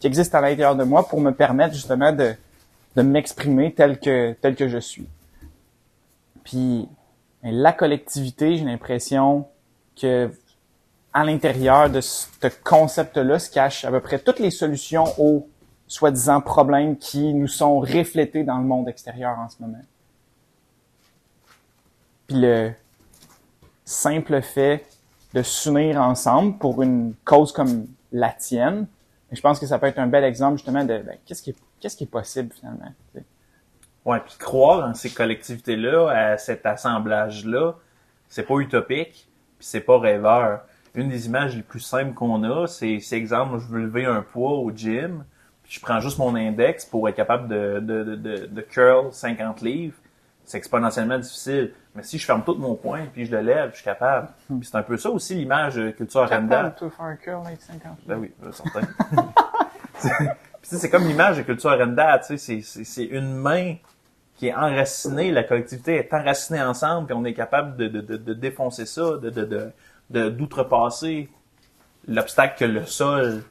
qui 0.00 0.06
existe 0.06 0.34
à 0.34 0.40
l'intérieur 0.40 0.76
de 0.76 0.84
moi 0.84 1.06
pour 1.06 1.20
me 1.20 1.30
permettre 1.30 1.74
justement 1.74 2.12
de, 2.12 2.34
de 2.96 3.02
m'exprimer 3.02 3.72
tel 3.72 4.00
que, 4.00 4.32
tel 4.32 4.56
que 4.56 4.68
je 4.68 4.78
suis. 4.78 5.06
Puis 6.42 6.88
la 7.42 7.72
collectivité, 7.72 8.56
j'ai 8.56 8.64
l'impression 8.64 9.46
que 10.00 10.30
à 11.12 11.24
l'intérieur 11.24 11.90
de 11.90 12.00
ce 12.00 12.26
concept-là 12.64 13.38
se 13.38 13.50
cachent 13.50 13.84
à 13.84 13.90
peu 13.90 14.00
près 14.00 14.18
toutes 14.18 14.38
les 14.38 14.50
solutions 14.50 15.04
aux 15.18 15.48
soi-disant 15.86 16.40
problèmes 16.40 16.96
qui 16.96 17.34
nous 17.34 17.48
sont 17.48 17.80
reflétés 17.80 18.44
dans 18.44 18.58
le 18.58 18.64
monde 18.64 18.88
extérieur 18.88 19.38
en 19.38 19.48
ce 19.48 19.56
moment. 19.60 19.82
Puis 22.26 22.40
le 22.40 22.72
simple 23.84 24.40
fait 24.40 24.86
de 25.34 25.42
s'unir 25.42 26.00
ensemble 26.00 26.56
pour 26.58 26.82
une 26.82 27.14
cause 27.24 27.52
comme 27.52 27.86
la 28.10 28.30
tienne, 28.30 28.86
je 29.30 29.40
pense 29.40 29.58
que 29.58 29.66
ça 29.66 29.78
peut 29.78 29.86
être 29.86 29.98
un 29.98 30.06
bel 30.06 30.24
exemple 30.24 30.58
justement 30.58 30.84
de 30.84 30.98
ben, 30.98 31.16
qu'est-ce 31.26 31.42
qui 31.42 32.04
est 32.04 32.10
possible 32.10 32.52
finalement. 32.54 32.92
t'sais. 33.12 33.24
Ouais, 34.04 34.18
puis 34.20 34.34
croire 34.38 34.88
en 34.88 34.94
ces 34.94 35.10
collectivités-là, 35.10 36.08
à 36.08 36.38
cet 36.38 36.66
assemblage-là, 36.66 37.74
c'est 38.28 38.42
pas 38.42 38.56
utopique, 38.58 39.28
puis 39.58 39.66
c'est 39.66 39.80
pas 39.80 39.98
rêveur. 39.98 40.62
Une 40.94 41.08
des 41.08 41.26
images 41.26 41.56
les 41.56 41.62
plus 41.62 41.80
simples 41.80 42.12
qu'on 42.14 42.42
a, 42.44 42.66
c'est, 42.66 43.00
c'est 43.00 43.16
exemple, 43.16 43.58
je 43.60 43.66
veux 43.66 43.80
lever 43.80 44.04
un 44.04 44.20
poids 44.22 44.52
au 44.58 44.70
gym, 44.70 45.24
puis 45.62 45.72
je 45.74 45.80
prends 45.80 46.00
juste 46.00 46.18
mon 46.18 46.34
index 46.34 46.84
pour 46.84 47.08
être 47.08 47.16
capable 47.16 47.48
de, 47.48 47.80
de, 47.80 48.04
de, 48.04 48.14
de, 48.16 48.46
de 48.46 48.60
curl 48.60 49.12
50 49.12 49.62
livres. 49.62 49.96
C'est 50.44 50.58
exponentiellement 50.58 51.18
difficile. 51.18 51.72
Mais 51.94 52.02
si 52.02 52.18
je 52.18 52.26
ferme 52.26 52.42
tout 52.44 52.54
mon 52.56 52.74
poing, 52.74 53.02
puis 53.12 53.24
je 53.26 53.30
le 53.30 53.40
lève, 53.42 53.70
je 53.70 53.76
suis 53.76 53.84
capable. 53.84 54.28
Puis 54.48 54.58
c'est 54.64 54.76
un 54.76 54.82
peu 54.82 54.96
ça 54.96 55.08
aussi 55.10 55.34
l'image 55.34 55.78
euh, 55.78 55.92
culture 55.92 56.28
Randa. 56.28 56.56
Capable, 56.56 56.74
toi, 56.74 56.90
faire 56.90 57.04
un 57.06 57.16
curl 57.16 57.46
avec 57.46 57.62
50 57.62 57.92
Ben 58.06 58.18
oui, 58.18 58.32
ben, 58.42 58.52
certain. 58.52 58.80
Puis, 60.02 60.10
tu 60.62 60.68
sais, 60.68 60.76
c'est 60.78 60.90
comme 60.90 61.06
l'image 61.06 61.38
de 61.38 61.42
culture 61.42 61.70
Arenda, 61.70 62.18
tu 62.18 62.26
sais, 62.26 62.36
c'est- 62.38 62.62
c'est 62.62 62.84
c'est 62.84 63.04
une 63.04 63.34
main 63.34 63.74
qui 64.36 64.48
est 64.48 64.54
enracinée, 64.54 65.30
la 65.30 65.44
collectivité 65.44 65.96
est 65.96 66.12
enracinée 66.12 66.62
ensemble, 66.62 67.06
puis 67.06 67.14
on 67.16 67.24
est 67.24 67.34
capable 67.34 67.76
de, 67.76 67.86
de, 67.88 68.00
de, 68.00 68.16
de 68.16 68.34
défoncer 68.34 68.86
ça, 68.86 69.02
de 69.18 69.18
de, 69.18 69.30
de, 69.30 69.44
de- 69.44 69.70
d'outrepasser 70.12 71.28
l'obstacle 72.06 72.58
que 72.58 72.64
le 72.64 72.86
sol, 72.86 73.42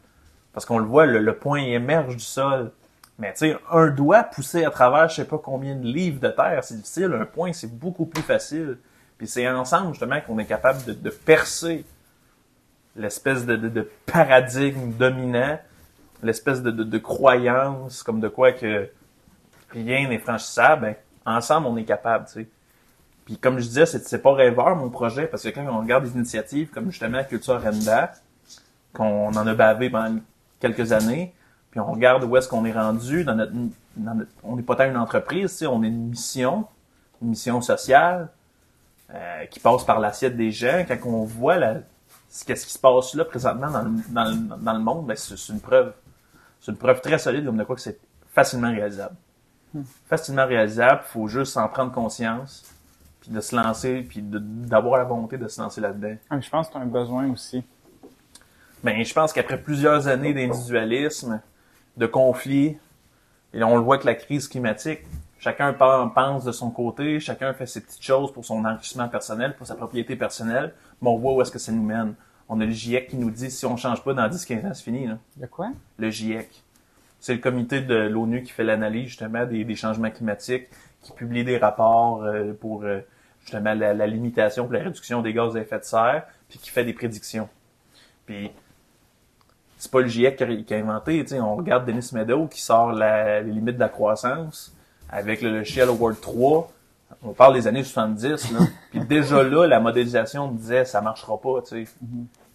parce 0.53 0.65
qu'on 0.65 0.79
le 0.79 0.85
voit, 0.85 1.05
le, 1.05 1.35
point 1.35 1.61
émerge 1.61 2.15
du 2.15 2.23
sol. 2.23 2.71
Mais 3.19 3.33
tu 3.33 3.39
sais, 3.39 3.57
un 3.71 3.87
doigt 3.87 4.23
poussé 4.23 4.65
à 4.65 4.71
travers 4.71 5.09
je 5.09 5.15
sais 5.15 5.25
pas 5.25 5.37
combien 5.37 5.75
de 5.75 5.85
livres 5.85 6.19
de 6.19 6.29
terre, 6.29 6.63
c'est 6.63 6.75
difficile, 6.75 7.13
un 7.13 7.25
point 7.25 7.53
c'est 7.53 7.77
beaucoup 7.77 8.05
plus 8.05 8.23
facile. 8.23 8.77
Puis 9.17 9.27
c'est 9.27 9.47
ensemble 9.47 9.89
justement 9.89 10.19
qu'on 10.21 10.39
est 10.39 10.45
capable 10.45 10.79
de, 10.83 11.09
percer 11.09 11.85
l'espèce 12.95 13.45
de, 13.45 13.91
paradigme 14.05 14.91
dominant, 14.93 15.59
l'espèce 16.23 16.63
de 16.63 16.97
croyance, 16.97 18.01
comme 18.01 18.19
de 18.19 18.27
quoi 18.27 18.51
que 18.51 18.89
rien 19.71 20.07
n'est 20.07 20.19
franchissable, 20.19 20.81
ben, 20.81 20.95
ensemble, 21.25 21.67
on 21.67 21.77
est 21.77 21.85
capable, 21.85 22.25
tu 22.25 22.33
sais. 22.33 22.47
Puis 23.31 23.37
comme 23.39 23.59
je 23.59 23.65
disais, 23.65 23.85
c'est, 23.85 24.05
c'est 24.05 24.19
pas 24.21 24.33
rêveur, 24.33 24.75
mon 24.75 24.89
projet, 24.89 25.25
parce 25.25 25.43
que 25.43 25.47
quand 25.49 25.65
on 25.69 25.79
regarde 25.79 26.03
des 26.03 26.11
initiatives 26.11 26.69
comme 26.69 26.91
justement 26.91 27.23
Culture 27.23 27.61
Renda, 27.63 28.11
qu'on 28.93 29.29
en 29.29 29.47
a 29.47 29.53
bavé 29.53 29.89
pendant 29.89 30.19
quelques 30.59 30.91
années, 30.91 31.33
puis 31.69 31.79
on 31.79 31.89
regarde 31.93 32.25
où 32.25 32.35
est-ce 32.35 32.49
qu'on 32.49 32.65
est 32.65 32.73
rendu 32.73 33.23
dans 33.23 33.35
notre, 33.35 33.53
dans 33.95 34.15
notre- 34.15 34.31
on 34.43 34.57
n'est 34.57 34.63
pas 34.63 34.75
tant 34.75 34.83
une 34.83 34.97
entreprise, 34.97 35.65
on 35.65 35.81
est 35.81 35.87
une 35.87 36.09
mission, 36.09 36.67
une 37.21 37.29
mission 37.29 37.61
sociale, 37.61 38.27
euh, 39.13 39.45
qui 39.45 39.61
passe 39.61 39.85
par 39.85 40.01
l'assiette 40.01 40.35
des 40.35 40.51
gens. 40.51 40.83
Quand 40.85 40.97
on 41.05 41.23
voit 41.23 41.55
la, 41.55 41.75
ce 42.29 42.43
qu'est-ce 42.43 42.65
qui 42.65 42.73
se 42.73 42.79
passe 42.79 43.13
là 43.13 43.23
présentement 43.23 43.71
dans 43.71 43.83
le, 43.83 43.91
dans 44.09 44.25
le, 44.25 44.35
dans 44.61 44.73
le 44.73 44.79
monde, 44.79 45.05
ben 45.05 45.15
c'est, 45.15 45.37
c'est 45.37 45.53
une 45.53 45.61
preuve. 45.61 45.93
C'est 46.59 46.73
une 46.73 46.77
preuve 46.77 46.99
très 46.99 47.17
solide 47.17 47.45
comme 47.45 47.55
de 47.55 47.63
quoi 47.63 47.75
que 47.77 47.81
c'est 47.81 47.97
facilement 48.33 48.71
réalisable. 48.71 49.15
Facilement 50.09 50.45
réalisable, 50.45 51.03
faut 51.05 51.29
juste 51.29 51.55
en 51.55 51.69
prendre 51.69 51.93
conscience, 51.93 52.65
puis 53.21 53.31
de 53.31 53.39
se 53.39 53.55
lancer, 53.55 54.01
puis 54.01 54.21
d'avoir 54.23 54.97
la 54.97 55.03
volonté 55.05 55.37
de 55.37 55.47
se 55.47 55.61
lancer 55.61 55.79
là-dedans. 55.81 56.15
Ah, 56.29 56.39
je 56.39 56.49
pense 56.49 56.67
que 56.67 56.73
c'est 56.73 56.79
un 56.79 56.85
besoin 56.85 57.31
aussi. 57.31 57.63
Ben, 58.83 59.03
je 59.03 59.13
pense 59.13 59.31
qu'après 59.31 59.61
plusieurs 59.61 60.07
années 60.07 60.33
d'individualisme, 60.33 61.39
de 61.97 62.05
conflits, 62.07 62.77
et 63.53 63.63
on 63.63 63.75
le 63.75 63.81
voit 63.81 63.95
avec 63.95 64.05
la 64.05 64.15
crise 64.15 64.47
climatique, 64.47 65.01
chacun 65.39 65.73
pen- 65.73 66.09
pense 66.15 66.43
de 66.45 66.51
son 66.51 66.71
côté, 66.71 67.19
chacun 67.19 67.53
fait 67.53 67.67
ses 67.67 67.81
petites 67.81 68.03
choses 68.03 68.31
pour 68.33 68.43
son 68.43 68.65
enrichissement 68.65 69.07
personnel, 69.07 69.55
pour 69.55 69.67
sa 69.67 69.75
propriété 69.75 70.15
personnelle, 70.15 70.73
mais 71.01 71.09
on 71.09 71.17
voit 71.17 71.33
où 71.33 71.41
est-ce 71.41 71.51
que 71.51 71.59
ça 71.59 71.71
nous 71.71 71.83
mène. 71.83 72.15
On 72.49 72.59
a 72.59 72.65
le 72.65 72.71
GIEC 72.71 73.09
qui 73.09 73.17
nous 73.17 73.29
dit 73.31 73.51
si 73.51 73.65
on 73.65 73.77
change 73.77 74.03
pas 74.03 74.13
dans 74.13 74.27
10-15 74.27 74.65
ans, 74.67 74.73
c'est 74.73 74.83
fini. 74.83 75.05
Là. 75.07 75.17
De 75.37 75.45
quoi? 75.45 75.69
Le 75.97 76.09
GIEC. 76.09 76.63
C'est 77.19 77.33
le 77.33 77.39
comité 77.39 77.81
de 77.81 77.93
l'ONU 77.93 78.41
qui 78.41 78.51
fait 78.51 78.63
l'analyse 78.63 79.09
justement 79.09 79.45
des, 79.45 79.63
des 79.63 79.75
changements 79.75 80.09
climatiques, 80.09 80.67
qui 81.01 81.11
publie 81.13 81.43
des 81.43 81.57
rapports 81.57 82.23
euh, 82.23 82.53
pour 82.53 82.83
euh, 82.83 82.99
justement 83.41 83.73
la, 83.73 83.93
la 83.93 84.07
limitation 84.07 84.65
pour 84.65 84.73
la 84.73 84.83
réduction 84.83 85.21
des 85.21 85.33
gaz 85.33 85.55
à 85.57 85.61
effet 85.61 85.79
de 85.79 85.83
serre, 85.83 86.23
puis 86.49 86.59
qui 86.59 86.69
fait 86.69 86.85
des 86.85 86.93
prédictions. 86.93 87.49
Puis 88.25 88.51
c'est 89.77 89.91
pas 89.91 90.01
le 90.01 90.07
GIEC 90.07 90.35
qui 90.35 90.43
a, 90.43 90.47
qui 90.47 90.73
a 90.73 90.77
inventé, 90.77 91.23
tu 91.23 91.29
sais, 91.29 91.39
on 91.39 91.55
regarde 91.55 91.85
Dennis 91.85 92.11
Meadow 92.13 92.47
qui 92.47 92.61
sort 92.61 92.91
la, 92.91 93.41
les 93.41 93.51
limites 93.51 93.75
de 93.75 93.79
la 93.79 93.89
croissance 93.89 94.75
avec 95.09 95.41
le 95.41 95.49
logiciel 95.49 95.89
Word 95.89 96.19
3. 96.21 96.71
On 97.23 97.33
parle 97.33 97.55
des 97.55 97.67
années 97.67 97.83
70, 97.83 98.51
là. 98.51 98.59
Puis 98.91 98.99
déjà 99.01 99.43
là, 99.43 99.65
la 99.65 99.79
modélisation 99.79 100.49
disait 100.51 100.85
ça 100.85 101.01
marchera 101.01 101.39
pas, 101.39 101.61
tu 101.61 101.85
sais. 101.85 101.91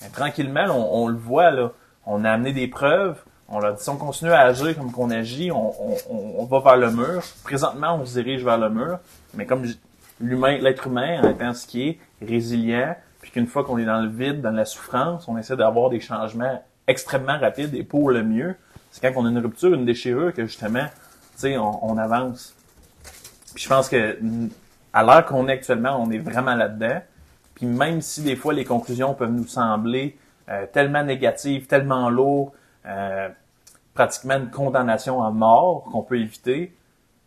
Mais 0.03 0.09
tranquillement, 0.09 0.67
on, 0.71 1.05
on 1.05 1.09
le 1.09 1.17
voit 1.17 1.51
là. 1.51 1.73
On 2.07 2.25
a 2.25 2.31
amené 2.31 2.53
des 2.53 2.69
preuves. 2.69 3.23
On 3.49 3.61
leur 3.61 3.75
dit 3.75 3.83
si 3.83 3.89
on 3.89 3.97
continue 3.97 4.33
à 4.33 4.41
agir 4.41 4.77
comme 4.77 4.91
qu'on 4.91 5.11
agit, 5.11 5.51
on, 5.53 6.45
va 6.45 6.61
vers 6.61 6.77
le 6.77 6.91
mur. 6.91 7.23
Présentement, 7.45 7.99
on 8.01 8.05
se 8.05 8.15
dirige 8.15 8.45
vers 8.45 8.59
le 8.59 8.71
mur. 8.71 8.99
Mais 9.35 9.47
comme 9.47 9.65
l'humain, 10.21 10.59
l'être 10.59 10.87
humain, 10.89 11.21
en 11.23 11.31
étant 11.31 11.55
ce 11.55 11.67
qui 11.67 11.89
est 11.89 11.99
résilient, 12.21 12.97
puis 13.21 13.31
qu'une 13.31 13.47
fois 13.47 13.65
qu'on 13.65 13.79
est 13.79 13.85
dans 13.85 14.01
le 14.01 14.09
vide, 14.09 14.41
dans 14.41 14.51
la 14.51 14.65
souffrance, 14.65 15.29
on 15.29 15.39
essaie 15.39 15.57
d'avoir 15.57 15.91
des 15.91 16.01
changements 16.01 16.63
extrêmement 16.89 17.39
rapides 17.39 17.75
et 17.75 17.85
pour 17.85 18.11
le 18.11 18.23
mieux. 18.23 18.57
C'est 18.91 19.01
quand 19.01 19.21
on 19.21 19.27
a 19.27 19.31
une 19.31 19.39
rupture, 19.39 19.75
une 19.75 19.85
déchirure 19.85 20.33
que 20.33 20.47
justement, 20.47 20.85
tu 20.85 20.93
sais, 21.37 21.59
on, 21.59 21.85
on 21.85 21.99
avance. 21.99 22.55
Puis 23.55 23.65
je 23.65 23.69
pense 23.69 23.89
que 23.89 24.19
à 24.93 25.03
l'heure 25.03 25.25
qu'on 25.25 25.47
est 25.49 25.53
actuellement, 25.53 26.03
on 26.03 26.11
est 26.11 26.19
vraiment 26.19 26.55
là-dedans. 26.55 27.01
Puis 27.55 27.67
même 27.67 28.01
si 28.01 28.23
des 28.23 28.37
fois 28.37 28.53
les 28.53 28.65
conclusions 28.65 29.15
peuvent 29.15 29.33
nous 29.33 29.47
sembler 29.47 30.17
euh, 30.49 30.67
tellement 30.73 31.03
négatives, 31.03 31.67
tellement 31.67 32.11
lourdes, 32.11 32.51
euh, 32.87 33.29
pratiquement 33.95 34.35
une 34.37 34.51
condamnation 34.51 35.23
à 35.23 35.31
mort 35.31 35.85
qu'on 35.91 36.03
peut 36.03 36.19
éviter, 36.19 36.75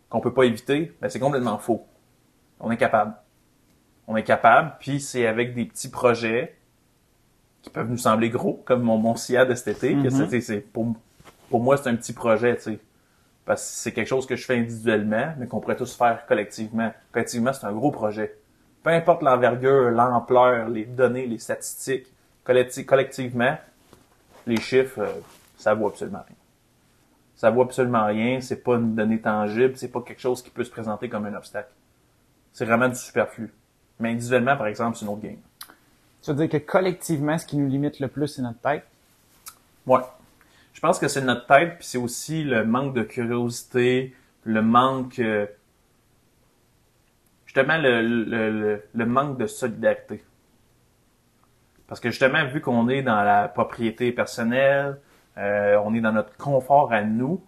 qu'on 0.08 0.20
peut 0.20 0.32
pas 0.32 0.44
éviter, 0.44 0.92
ben 1.00 1.08
c'est 1.08 1.18
complètement 1.20 1.58
faux. 1.58 1.84
On 2.60 2.70
est 2.70 2.76
capable. 2.76 3.14
On 4.06 4.16
est 4.16 4.24
capable, 4.24 4.74
puis 4.80 5.00
c'est 5.00 5.26
avec 5.26 5.54
des 5.54 5.64
petits 5.66 5.88
projets 5.88 6.56
qui 7.62 7.70
peuvent 7.70 7.88
nous 7.90 7.98
sembler 7.98 8.30
gros, 8.30 8.62
comme 8.64 8.82
mon, 8.82 8.96
mon 8.98 9.14
SIA 9.16 9.44
de 9.44 9.54
cet 9.54 9.68
été, 9.68 9.92
que 9.94 10.08
Mhm. 10.08 10.28
c'est- 10.30 10.40
c'est 10.40 10.60
pour, 10.60 10.94
pour 11.50 11.60
moi 11.60 11.76
c'est 11.76 11.88
un 11.88 11.96
petit 11.96 12.12
projet, 12.12 12.56
tu 12.56 12.62
sais. 12.62 12.78
Parce 13.44 13.62
que 13.62 13.68
c'est 13.76 13.92
quelque 13.92 14.06
chose 14.08 14.26
que 14.26 14.36
je 14.36 14.44
fais 14.44 14.56
individuellement, 14.56 15.34
mais 15.38 15.46
qu'on 15.46 15.60
pourrait 15.60 15.76
tous 15.76 15.94
faire 15.96 16.24
collectivement. 16.26 16.92
Collectivement, 17.12 17.52
c'est 17.52 17.66
un 17.66 17.72
gros 17.72 17.90
projet. 17.90 18.36
Peu 18.82 18.90
importe 18.90 19.22
l'envergure, 19.22 19.90
l'ampleur, 19.90 20.68
les 20.68 20.84
données, 20.84 21.26
les 21.26 21.38
statistiques, 21.38 22.06
collecti- 22.44 22.84
collectivement, 22.86 23.56
les 24.46 24.60
chiffres, 24.60 25.00
euh, 25.00 25.12
ça 25.60 25.74
vaut 25.74 25.88
absolument 25.88 26.24
rien. 26.26 26.36
Ça 27.36 27.50
vaut 27.50 27.62
absolument 27.62 28.06
rien, 28.06 28.40
c'est 28.40 28.62
pas 28.62 28.76
une 28.76 28.94
donnée 28.94 29.20
tangible, 29.20 29.76
c'est 29.76 29.88
pas 29.88 30.00
quelque 30.02 30.20
chose 30.20 30.42
qui 30.42 30.50
peut 30.50 30.64
se 30.64 30.70
présenter 30.70 31.08
comme 31.08 31.24
un 31.26 31.34
obstacle. 31.34 31.70
C'est 32.52 32.64
vraiment 32.64 32.88
du 32.88 32.96
superflu. 32.96 33.52
Mais 33.98 34.10
individuellement, 34.10 34.56
par 34.56 34.66
exemple, 34.66 34.96
c'est 34.96 35.04
une 35.04 35.12
autre 35.12 35.22
game. 35.22 35.38
Tu 36.22 36.30
veux 36.30 36.36
dire 36.36 36.48
que 36.48 36.64
collectivement, 36.64 37.38
ce 37.38 37.46
qui 37.46 37.56
nous 37.56 37.68
limite 37.68 38.00
le 38.00 38.08
plus, 38.08 38.28
c'est 38.28 38.42
notre 38.42 38.60
tête? 38.60 38.84
Ouais. 39.86 40.00
Je 40.72 40.80
pense 40.80 40.98
que 40.98 41.08
c'est 41.08 41.22
notre 41.22 41.46
tête, 41.46 41.76
puis 41.78 41.86
c'est 41.86 41.98
aussi 41.98 42.42
le 42.44 42.64
manque 42.64 42.94
de 42.94 43.02
curiosité, 43.02 44.14
le 44.44 44.62
manque, 44.62 45.18
euh, 45.18 45.46
justement, 47.46 47.78
le, 47.78 48.02
le, 48.02 48.50
le, 48.50 48.82
le 48.92 49.06
manque 49.06 49.38
de 49.38 49.46
solidarité. 49.46 50.22
Parce 51.86 52.00
que 52.00 52.10
justement, 52.10 52.46
vu 52.46 52.60
qu'on 52.60 52.88
est 52.88 53.02
dans 53.02 53.22
la 53.22 53.48
propriété 53.48 54.12
personnelle, 54.12 54.98
euh, 55.40 55.80
on 55.84 55.94
est 55.94 56.00
dans 56.00 56.12
notre 56.12 56.36
confort 56.36 56.92
à 56.92 57.02
nous, 57.02 57.42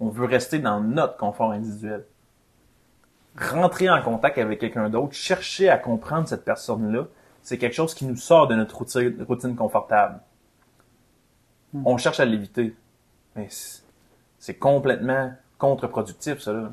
on 0.00 0.08
veut 0.08 0.26
rester 0.26 0.58
dans 0.58 0.80
notre 0.80 1.16
confort 1.16 1.50
individuel. 1.52 2.04
Rentrer 3.36 3.88
en 3.88 4.02
contact 4.02 4.38
avec 4.38 4.60
quelqu'un 4.60 4.90
d'autre, 4.90 5.14
chercher 5.14 5.68
à 5.68 5.78
comprendre 5.78 6.28
cette 6.28 6.44
personne-là, 6.44 7.06
c'est 7.42 7.58
quelque 7.58 7.74
chose 7.74 7.94
qui 7.94 8.04
nous 8.04 8.16
sort 8.16 8.46
de 8.46 8.54
notre 8.54 8.76
routine, 8.76 9.24
routine 9.26 9.56
confortable 9.56 10.20
on 11.84 11.96
cherche 11.96 12.20
à 12.20 12.24
l'éviter. 12.24 12.74
Mais 13.36 13.48
c'est- 14.38 14.54
complètement 14.58 15.32
contre-productif, 15.58 16.40
ça, 16.40 16.52
là. 16.52 16.72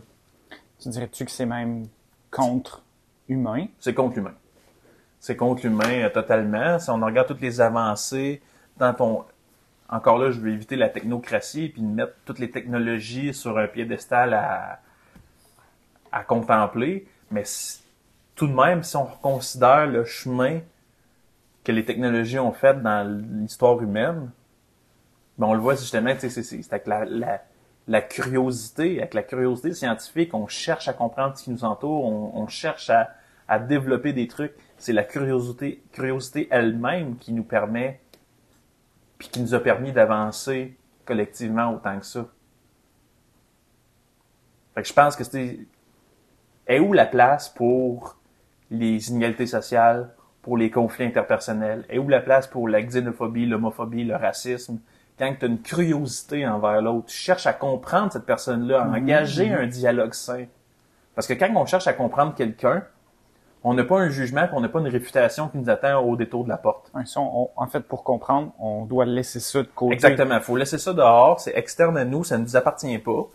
Tu 0.80 0.90
dirais-tu 0.90 1.26
que 1.26 1.32
c'est 1.32 1.46
même 1.46 1.88
contre-humain? 2.32 3.68
C'est 3.80 3.94
contre 3.94 4.16
l'humain. 4.16 4.34
C'est 5.20 5.36
contre 5.36 5.66
l'humain 5.66 6.06
euh, 6.06 6.10
totalement. 6.10 6.80
Si 6.80 6.90
on 6.90 7.00
regarde 7.00 7.28
toutes 7.28 7.42
les 7.42 7.62
avancées 7.62 8.42
dans 8.78 8.94
ton... 8.94 9.26
Encore 9.90 10.20
là, 10.20 10.32
je 10.32 10.40
veux 10.40 10.52
éviter 10.52 10.76
la 10.76 10.90
technocratie 10.90 11.70
puis 11.70 11.82
de 11.82 11.88
mettre 11.88 12.14
toutes 12.26 12.40
les 12.40 12.52
technologies 12.52 13.34
sur 13.34 13.58
un 13.58 13.68
piédestal 13.68 14.34
à, 14.34 14.80
à 16.12 16.24
contempler. 16.24 17.08
Mais 17.32 17.44
tout 18.36 18.48
de 18.48 18.54
même, 18.54 18.84
si 18.84 18.96
on 18.96 19.06
considère 19.06 19.88
le 19.88 20.06
chemin 20.06 20.60
que 21.64 21.72
les 21.72 21.86
technologies 21.86 22.40
ont 22.40 22.52
fait 22.54 22.82
dans 22.82 23.08
l'histoire 23.42 23.82
humaine, 23.82 24.32
ben 25.38 25.48
on 25.48 25.54
le 25.54 25.60
voit 25.60 25.76
justement, 25.76 26.14
c'est 26.18 26.74
avec 26.74 26.88
la, 26.88 27.06
la, 27.06 27.42
la 27.88 28.02
curiosité, 28.02 29.00
avec 29.00 29.14
la 29.14 29.24
curiosité 29.24 29.74
scientifique, 29.74 30.34
on 30.34 30.48
cherche 30.48 30.88
à 30.88 30.94
comprendre 30.94 31.38
ce 31.38 31.44
qui 31.44 31.52
nous 31.52 31.64
entoure, 31.64 32.06
on, 32.06 32.32
on 32.36 32.48
cherche 32.48 32.90
à, 32.90 33.10
à 33.48 33.58
développer 33.58 34.14
des 34.14 34.28
trucs. 34.28 34.54
C'est 34.78 34.94
la 34.94 35.04
curiosité, 35.04 35.82
curiosité 35.92 36.48
elle-même 36.52 37.18
qui 37.18 37.34
nous 37.34 37.44
permet, 37.44 38.00
puis 39.20 39.28
qui 39.30 39.42
nous 39.42 39.54
a 39.54 39.60
permis 39.60 39.92
d'avancer 39.92 40.76
collectivement 41.06 41.74
autant 41.74 42.00
que 42.00 42.06
ça. 42.06 42.26
Fait 44.74 44.82
que 44.82 44.88
je 44.88 44.94
pense 44.94 45.16
que 45.16 45.24
c'était, 45.24 45.60
est 46.66 46.80
où 46.80 46.94
la 46.94 47.06
place 47.06 47.50
pour 47.50 48.18
les 48.72 49.10
inégalités 49.10 49.46
sociales, 49.46 50.10
pour 50.42 50.58
les 50.58 50.72
conflits 50.72 51.06
interpersonnels? 51.06 51.86
Est 51.90 52.00
où 52.00 52.08
la 52.08 52.22
place 52.22 52.48
pour 52.48 52.68
la 52.68 52.82
xénophobie, 52.82 53.46
l'homophobie, 53.46 54.06
le 54.06 54.16
racisme? 54.16 54.80
Quand 55.18 55.36
tu 55.38 55.46
as 55.46 55.50
une 55.50 55.62
curiosité 55.62 56.48
envers 56.48 56.82
l'autre, 56.82 57.08
tu 57.08 57.18
cherches 57.18 57.46
à 57.46 57.54
comprendre 57.54 58.14
cette 58.14 58.26
personne-là, 58.26 58.84
à 58.84 58.88
engager 58.88 59.52
un 59.52 59.68
dialogue 59.68 60.14
sain. 60.14 60.46
Parce 61.14 61.28
que 61.28 61.34
quand 61.34 61.54
on 61.54 61.66
cherche 61.66 61.88
à 61.88 61.94
comprendre 61.94 62.34
quelqu'un, 62.36 62.86
on 63.64 63.74
n'a 63.74 63.84
pas 63.84 63.98
un 64.00 64.10
jugement, 64.10 64.48
puis 64.48 64.54
on 64.56 64.62
n'a 64.62 64.70
pas 64.70 64.80
une 64.80 64.88
réputation 64.88 65.50
qui 65.50 65.58
nous 65.58 65.70
attend 65.70 66.00
au 66.02 66.16
détour 66.16 66.44
de 66.46 66.50
la 66.50 66.58
porte. 66.58 66.92
On- 67.18 67.50
en 67.56 67.68
fait, 67.68 67.82
pour 67.82 68.04
comprendre, 68.04 68.52
on 68.60 68.86
doit 68.86 69.06
laisser 69.06 69.40
ça 69.42 69.62
de 69.62 69.68
côté. 69.68 69.94
Exactement. 69.96 70.40
faut 70.40 70.56
laisser 70.56 70.78
ça 70.78 70.94
dehors. 70.94 71.40
C'est 71.40 71.58
externe 71.58 71.98
à 71.98 72.06
nous. 72.06 72.24
Ça 72.24 72.38
ne 72.38 72.44
nous 72.44 72.56
appartient 72.56 72.98
pas. 73.00 73.28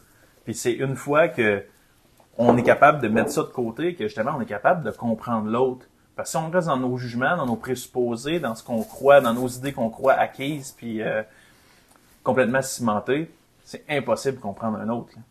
Puis 0.44 0.54
c'est 0.54 0.72
une 0.72 0.96
fois 0.96 1.28
que 1.28 1.62
on 2.38 2.56
est 2.56 2.62
capable 2.62 3.00
de 3.00 3.08
mettre 3.08 3.30
ça 3.30 3.42
de 3.42 3.48
côté 3.48 3.94
que 3.94 4.04
justement 4.04 4.32
on 4.36 4.40
est 4.40 4.46
capable 4.46 4.82
de 4.82 4.90
comprendre 4.90 5.48
l'autre. 5.48 5.86
Parce 6.16 6.32
que 6.32 6.38
si 6.38 6.44
on 6.44 6.50
reste 6.50 6.68
dans 6.68 6.76
nos 6.76 6.96
jugements, 6.96 7.36
dans 7.36 7.46
nos 7.46 7.56
présupposés, 7.56 8.40
dans 8.40 8.54
ce 8.54 8.62
qu'on 8.64 8.82
croit, 8.82 9.20
dans 9.20 9.34
nos 9.34 9.48
idées 9.48 9.72
qu'on 9.72 9.90
croit 9.90 10.14
acquises, 10.14 10.72
puis 10.72 11.02
euh, 11.02 11.22
complètement 12.22 12.62
cimentées, 12.62 13.30
c'est 13.64 13.84
impossible 13.88 14.36
de 14.38 14.42
comprendre 14.42 14.78
un 14.78 14.88
autre. 14.88 15.10
là. 15.16 15.22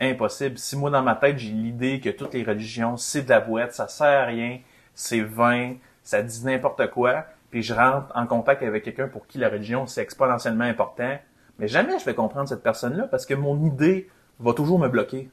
Impossible. 0.00 0.58
Si 0.58 0.76
moi 0.76 0.90
dans 0.90 1.02
ma 1.02 1.16
tête 1.16 1.38
j'ai 1.38 1.50
l'idée 1.50 2.00
que 2.00 2.10
toutes 2.10 2.34
les 2.34 2.44
religions 2.44 2.96
c'est 2.96 3.22
de 3.22 3.30
la 3.30 3.40
boîte, 3.40 3.72
ça 3.72 3.88
sert 3.88 4.22
à 4.22 4.24
rien, 4.26 4.60
c'est 4.94 5.20
vain, 5.20 5.74
ça 6.02 6.22
dit 6.22 6.44
n'importe 6.44 6.88
quoi, 6.90 7.24
puis 7.50 7.62
je 7.62 7.74
rentre 7.74 8.06
en 8.14 8.26
contact 8.26 8.62
avec 8.62 8.84
quelqu'un 8.84 9.08
pour 9.08 9.26
qui 9.26 9.38
la 9.38 9.48
religion 9.48 9.86
c'est 9.86 10.02
exponentiellement 10.02 10.64
important, 10.64 11.18
mais 11.58 11.66
jamais 11.68 11.98
je 11.98 12.04
vais 12.04 12.14
comprendre 12.14 12.48
cette 12.48 12.62
personne-là 12.62 13.04
parce 13.08 13.26
que 13.26 13.34
mon 13.34 13.64
idée 13.66 14.08
va 14.38 14.52
toujours 14.52 14.78
me 14.78 14.88
bloquer 14.88 15.30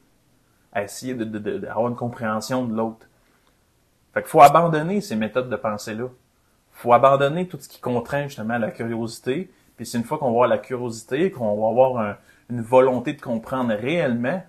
à 0.72 0.82
essayer 0.82 1.14
de, 1.14 1.24
de- 1.24 1.58
d'avoir 1.58 1.88
une 1.88 1.94
compréhension 1.96 2.64
de 2.64 2.74
l'autre. 2.76 3.06
Fait 4.14 4.22
qu'il 4.22 4.30
faut 4.30 4.42
abandonner 4.42 5.00
ces 5.00 5.14
méthodes 5.16 5.48
de 5.48 5.56
pensée-là. 5.56 6.08
faut 6.72 6.92
abandonner 6.92 7.46
tout 7.48 7.58
ce 7.60 7.68
qui 7.68 7.80
contraint 7.80 8.24
justement 8.28 8.58
la 8.58 8.70
curiosité. 8.70 9.50
Puis 9.76 9.86
c'est 9.86 9.98
une 9.98 10.04
fois 10.04 10.18
qu'on 10.18 10.26
va 10.26 10.30
avoir 10.32 10.48
la 10.48 10.58
curiosité, 10.58 11.30
qu'on 11.30 11.56
va 11.60 11.68
avoir 11.68 11.98
un- 12.04 12.16
une 12.50 12.60
volonté 12.62 13.12
de 13.14 13.20
comprendre 13.20 13.74
réellement, 13.74 14.42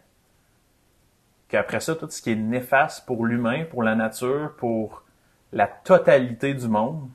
qu'après 1.49 1.79
ça, 1.79 1.95
tout 1.95 2.09
ce 2.09 2.21
qui 2.21 2.31
est 2.31 2.35
néfaste 2.35 3.05
pour 3.05 3.25
l'humain, 3.25 3.65
pour 3.65 3.83
la 3.83 3.95
nature, 3.95 4.55
pour 4.57 5.03
la 5.51 5.67
totalité 5.67 6.53
du 6.53 6.67
monde, 6.67 7.09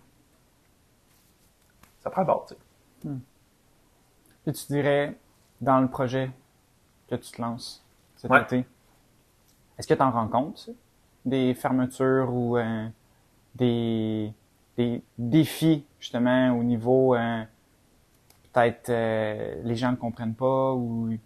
ça 2.01 2.11
prend 2.11 2.25
bord, 2.25 2.47
tu 2.47 2.55
sais. 2.55 2.61
Puis 4.45 4.53
tu 4.53 4.67
dirais, 4.73 5.17
dans 5.61 5.81
le 5.81 5.89
projet 5.89 6.31
que 7.09 7.15
tu 7.17 7.31
te 7.33 7.41
lances 7.41 7.85
cet 8.17 8.31
Ouais. 8.31 8.43
été, 8.43 8.65
est-ce 9.79 9.87
que 9.87 9.95
tu 9.95 10.03
en 10.03 10.11
rends 10.11 10.29
compte, 10.29 10.59
ça? 10.59 10.73
des 11.25 11.55
fermetures 11.55 12.33
ou 12.35 12.57
euh, 12.59 12.89
des, 13.55 14.33
des 14.77 15.03
défis, 15.19 15.85
justement, 16.01 16.51
au 16.59 16.65
niveau, 16.65 17.15
euh, 17.15 17.45
peut-être, 18.53 18.89
euh, 18.91 19.63
les 19.65 19.77
gens 19.77 19.93
ne 19.93 19.97
comprennent 19.97 20.35
pas 20.35 20.73
ou 20.75 21.17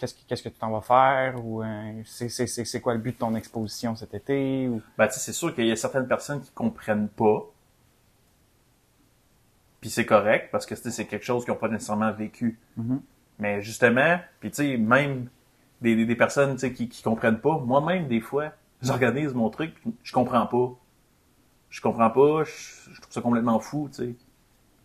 qu'est-ce 0.00 0.14
que, 0.14 0.20
qu'est-ce 0.26 0.42
que 0.42 0.48
tu 0.48 0.58
t'en 0.58 0.70
vas 0.70 0.80
faire 0.80 1.44
ou 1.44 1.62
euh, 1.62 2.02
c'est, 2.04 2.80
quoi 2.80 2.94
le 2.94 3.00
but 3.00 3.12
de 3.12 3.18
ton 3.18 3.34
exposition 3.34 3.94
cet 3.94 4.14
été 4.14 4.66
ou... 4.68 4.80
Ben, 4.96 5.06
tu 5.06 5.14
sais, 5.14 5.20
c'est 5.20 5.32
sûr 5.32 5.54
qu'il 5.54 5.66
y 5.66 5.70
a 5.70 5.76
certaines 5.76 6.08
personnes 6.08 6.40
qui 6.40 6.50
comprennent 6.52 7.08
pas. 7.08 7.44
Puis 9.80 9.90
c'est 9.90 10.06
correct 10.06 10.48
parce 10.50 10.66
que 10.66 10.74
c'est 10.74 11.06
quelque 11.06 11.24
chose 11.24 11.44
qu'ils 11.44 11.52
n'ont 11.52 11.60
pas 11.60 11.68
nécessairement 11.68 12.12
vécu. 12.12 12.58
Mhm. 12.76 13.00
Mais 13.38 13.62
justement, 13.62 14.18
puis 14.40 14.50
tu 14.50 14.56
sais, 14.56 14.76
même 14.76 15.28
des, 15.80 15.96
des, 15.96 16.06
des 16.06 16.16
personnes 16.16 16.56
qui, 16.56 16.88
qui 16.88 17.02
comprennent 17.02 17.40
pas, 17.40 17.58
moi-même, 17.58 18.08
des 18.08 18.20
fois, 18.20 18.52
j'organise 18.82 19.34
mon 19.34 19.48
truc, 19.50 19.74
puis 19.74 19.94
je 20.02 20.12
comprends 20.12 20.46
pas. 20.46 20.74
Je 21.70 21.80
comprends 21.80 22.10
pas, 22.10 22.44
je, 22.44 22.90
je 22.92 23.00
trouve 23.00 23.12
ça 23.12 23.20
complètement 23.20 23.60
fou, 23.60 23.88
tu 23.90 23.96
sais. 23.96 24.14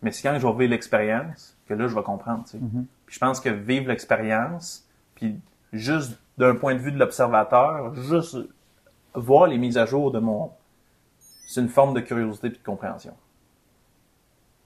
Mais 0.02 0.12
c'est 0.12 0.22
quand 0.22 0.38
je 0.38 0.46
vais 0.46 0.54
vivre 0.54 0.72
l'expérience 0.72 1.58
que 1.68 1.74
là, 1.74 1.88
je 1.88 1.96
vais 1.96 2.04
comprendre, 2.04 2.44
tu 2.46 2.52
sais. 2.52 2.58
Mhm. 2.60 2.86
Puis 3.06 3.16
je 3.16 3.20
pense 3.20 3.40
que 3.40 3.50
vivre 3.50 3.88
l'expérience, 3.88 4.85
puis 5.16 5.40
juste 5.74 6.20
d'un 6.38 6.56
point 6.56 6.74
de 6.76 6.80
vue 6.80 6.92
de 6.92 7.00
l'observateur, 7.00 7.94
juste 7.96 8.38
voir 9.14 9.48
les 9.48 9.58
mises 9.58 9.78
à 9.78 9.86
jour 9.86 10.12
de 10.12 10.20
mon... 10.20 10.52
C'est 11.48 11.62
une 11.62 11.70
forme 11.70 11.94
de 11.94 12.02
curiosité 12.02 12.50
puis 12.50 12.60
de 12.60 12.64
compréhension. 12.64 13.14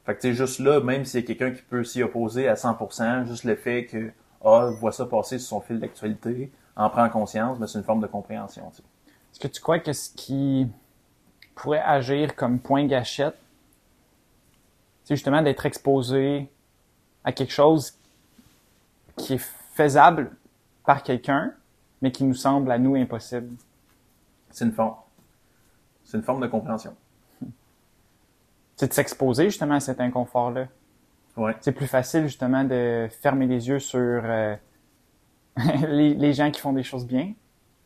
Fait 0.06 0.16
que 0.16 0.22
tu 0.22 0.34
juste 0.34 0.60
là, 0.60 0.80
même 0.80 1.06
s'il 1.06 1.20
y 1.20 1.24
a 1.24 1.28
quelqu'un 1.28 1.52
qui 1.52 1.62
peut 1.62 1.84
s'y 1.84 2.02
opposer 2.02 2.47
à 2.47 2.56
100%, 2.56 3.28
juste 3.28 3.43
le 3.43 3.56
fait 3.56 3.86
que, 3.86 4.12
ah, 4.43 4.72
voit 4.80 4.91
ça 4.91 5.06
passer 5.06 5.38
sur 5.38 5.50
son 5.50 5.62
fil 5.62 5.80
d'actualité, 5.80 6.52
en 6.76 6.89
prend 6.89 7.10
conscience, 7.10 7.60
mais 7.60 7.68
c'est 7.68 7.78
une 7.78 7.84
forme 7.84 8.02
de 8.02 8.08
compréhension, 8.08 8.70
tu 8.72 8.78
sais. 8.78 8.84
Est-ce 9.32 9.39
que 9.39 9.47
tu 9.47 9.62
crois 9.62 9.80
que 9.80 9.93
ce 9.93 10.10
qui 10.10 10.68
pourrait 11.54 11.82
agir 11.82 12.36
comme 12.36 12.60
point 12.60 12.86
gâchette, 12.88 13.38
c'est 15.04 15.16
justement 15.16 15.41
d'être 15.41 15.66
exposé 15.66 16.50
à 17.24 17.32
quelque 17.32 17.52
chose 17.52 17.93
qui 19.18 19.34
est 19.34 19.45
faisable 19.74 20.32
par 20.89 21.03
quelqu'un, 21.03 21.53
mais 22.01 22.11
qui 22.11 22.23
nous 22.23 22.33
semble 22.33 22.71
à 22.71 22.79
nous 22.79 22.95
impossible. 22.95 23.55
C'est 24.49 24.65
une 24.65 24.71
forme. 24.71 24.95
C'est 26.03 26.17
une 26.17 26.23
forme 26.23 26.41
de 26.41 26.47
compréhension. 26.47 26.95
C'est 28.75 28.87
de 28.87 28.93
s'exposer 28.93 29.51
justement 29.51 29.75
à 29.75 29.81
cet 29.81 30.01
inconfort-là. 30.01 30.65
Ouais. 31.37 31.55
C'est 31.61 31.73
plus 31.73 31.85
facile 31.85 32.23
justement 32.23 32.63
de 32.63 33.07
fermer 33.21 33.45
les 33.45 33.67
yeux 33.67 33.77
sur 33.77 33.99
euh, 33.99 34.55
les, 35.87 36.15
les 36.15 36.33
gens 36.33 36.49
qui 36.49 36.59
font 36.59 36.73
des 36.73 36.81
choses 36.81 37.05
bien. 37.05 37.33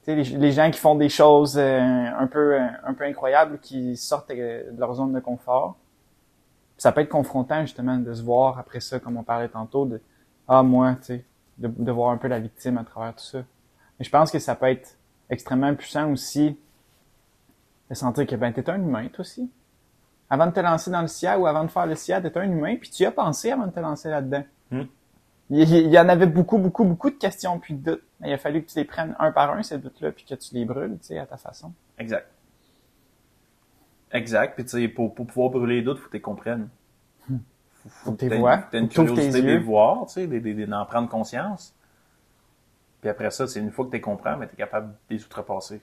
Les, 0.08 0.24
les 0.24 0.52
gens 0.54 0.72
qui 0.72 0.80
font 0.80 0.96
des 0.96 1.10
choses 1.10 1.58
euh, 1.58 1.80
un 1.82 2.28
peu 2.28 2.54
euh, 2.54 2.68
un 2.86 2.94
peu 2.94 3.04
incroyables, 3.04 3.60
qui 3.60 3.98
sortent 3.98 4.32
euh, 4.32 4.72
de 4.72 4.80
leur 4.80 4.94
zone 4.94 5.12
de 5.12 5.20
confort. 5.20 5.76
Ça 6.78 6.94
peut 6.94 7.02
être 7.02 7.10
confrontant 7.10 7.64
justement 7.64 7.98
de 7.98 8.14
se 8.14 8.24
voir 8.24 8.60
après 8.60 8.80
ça, 8.80 8.98
comme 9.02 9.18
on 9.18 9.24
parlait 9.24 9.50
tantôt, 9.50 9.86
de 9.86 10.00
ah 10.48 10.64
moi, 10.64 10.96
tu 11.02 11.08
sais, 11.08 11.26
de, 11.58 11.68
de 11.68 11.92
voir 11.92 12.12
un 12.12 12.18
peu 12.18 12.28
la 12.28 12.40
victime 12.40 12.78
à 12.78 12.84
travers 12.84 13.16
tout 13.16 13.24
ça. 13.24 13.40
Mais 14.00 14.06
je 14.06 14.10
pense 14.10 14.32
que 14.32 14.40
ça 14.40 14.56
peut 14.56 14.68
être 14.68 14.98
extrêmement 15.30 15.74
puissant 15.76 16.12
aussi 16.12 16.58
de 17.90 17.96
sentir 17.96 18.26
que 18.26 18.36
ben 18.36 18.52
t'es 18.54 18.70
un 18.70 18.78
humain 18.82 19.08
toi 19.08 19.22
aussi. 19.22 19.50
Avant 20.30 20.48
de 20.48 20.52
te 20.52 20.60
lancer 20.60 20.90
dans 20.90 21.02
le 21.02 21.08
SIA 21.08 21.38
ou 21.38 21.46
avant 21.46 21.64
de 21.64 21.70
faire 21.70 21.86
le 21.86 21.96
SIA, 21.96 22.22
t'es 22.22 22.36
un 22.38 22.44
humain, 22.44 22.76
puis 22.78 22.90
tu 22.90 23.04
y 23.04 23.06
as 23.06 23.12
pensé 23.12 23.52
avant 23.52 23.68
de 23.68 23.72
te 23.72 23.80
lancer 23.80 24.10
là-dedans. 24.10 24.44
Hmm. 24.72 24.84
Il, 25.50 25.60
il 25.60 25.92
y 25.92 26.00
en 26.00 26.10
avait 26.10 26.26
beaucoup, 26.26 26.58
beaucoup, 26.58 26.86
beaucoup 26.86 27.10
de 27.10 27.18
questions 27.18 27.60
puis 27.60 27.76
de 27.76 27.92
doutes. 27.92 28.04
Mais 28.20 28.30
il 28.30 28.34
a 28.34 28.38
fallu 28.38 28.64
que 28.64 28.72
tu 28.72 28.78
les 28.80 28.86
prennes 28.86 29.16
un 29.20 29.32
par 29.32 29.52
un, 29.52 29.62
ces 29.62 29.78
doutes-là, 29.78 30.12
puis 30.12 30.26
que 30.26 30.34
tu 30.34 30.56
les 30.56 30.66
brûles, 30.66 30.98
tu 31.02 31.08
sais, 31.08 31.20
à 31.20 31.26
ta 31.26 31.38
façon. 31.38 31.74
Exact. 32.00 32.28
Exact. 34.12 34.56
Puis 34.56 34.64
tu 34.64 34.70
sais, 34.72 34.88
pour, 34.88 35.14
pour 35.14 35.28
pouvoir 35.28 35.50
brûler 35.50 35.76
les 35.76 35.82
doutes, 35.82 36.00
faut 36.00 36.06
que 36.06 36.12
tu 36.12 36.18
les 36.18 36.22
comprennes. 36.22 36.70
Faut, 37.88 38.14
que 38.14 38.26
tu 38.26 38.38
vois. 38.38 38.58
t'aies 38.72 38.80
une 38.80 38.88
curiosité 38.90 39.42
de 39.42 39.48
les 39.48 39.58
voir, 39.58 40.06
tu 40.08 40.14
sais, 40.14 40.28
de- 40.28 40.40
de- 40.40 40.54
de- 40.54 40.66
d'en 40.66 40.86
prendre 40.86 41.10
conscience. 41.10 41.74
Puis 43.02 43.10
après 43.10 43.30
ça, 43.32 43.46
c'est 43.48 43.60
une 43.60 43.72
fois 43.72 43.86
que 43.86 43.92
tu 43.92 44.00
comprends, 44.02 44.38
mais 44.38 44.48
tu 44.48 44.54
es 44.54 44.58
capable 44.58 44.90
de 45.10 45.16
les 45.16 45.24
outrepasser. 45.26 45.82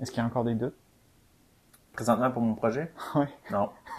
Est-ce 0.00 0.10
qu'il 0.12 0.18
y 0.18 0.22
a 0.22 0.26
encore 0.26 0.44
des 0.44 0.54
doutes? 0.54 0.76
Présentement 1.92 2.30
pour 2.30 2.42
mon 2.42 2.54
projet? 2.54 2.92
Ouais. 3.16 3.28
Non. 3.50 3.70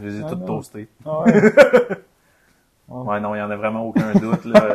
Je 0.00 0.06
les 0.06 0.20
ai 0.20 0.22
Ah 0.24 0.28
toutes 0.28 0.40
non. 0.40 0.46
toastées. 0.46 0.88
Ouais. 2.88 3.04
Ouais, 3.04 3.20
non, 3.20 3.34
il 3.34 3.38
y 3.38 3.42
en 3.42 3.50
a 3.50 3.56
vraiment 3.56 3.84
aucun 3.86 4.12
doute, 4.12 4.44
là. 4.44 4.74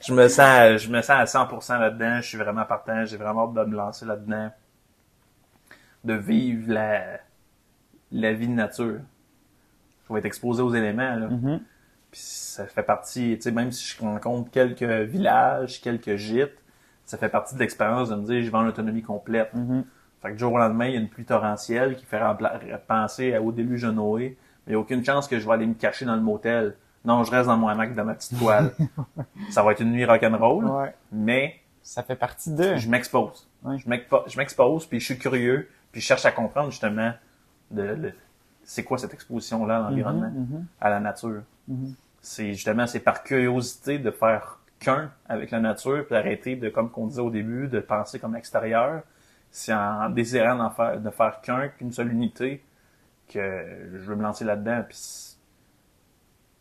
je 0.00 0.14
me 0.14 0.28
sens, 0.28 0.80
je 0.80 0.90
me 0.90 1.02
sens 1.02 1.10
à 1.10 1.24
100% 1.44 1.78
là-dedans. 1.78 2.16
Je 2.22 2.28
suis 2.28 2.38
vraiment 2.38 2.64
partant. 2.64 3.04
J'ai 3.04 3.18
vraiment 3.18 3.44
hâte 3.44 3.54
de 3.54 3.64
me 3.70 3.76
lancer 3.76 4.06
là-dedans. 4.06 4.50
De 6.04 6.14
vivre 6.14 6.72
la, 6.72 7.02
la 8.12 8.32
vie 8.32 8.46
de 8.48 8.52
nature. 8.52 9.00
Je 10.08 10.12
vais 10.12 10.20
être 10.20 10.24
exposé 10.26 10.62
aux 10.62 10.74
éléments, 10.74 11.16
là. 11.16 11.28
Mhm. 11.28 11.60
Puis 12.10 12.20
ça 12.22 12.66
fait 12.66 12.82
partie, 12.82 13.34
tu 13.36 13.42
sais, 13.42 13.50
même 13.50 13.70
si 13.70 13.86
je 13.96 14.00
rencontre 14.00 14.50
quelques 14.50 14.82
villages, 14.82 15.80
quelques 15.82 16.16
gîtes, 16.16 16.56
ça 17.04 17.18
fait 17.18 17.28
partie 17.28 17.54
de 17.54 17.60
l'expérience 17.60 18.08
de 18.08 18.14
me 18.16 18.24
dire, 18.24 18.42
je 18.42 18.50
vais 18.50 18.56
en 18.56 18.66
autonomie 18.66 19.02
complète. 19.02 19.52
Mhm. 19.54 19.84
Fait 20.22 20.28
que 20.28 20.32
du 20.34 20.38
jour 20.40 20.52
au 20.54 20.58
lendemain, 20.58 20.86
il 20.86 20.94
y 20.94 20.96
a 20.96 21.00
une 21.00 21.08
pluie 21.08 21.24
torrentielle 21.26 21.96
qui 21.96 22.04
fait 22.06 22.20
penser 22.86 23.34
à- 23.34 23.42
au 23.42 23.52
déluge 23.52 23.82
de 23.82 23.90
Noé. 23.90 24.36
Mais 24.66 24.72
il 24.72 24.74
n'y 24.74 24.76
a 24.76 24.78
aucune 24.80 25.04
chance 25.04 25.28
que 25.28 25.38
je 25.38 25.46
vais 25.46 25.52
aller 25.52 25.66
me 25.66 25.74
cacher 25.74 26.04
dans 26.06 26.16
le 26.16 26.22
motel. 26.22 26.76
Non, 27.04 27.22
je 27.24 27.30
reste 27.30 27.46
dans 27.46 27.56
mon 27.56 27.68
hamac, 27.68 27.94
dans 27.94 28.04
ma 28.04 28.14
petite 28.14 28.38
toile. 28.38 28.72
ça 29.50 29.62
va 29.62 29.72
être 29.72 29.80
une 29.80 29.92
nuit 29.92 30.04
rock'n'roll, 30.04 30.64
Ouais. 30.64 30.94
mais 31.12 31.56
Ça 31.82 32.02
fait 32.02 32.16
partie 32.16 32.50
de. 32.54 32.76
je 32.76 32.88
m'expose. 32.88 33.48
Ouais. 33.62 33.76
Je 33.78 34.36
m'expose, 34.38 34.86
puis 34.86 34.98
je 35.00 35.04
suis 35.04 35.18
curieux, 35.18 35.68
puis 35.92 36.00
je 36.00 36.06
cherche 36.06 36.24
à 36.26 36.32
comprendre 36.32 36.70
justement 36.70 37.12
de, 37.70 38.12
c'est 38.64 38.84
quoi 38.84 38.98
cette 38.98 39.14
exposition-là 39.14 39.78
à 39.78 39.90
l'environnement, 39.90 40.30
Mhm, 40.34 40.66
à 40.80 40.90
la 40.90 41.00
nature. 41.00 41.42
mhm. 41.68 41.94
C'est 42.20 42.52
justement, 42.52 42.86
c'est 42.86 43.00
par 43.00 43.22
curiosité 43.22 43.98
de 43.98 44.10
faire 44.10 44.58
qu'un 44.80 45.10
avec 45.28 45.50
la 45.50 45.60
nature, 45.60 46.04
puis 46.06 46.16
arrêter 46.16 46.56
de, 46.56 46.68
comme 46.68 46.90
qu'on 46.90 47.06
disait 47.06 47.20
au 47.22 47.30
début, 47.30 47.68
de 47.68 47.80
penser 47.80 48.18
comme 48.18 48.36
extérieur. 48.36 49.02
C'est 49.50 49.72
en 49.72 50.10
désirant 50.10 50.56
d'en 50.56 50.70
faire, 50.70 51.00
de 51.00 51.10
faire 51.10 51.40
qu'un, 51.40 51.68
qu'une 51.68 51.92
seule 51.92 52.12
unité, 52.12 52.62
que 53.28 53.40
je 53.94 53.98
veux 53.98 54.16
me 54.16 54.22
lancer 54.22 54.44
là-dedans. 54.44 54.82
Puis 54.88 55.36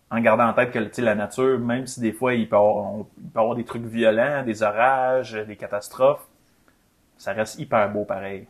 en 0.10 0.22
gardant 0.22 0.48
en 0.48 0.54
tête 0.54 0.72
que 0.72 1.02
la 1.02 1.16
nature, 1.16 1.60
même 1.60 1.86
si 1.86 2.00
des 2.00 2.14
fois 2.14 2.34
il 2.34 2.48
peut, 2.48 2.56
avoir, 2.56 2.76
on- 2.94 3.08
il 3.18 3.30
peut 3.30 3.40
avoir 3.40 3.56
des 3.56 3.66
trucs 3.66 3.84
violents, 3.84 4.44
des 4.44 4.64
orages, 4.64 5.34
des 5.34 5.56
catastrophes, 5.58 6.26
ça 7.18 7.34
reste 7.34 7.60
hyper 7.60 7.92
beau 7.92 8.06
pareil. 8.06 8.48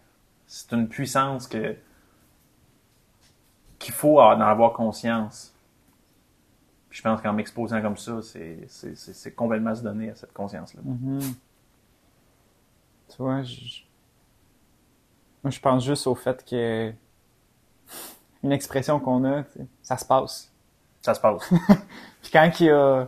C'est 0.47 0.71
une 0.71 0.87
puissance 0.87 1.47
que 1.47 1.75
qu'il 3.77 3.93
faut 3.93 4.19
en 4.19 4.41
avoir 4.41 4.73
conscience. 4.73 5.53
Puis 6.89 6.97
je 6.97 7.03
pense 7.03 7.21
qu'en 7.21 7.33
m'exposant 7.33 7.81
comme 7.81 7.97
ça, 7.97 8.21
c'est, 8.21 8.65
c'est, 8.67 8.97
c'est, 8.97 9.13
c'est 9.13 9.31
complètement 9.33 9.75
se 9.75 9.83
donner 9.83 10.09
à 10.09 10.15
cette 10.15 10.33
conscience-là. 10.33 10.81
Mhm. 10.83 11.19
Tu 13.09 13.17
vois, 13.19 13.43
je... 13.43 13.81
moi 15.43 15.51
je 15.51 15.59
pense 15.59 15.83
juste 15.85 16.07
au 16.07 16.15
fait 16.15 16.43
que 16.43 16.91
une 18.43 18.51
expression 18.51 18.99
qu'on 18.99 19.25
a, 19.25 19.43
ça 19.81 19.97
se 19.97 20.05
passe. 20.05 20.51
Ça 21.01 21.13
se 21.13 21.19
passe. 21.19 21.49
Puis 22.21 22.31
quand 22.31 22.51
il 22.59 22.65
y 22.65 22.69
a 22.71 23.07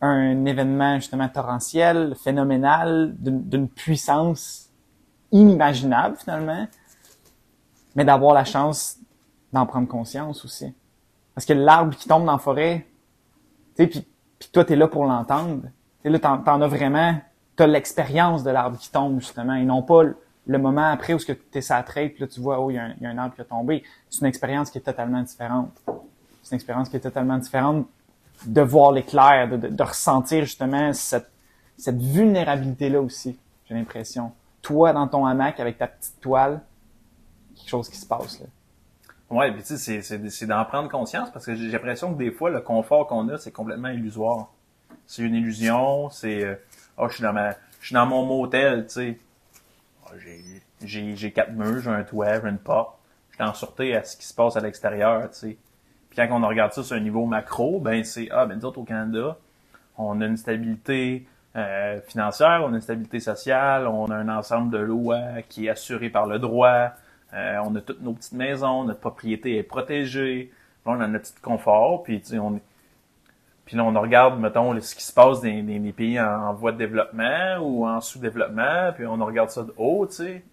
un 0.00 0.44
événement 0.44 0.96
justement 0.96 1.28
torrentiel, 1.28 2.14
phénoménal, 2.16 3.14
d'une 3.18 3.48
d'une 3.48 3.68
puissance 3.68 4.69
inimaginable 5.32 6.16
finalement, 6.16 6.66
mais 7.94 8.04
d'avoir 8.04 8.34
la 8.34 8.44
chance 8.44 8.96
d'en 9.52 9.66
prendre 9.66 9.88
conscience 9.88 10.44
aussi. 10.44 10.72
Parce 11.34 11.44
que 11.46 11.52
l'arbre 11.52 11.94
qui 11.96 12.08
tombe 12.08 12.24
dans 12.24 12.32
la 12.32 12.38
forêt, 12.38 12.86
tu 13.76 13.82
sais, 13.82 13.86
puis, 13.88 14.06
puis 14.38 14.48
toi 14.52 14.64
t'es 14.64 14.76
là 14.76 14.88
pour 14.88 15.04
l'entendre. 15.04 15.62
Tu 16.02 16.10
là 16.10 16.18
t'en, 16.18 16.38
t'en 16.38 16.60
as 16.60 16.68
vraiment, 16.68 17.16
t'as 17.56 17.66
l'expérience 17.66 18.42
de 18.42 18.50
l'arbre 18.50 18.78
qui 18.78 18.90
tombe 18.90 19.20
justement, 19.20 19.54
et 19.54 19.64
non 19.64 19.82
pas 19.82 20.02
le- 20.02 20.58
moment 20.58 20.90
après 20.90 21.14
où 21.14 21.18
que 21.18 21.32
t'es 21.32 21.60
sa 21.60 21.82
traite, 21.82 22.14
puis 22.14 22.22
là 22.22 22.26
tu 22.26 22.40
vois 22.40 22.60
oh 22.60 22.70
il 22.70 22.74
y, 22.74 23.02
y 23.02 23.06
a 23.06 23.10
un 23.10 23.18
arbre 23.18 23.34
qui 23.34 23.40
a 23.40 23.44
tombé. 23.44 23.84
C'est 24.08 24.20
une 24.20 24.26
expérience 24.26 24.70
qui 24.70 24.78
est 24.78 24.82
totalement 24.82 25.22
différente. 25.22 25.70
C'est 26.42 26.52
une 26.52 26.56
expérience 26.56 26.88
qui 26.88 26.96
est 26.96 27.00
totalement 27.00 27.38
différente 27.38 27.86
de 28.46 28.60
voir 28.62 28.92
l'éclair, 28.92 29.48
de, 29.48 29.56
de, 29.56 29.68
de 29.68 29.82
ressentir 29.82 30.44
justement 30.44 30.92
cette, 30.92 31.30
cette 31.76 32.00
vulnérabilité-là 32.00 33.00
aussi, 33.00 33.38
j'ai 33.66 33.74
l'impression. 33.74 34.32
Toi, 34.62 34.92
dans 34.92 35.08
ton 35.08 35.26
hamac, 35.26 35.58
avec 35.60 35.78
ta 35.78 35.86
petite 35.86 36.20
toile, 36.20 36.60
quelque 37.56 37.68
chose 37.68 37.88
qui 37.88 37.96
se 37.96 38.06
passe 38.06 38.40
là. 38.40 38.46
Ouais, 39.30 39.52
puis 39.52 39.62
tu 39.62 39.76
sais, 39.78 40.02
c'est, 40.02 40.46
d'en 40.46 40.64
prendre 40.64 40.88
conscience 40.88 41.30
parce 41.30 41.46
que 41.46 41.54
j'ai 41.54 41.68
l'impression 41.68 42.12
que 42.12 42.18
des 42.18 42.32
fois, 42.32 42.50
le 42.50 42.60
confort 42.60 43.06
qu'on 43.06 43.28
a, 43.28 43.38
c'est 43.38 43.52
complètement 43.52 43.88
illusoire. 43.88 44.48
C'est 45.06 45.22
une 45.22 45.36
illusion, 45.36 46.10
c'est, 46.10 46.44
euh, 46.44 46.56
oh, 46.98 47.08
je 47.08 47.14
suis 47.14 47.22
dans 47.22 47.32
ma, 47.32 47.52
je 47.80 47.86
suis 47.86 47.94
dans 47.94 48.06
mon 48.06 48.26
motel, 48.26 48.86
tu 48.86 48.92
sais. 48.92 49.18
Ah, 50.04 50.10
j'ai, 50.18 50.42
j'ai, 50.82 51.14
j'ai 51.14 51.30
quatre 51.30 51.52
murs, 51.52 51.80
j'ai 51.80 51.90
un 51.90 52.02
toit, 52.02 52.40
j'ai 52.40 52.48
une 52.48 52.58
porte. 52.58 52.98
Je 53.30 53.36
suis 53.36 53.44
en 53.44 53.54
sûreté 53.54 53.94
à 53.94 54.02
ce 54.02 54.16
qui 54.16 54.26
se 54.26 54.34
passe 54.34 54.56
à 54.56 54.60
l'extérieur, 54.60 55.30
tu 55.30 55.38
sais. 55.38 55.56
Puis 56.10 56.16
quand 56.16 56.42
on 56.42 56.46
regarde 56.46 56.72
ça 56.72 56.82
sur 56.82 56.96
un 56.96 57.00
niveau 57.00 57.24
macro, 57.24 57.78
ben 57.78 58.02
c'est, 58.02 58.28
ah, 58.32 58.46
ben 58.46 58.56
nous 58.56 58.64
autres 58.64 58.80
au 58.80 58.84
Canada, 58.84 59.38
on 59.96 60.20
a 60.20 60.26
une 60.26 60.36
stabilité 60.36 61.28
euh, 61.56 62.00
financière, 62.06 62.62
on 62.64 62.72
a 62.72 62.76
une 62.76 62.80
stabilité 62.80 63.20
sociale, 63.20 63.86
on 63.88 64.06
a 64.06 64.14
un 64.16 64.28
ensemble 64.28 64.70
de 64.70 64.78
lois 64.78 65.42
qui 65.48 65.66
est 65.66 65.70
assuré 65.70 66.08
par 66.10 66.26
le 66.26 66.38
droit, 66.38 66.90
euh, 67.34 67.58
on 67.64 67.74
a 67.76 67.80
toutes 67.80 68.02
nos 68.02 68.12
petites 68.12 68.32
maisons, 68.34 68.84
notre 68.84 69.00
propriété 69.00 69.56
est 69.56 69.62
protégée, 69.62 70.52
Là, 70.86 70.92
on 70.96 71.00
a 71.00 71.06
notre 71.06 71.30
petit 71.30 71.40
confort, 71.42 72.02
puis 72.02 72.22
on 72.40 72.56
est- 72.56 72.62
puis 73.66 73.76
là, 73.76 73.84
on 73.84 73.92
regarde, 74.00 74.40
mettons, 74.40 74.80
ce 74.80 74.94
qui 74.94 75.04
se 75.04 75.12
passe 75.12 75.40
dans, 75.42 75.48
les 75.48 75.92
pays 75.92 76.18
en, 76.18 76.48
en 76.48 76.54
voie 76.54 76.72
de 76.72 76.78
développement 76.78 77.58
ou 77.60 77.86
en 77.86 78.00
sous-développement, 78.00 78.92
puis 78.94 79.06
on 79.06 79.22
regarde 79.24 79.50
ça 79.50 79.62
de 79.62 79.72
haut, 79.76 80.06
tu 80.06 80.14
sais. 80.14 80.44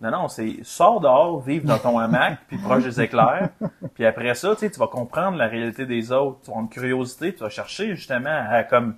Non, 0.00 0.10
non, 0.10 0.28
c'est 0.28 0.58
sors 0.62 1.00
dehors, 1.00 1.40
vive 1.40 1.64
dans 1.64 1.78
ton 1.78 1.98
hamac, 1.98 2.38
puis 2.48 2.58
proche 2.58 2.84
des 2.84 3.00
éclairs. 3.00 3.48
Puis 3.94 4.04
après 4.04 4.34
ça, 4.34 4.50
tu 4.54 4.60
sais, 4.60 4.70
tu 4.70 4.78
vas 4.78 4.88
comprendre 4.88 5.38
la 5.38 5.48
réalité 5.48 5.86
des 5.86 6.12
autres. 6.12 6.40
Tu 6.42 6.46
vas 6.46 6.52
avoir 6.52 6.62
une 6.64 6.68
curiosité, 6.68 7.34
tu 7.34 7.40
vas 7.40 7.48
chercher 7.48 7.94
justement 7.96 8.44
à 8.50 8.62
comme 8.62 8.96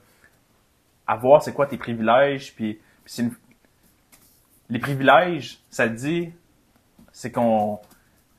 à 1.09 1.17
voir 1.17 1.43
c'est 1.43 1.55
quoi 1.55 1.67
tes 1.67 1.79
privilèges, 1.79 2.55
puis, 2.55 2.75
puis 2.75 3.13
c'est 3.13 3.23
une... 3.23 3.33
les 4.69 4.79
privilèges, 4.79 5.59
ça 5.71 5.89
dit, 5.89 6.31
c'est 7.13 7.33
qu'on 7.33 7.81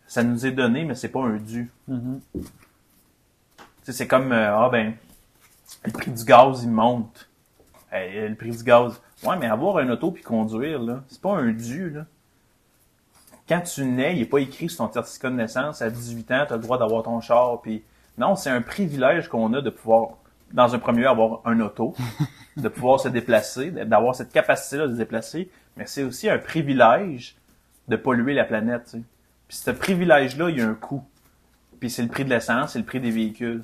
ça 0.07 0.23
nous 0.23 0.45
est 0.45 0.51
donné, 0.51 0.85
mais 0.85 0.95
c'est 0.95 1.09
pas 1.09 1.21
un 1.21 1.37
dû. 1.37 1.71
Tu 1.87 1.95
sais, 3.83 3.91
c'est 3.91 4.07
comme 4.07 4.31
euh, 4.31 4.55
ah 4.55 4.69
ben 4.71 4.93
le 5.85 5.91
prix 5.91 6.11
du 6.11 6.23
gaz 6.23 6.63
il 6.63 6.69
monte. 6.69 7.29
Eh, 7.91 8.27
le 8.27 8.35
prix 8.35 8.51
du 8.51 8.63
gaz. 8.63 9.01
Ouais, 9.23 9.35
mais 9.37 9.47
avoir 9.47 9.77
un 9.77 9.89
auto 9.89 10.11
puis 10.11 10.23
conduire 10.23 10.81
là, 10.81 11.03
c'est 11.09 11.21
pas 11.21 11.35
un 11.35 11.51
dû 11.51 11.89
là. 11.89 12.05
Quand 13.47 13.61
tu 13.61 13.83
nais, 13.83 14.15
il 14.15 14.21
est 14.21 14.25
pas 14.25 14.39
écrit 14.39 14.69
sur 14.69 14.85
ton 14.85 14.93
certificat 14.93 15.31
de 15.31 15.35
naissance 15.35 15.81
à 15.81 15.89
18 15.89 16.31
ans, 16.31 16.45
tu 16.47 16.53
as 16.53 16.57
le 16.57 16.61
droit 16.61 16.77
d'avoir 16.77 17.03
ton 17.03 17.19
char 17.19 17.61
puis 17.61 17.83
non, 18.17 18.35
c'est 18.35 18.49
un 18.49 18.61
privilège 18.61 19.27
qu'on 19.27 19.53
a 19.53 19.61
de 19.61 19.69
pouvoir 19.69 20.17
dans 20.53 20.73
un 20.73 20.79
premier 20.79 21.01
lieu, 21.01 21.09
avoir 21.09 21.41
un 21.45 21.59
auto, 21.59 21.95
de 22.57 22.67
pouvoir 22.67 22.99
se 22.99 23.07
déplacer, 23.07 23.71
d'avoir 23.71 24.15
cette 24.15 24.31
capacité-là 24.31 24.87
de 24.87 24.93
se 24.93 24.97
déplacer, 24.97 25.49
mais 25.77 25.85
c'est 25.85 26.03
aussi 26.03 26.29
un 26.29 26.37
privilège 26.37 27.35
de 27.87 27.95
polluer 27.95 28.33
la 28.33 28.43
planète. 28.43 28.85
tu 28.85 28.91
sais. 28.91 29.03
Puis 29.47 29.57
ce 29.57 29.71
privilège-là, 29.71 30.49
il 30.49 30.57
y 30.57 30.61
a 30.61 30.67
un 30.67 30.75
coût. 30.75 31.03
Puis 31.79 31.89
c'est 31.89 32.03
le 32.03 32.09
prix 32.09 32.25
de 32.25 32.29
l'essence, 32.29 32.73
c'est 32.73 32.79
le 32.79 32.85
prix 32.85 32.99
des 32.99 33.11
véhicules. 33.11 33.63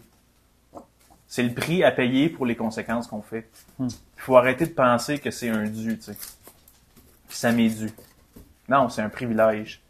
C'est 1.27 1.43
le 1.43 1.53
prix 1.53 1.83
à 1.83 1.91
payer 1.91 2.29
pour 2.29 2.45
les 2.45 2.55
conséquences 2.55 3.07
qu'on 3.07 3.21
fait. 3.21 3.49
Il 3.79 3.89
faut 4.15 4.37
arrêter 4.37 4.65
de 4.65 4.71
penser 4.73 5.19
que 5.19 5.31
c'est 5.31 5.49
un 5.49 5.63
dû, 5.63 5.97
tu 5.97 6.03
sais. 6.03 6.17
Puis 7.27 7.37
ça 7.37 7.51
m'est 7.51 7.69
dû. 7.69 7.89
Non, 8.69 8.89
c'est 8.89 9.01
un 9.01 9.09
privilège. 9.09 9.81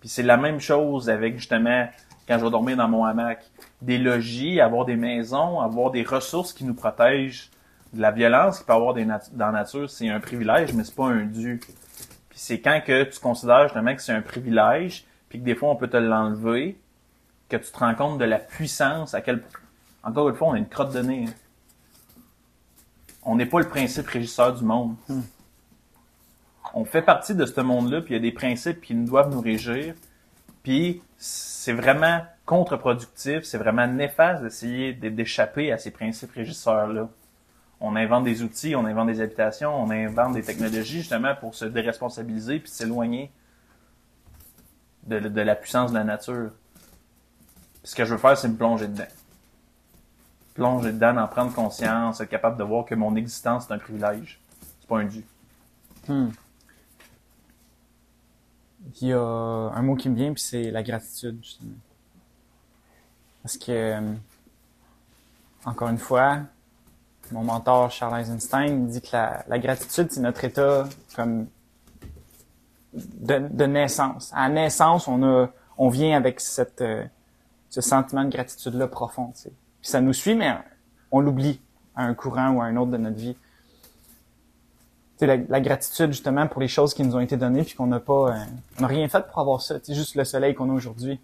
Puis 0.00 0.08
c'est 0.08 0.22
la 0.22 0.36
même 0.36 0.60
chose 0.60 1.10
avec 1.10 1.36
justement 1.36 1.88
quand 2.26 2.38
je 2.38 2.44
vais 2.44 2.50
dormir 2.50 2.76
dans 2.76 2.88
mon 2.88 3.04
hamac. 3.04 3.44
Des 3.82 3.98
logis, 3.98 4.60
avoir 4.60 4.84
des 4.84 4.96
maisons, 4.96 5.60
avoir 5.60 5.90
des 5.90 6.02
ressources 6.02 6.52
qui 6.52 6.64
nous 6.64 6.74
protègent 6.74 7.50
de 7.92 8.00
la 8.00 8.10
violence 8.10 8.58
qu'il 8.58 8.66
peut 8.66 8.72
y 8.72 8.76
avoir 8.76 8.94
des 8.94 9.04
nat- 9.04 9.30
dans 9.32 9.46
la 9.46 9.52
nature, 9.52 9.88
c'est 9.88 10.08
un 10.08 10.20
privilège, 10.20 10.72
mais 10.74 10.84
c'est 10.84 10.94
pas 10.94 11.06
un 11.08 11.24
dû. 11.24 11.60
Puis 12.28 12.38
c'est 12.38 12.60
quand 12.60 12.80
que 12.86 13.04
tu 13.04 13.18
considères 13.18 13.64
justement 13.64 13.94
que 13.96 14.02
c'est 14.02 14.12
un 14.12 14.22
privilège, 14.22 15.04
puis 15.28 15.40
que 15.40 15.44
des 15.44 15.54
fois 15.54 15.70
on 15.70 15.76
peut 15.76 15.88
te 15.88 15.96
l'enlever, 15.96 16.78
que 17.48 17.56
tu 17.56 17.70
te 17.72 17.78
rends 17.78 17.94
compte 17.94 18.18
de 18.18 18.24
la 18.24 18.38
puissance 18.38 19.14
à 19.14 19.20
quel 19.22 19.42
encore 20.04 20.28
une 20.28 20.34
fois 20.36 20.48
on 20.48 20.52
a 20.52 20.58
une 20.58 20.68
crotte 20.68 20.92
de 20.94 21.00
nez. 21.00 21.24
hein. 21.28 21.32
On 23.22 23.36
n'est 23.36 23.46
pas 23.46 23.58
le 23.60 23.68
principe 23.68 24.06
régisseur 24.06 24.54
du 24.54 24.64
monde. 24.64 24.94
On 26.72 26.84
fait 26.84 27.02
partie 27.02 27.34
de 27.34 27.44
ce 27.44 27.60
monde-là, 27.60 28.00
puis 28.00 28.14
il 28.14 28.16
y 28.16 28.20
a 28.20 28.22
des 28.22 28.32
principes 28.32 28.80
qui 28.80 28.94
nous 28.94 29.04
doivent 29.06 29.30
nous 29.30 29.40
régir. 29.40 29.94
Puis 30.62 31.02
c'est 31.16 31.72
vraiment 31.72 32.22
contre-productif, 32.46 33.44
c'est 33.44 33.58
vraiment 33.58 33.86
néfaste 33.86 34.42
d'essayer 34.42 34.92
d'échapper 34.92 35.72
à 35.72 35.78
ces 35.78 35.90
principes 35.90 36.32
régisseurs-là. 36.32 37.08
On 37.80 37.96
invente 37.96 38.24
des 38.24 38.42
outils, 38.42 38.76
on 38.76 38.84
invente 38.84 39.06
des 39.06 39.20
habitations, 39.20 39.74
on 39.74 39.90
invente 39.90 40.34
des 40.34 40.42
technologies 40.42 40.98
justement 40.98 41.34
pour 41.34 41.54
se 41.54 41.64
déresponsabiliser 41.64 42.58
puis 42.58 42.70
s'éloigner 42.70 43.30
de, 45.06 45.40
la 45.40 45.54
puissance 45.54 45.90
de 45.90 45.96
la 45.96 46.04
nature. 46.04 46.50
Ce 47.82 47.94
que 47.94 48.04
je 48.04 48.12
veux 48.12 48.18
faire, 48.18 48.36
c'est 48.36 48.48
me 48.48 48.56
plonger 48.56 48.88
dedans. 48.88 49.04
Plonger 50.54 50.92
dedans, 50.92 51.16
en 51.16 51.28
prendre 51.28 51.54
conscience, 51.54 52.20
être 52.20 52.28
capable 52.28 52.58
de 52.58 52.64
voir 52.64 52.84
que 52.84 52.94
mon 52.94 53.16
existence 53.16 53.70
est 53.70 53.72
un 53.72 53.78
privilège. 53.78 54.38
C'est 54.80 54.88
pas 54.88 54.98
un 54.98 55.04
dû. 55.04 55.24
Il 59.00 59.08
y 59.08 59.12
a 59.12 59.20
un 59.20 59.82
mot 59.82 59.94
qui 59.94 60.08
me 60.08 60.16
vient, 60.16 60.32
puis 60.32 60.42
c'est 60.42 60.70
la 60.70 60.82
gratitude, 60.82 61.38
justement. 61.42 61.72
Parce 63.42 63.56
que, 63.56 63.72
euh, 63.72 64.14
encore 65.64 65.88
une 65.88 65.98
fois, 65.98 66.40
mon 67.32 67.44
mentor 67.44 67.90
Charles 67.90 68.20
Eisenstein 68.20 68.86
dit 68.86 69.00
que 69.00 69.08
la, 69.12 69.58
gratitude, 69.58 70.08
c'est 70.10 70.20
notre 70.20 70.44
état 70.44 70.88
comme 71.14 71.46
de, 72.92 73.64
naissance. 73.66 74.32
À 74.34 74.48
naissance, 74.48 75.06
on 75.08 75.22
a, 75.22 75.48
on 75.78 75.88
vient 75.88 76.16
avec 76.16 76.40
cette, 76.40 76.80
euh, 76.80 77.04
ce 77.68 77.80
sentiment 77.80 78.24
de 78.24 78.30
gratitude-là 78.30 78.88
profond. 78.88 79.32
Puis 79.32 79.52
ça 79.82 80.00
nous 80.00 80.12
suit, 80.12 80.34
mais 80.34 80.56
on 81.10 81.20
l'oublie 81.20 81.60
à 81.94 82.04
un 82.04 82.14
courant 82.14 82.50
ou 82.50 82.60
à 82.60 82.64
un 82.64 82.76
autre 82.76 82.90
de 82.90 82.96
notre 82.96 83.16
vie. 83.16 83.36
La, 85.26 85.36
la 85.36 85.60
gratitude 85.60 86.12
justement 86.12 86.46
pour 86.46 86.60
les 86.60 86.68
choses 86.68 86.94
qui 86.94 87.02
nous 87.02 87.14
ont 87.16 87.20
été 87.20 87.36
données 87.36 87.62
puis 87.62 87.74
qu'on 87.74 87.86
n'a 87.86 88.00
pas, 88.00 88.30
euh, 88.34 88.44
on 88.78 88.82
n'a 88.82 88.86
rien 88.86 89.08
fait 89.08 89.26
pour 89.28 89.38
avoir 89.38 89.60
ça. 89.60 89.76
C'est 89.82 89.94
juste 89.94 90.14
le 90.14 90.24
soleil 90.24 90.54
qu'on 90.54 90.70
a 90.70 90.72
aujourd'hui. 90.72 91.20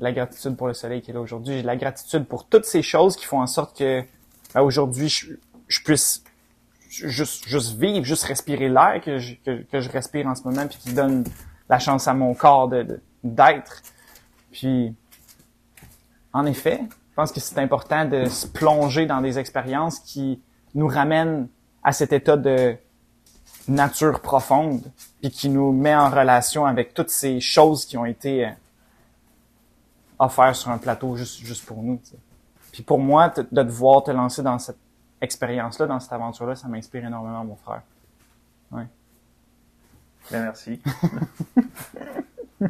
La 0.00 0.12
gratitude 0.12 0.56
pour 0.56 0.66
le 0.66 0.74
soleil 0.74 1.00
qui 1.02 1.10
est 1.10 1.14
là 1.14 1.20
aujourd'hui. 1.20 1.62
La 1.62 1.76
gratitude 1.76 2.24
pour 2.26 2.46
toutes 2.46 2.64
ces 2.66 2.82
choses 2.82 3.16
qui 3.16 3.24
font 3.24 3.40
en 3.40 3.46
sorte 3.46 3.76
que 3.78 4.02
ben, 4.54 4.60
aujourd'hui 4.62 5.08
je, 5.08 5.32
je 5.68 5.82
puisse 5.82 6.22
juste 6.88 7.46
juste 7.46 7.76
vivre, 7.78 8.04
juste 8.04 8.24
respirer 8.24 8.68
l'air 8.68 9.00
que 9.04 9.18
je, 9.18 9.34
que, 9.44 9.62
que 9.62 9.80
je 9.80 9.90
respire 9.90 10.26
en 10.26 10.34
ce 10.34 10.42
moment 10.44 10.66
puis 10.66 10.78
qui 10.78 10.92
donne 10.92 11.24
la 11.68 11.78
chance 11.78 12.08
à 12.08 12.14
mon 12.14 12.34
corps 12.34 12.68
de- 12.68 13.00
d'être. 13.24 13.82
Puis 14.52 14.94
en 16.32 16.46
effet, 16.46 16.80
je 17.10 17.14
pense 17.14 17.32
que 17.32 17.40
c'est 17.40 17.58
important 17.58 18.04
de 18.04 18.26
se 18.26 18.46
plonger 18.46 19.06
dans 19.06 19.20
des 19.20 19.38
expériences 19.38 19.98
qui 20.00 20.40
nous 20.74 20.86
ramènent 20.86 21.48
à 21.86 21.92
cet 21.92 22.12
état 22.12 22.36
de 22.36 22.76
nature 23.68 24.20
profonde, 24.20 24.82
puis 25.20 25.30
qui 25.30 25.48
nous 25.48 25.70
met 25.72 25.94
en 25.94 26.10
relation 26.10 26.66
avec 26.66 26.92
toutes 26.94 27.10
ces 27.10 27.40
choses 27.40 27.84
qui 27.86 27.96
ont 27.96 28.04
été 28.04 28.46
euh, 28.46 28.50
offertes 30.18 30.56
sur 30.56 30.70
un 30.70 30.78
plateau 30.78 31.16
juste, 31.16 31.38
juste 31.38 31.64
pour 31.64 31.82
nous. 31.82 31.98
tu 32.04 32.10
sais. 32.10 32.16
Puis 32.72 32.82
pour 32.82 32.98
moi, 32.98 33.30
te- 33.30 33.40
de 33.40 33.62
devoir 33.62 34.02
te 34.02 34.10
lancer 34.10 34.42
dans 34.42 34.58
cette 34.58 34.76
expérience-là, 35.20 35.86
dans 35.86 36.00
cette 36.00 36.12
aventure-là, 36.12 36.56
ça 36.56 36.68
m'inspire 36.68 37.04
énormément, 37.06 37.44
mon 37.44 37.56
frère. 37.56 37.82
Ben, 38.72 40.42
merci. 40.42 40.80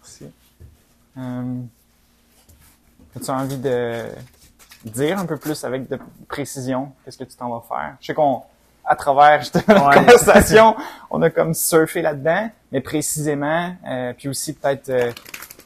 Merci. 0.00 0.24
Euh, 1.16 1.60
As-tu 3.16 3.30
envie 3.30 3.58
de 3.58 4.06
dire 4.84 5.18
un 5.18 5.26
peu 5.26 5.36
plus 5.36 5.64
avec 5.64 5.88
de 5.88 5.98
précision 6.28 6.92
qu'est-ce 7.04 7.18
que 7.18 7.24
tu 7.24 7.36
t'en 7.36 7.48
vas 7.50 7.64
faire? 7.68 7.96
Je 8.00 8.06
sais 8.06 8.14
qu'on, 8.14 8.42
à 8.84 8.96
travers 8.96 9.42
la 9.66 9.86
Ouais. 9.88 9.94
conversation, 9.94 10.76
on 11.10 11.20
a 11.22 11.30
comme 11.30 11.54
surfé 11.54 12.02
là-dedans, 12.02 12.50
mais 12.72 12.80
précisément, 12.80 13.74
euh, 13.86 14.12
puis 14.16 14.28
aussi 14.28 14.54
peut-être 14.54 14.88
euh, 14.88 15.12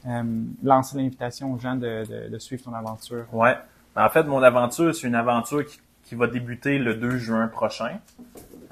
euh, 0.08 0.22
lancer 0.62 0.96
l'invitation 0.96 1.52
aux 1.52 1.58
gens 1.58 1.74
de, 1.76 2.04
de, 2.04 2.28
de 2.30 2.38
suivre 2.38 2.64
ton 2.64 2.74
aventure. 2.74 3.24
Ouais. 3.32 3.56
Ben, 3.94 4.04
En 4.06 4.10
fait, 4.10 4.24
mon 4.24 4.42
aventure, 4.42 4.94
c'est 4.94 5.06
une 5.06 5.14
aventure 5.14 5.64
qui, 5.66 5.78
qui 6.04 6.14
va 6.16 6.26
débuter 6.26 6.78
le 6.78 6.94
2 6.94 7.18
juin 7.18 7.46
prochain. 7.48 7.98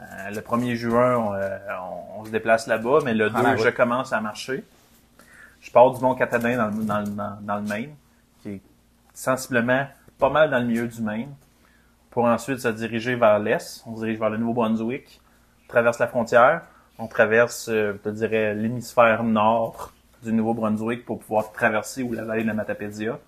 Euh, 0.01 0.31
le 0.31 0.41
1er 0.41 0.75
juin, 0.75 1.17
on, 1.17 1.35
euh, 1.35 1.59
on- 1.81 2.21
on 2.21 2.25
se 2.25 2.31
déplace 2.31 2.67
là-bas, 2.67 2.99
mais 3.05 3.15
le 3.15 3.29
2, 3.31 3.37
Ah, 3.39 3.43
ben, 3.43 3.57
je 3.57 3.69
commence 3.69 4.13
à 4.13 4.21
marcher. 4.21 4.65
Je 5.61 5.71
pars 5.71 5.91
du 5.93 6.01
Mont 6.03 6.15
Catadin 6.15 6.71
dans, 6.71 7.05
dans, 7.05 7.39
dans 7.43 7.57
le 7.57 7.63
Maine, 7.63 7.95
qui 8.43 8.49
est 8.55 8.61
sensiblement 9.15 9.87
pas 10.21 10.31
mal 10.31 10.51
dans 10.51 10.59
le 10.59 10.67
milieu 10.67 10.87
du 10.87 11.01
Maine, 11.01 11.35
pour 12.11 12.27
ensuite 12.27 12.59
se 12.59 12.69
diriger 12.69 13.17
vers 13.17 13.39
l'est. 13.39 13.83
On 13.87 13.97
se 13.97 14.03
dirige 14.03 14.19
vers 14.19 14.29
le 14.31 14.37
Nouveau-Brunswick, 14.37 15.21
traverse 15.67 15.99
la 15.99 16.07
frontière, 16.07 16.63
on 16.99 17.07
traverse, 17.07 17.69
euh, 17.71 17.95
je 18.05 18.11
dirais, 18.11 18.55
l'hémisphère 18.55 19.25
nord 19.25 19.93
du 20.23 20.33
Nouveau-Brunswick 20.33 21.07
pour 21.07 21.21
pouvoir 21.21 21.53
traverser 21.53 22.03
ou 22.03 22.13
la 22.13 22.25
vallée 22.25 22.43
de 22.43 22.49
la 22.49 22.55
Matapédia. 22.55 23.19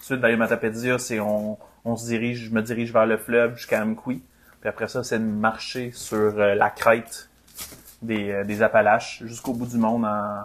Ensuite, 0.00 0.20
vallée 0.20 0.34
de 0.34 0.38
Matapédia, 0.38 0.98
c'est 0.98 1.20
on, 1.20 1.58
on 1.84 1.96
se 1.96 2.06
dirige, 2.06 2.48
je 2.48 2.50
me 2.50 2.62
dirige 2.62 2.92
vers 2.92 3.04
le 3.04 3.18
fleuve 3.18 3.56
jusqu'à 3.56 3.82
Amqui. 3.82 4.22
Puis 4.60 4.68
après 4.68 4.88
ça, 4.88 5.04
c'est 5.04 5.18
de 5.18 5.24
marcher 5.24 5.92
sur 5.92 6.16
euh, 6.16 6.54
la 6.54 6.70
crête 6.70 7.28
des, 8.00 8.30
euh, 8.30 8.44
des 8.44 8.62
Appalaches 8.62 9.22
jusqu'au 9.24 9.52
bout 9.52 9.66
du 9.66 9.76
monde 9.76 10.06
en, 10.06 10.44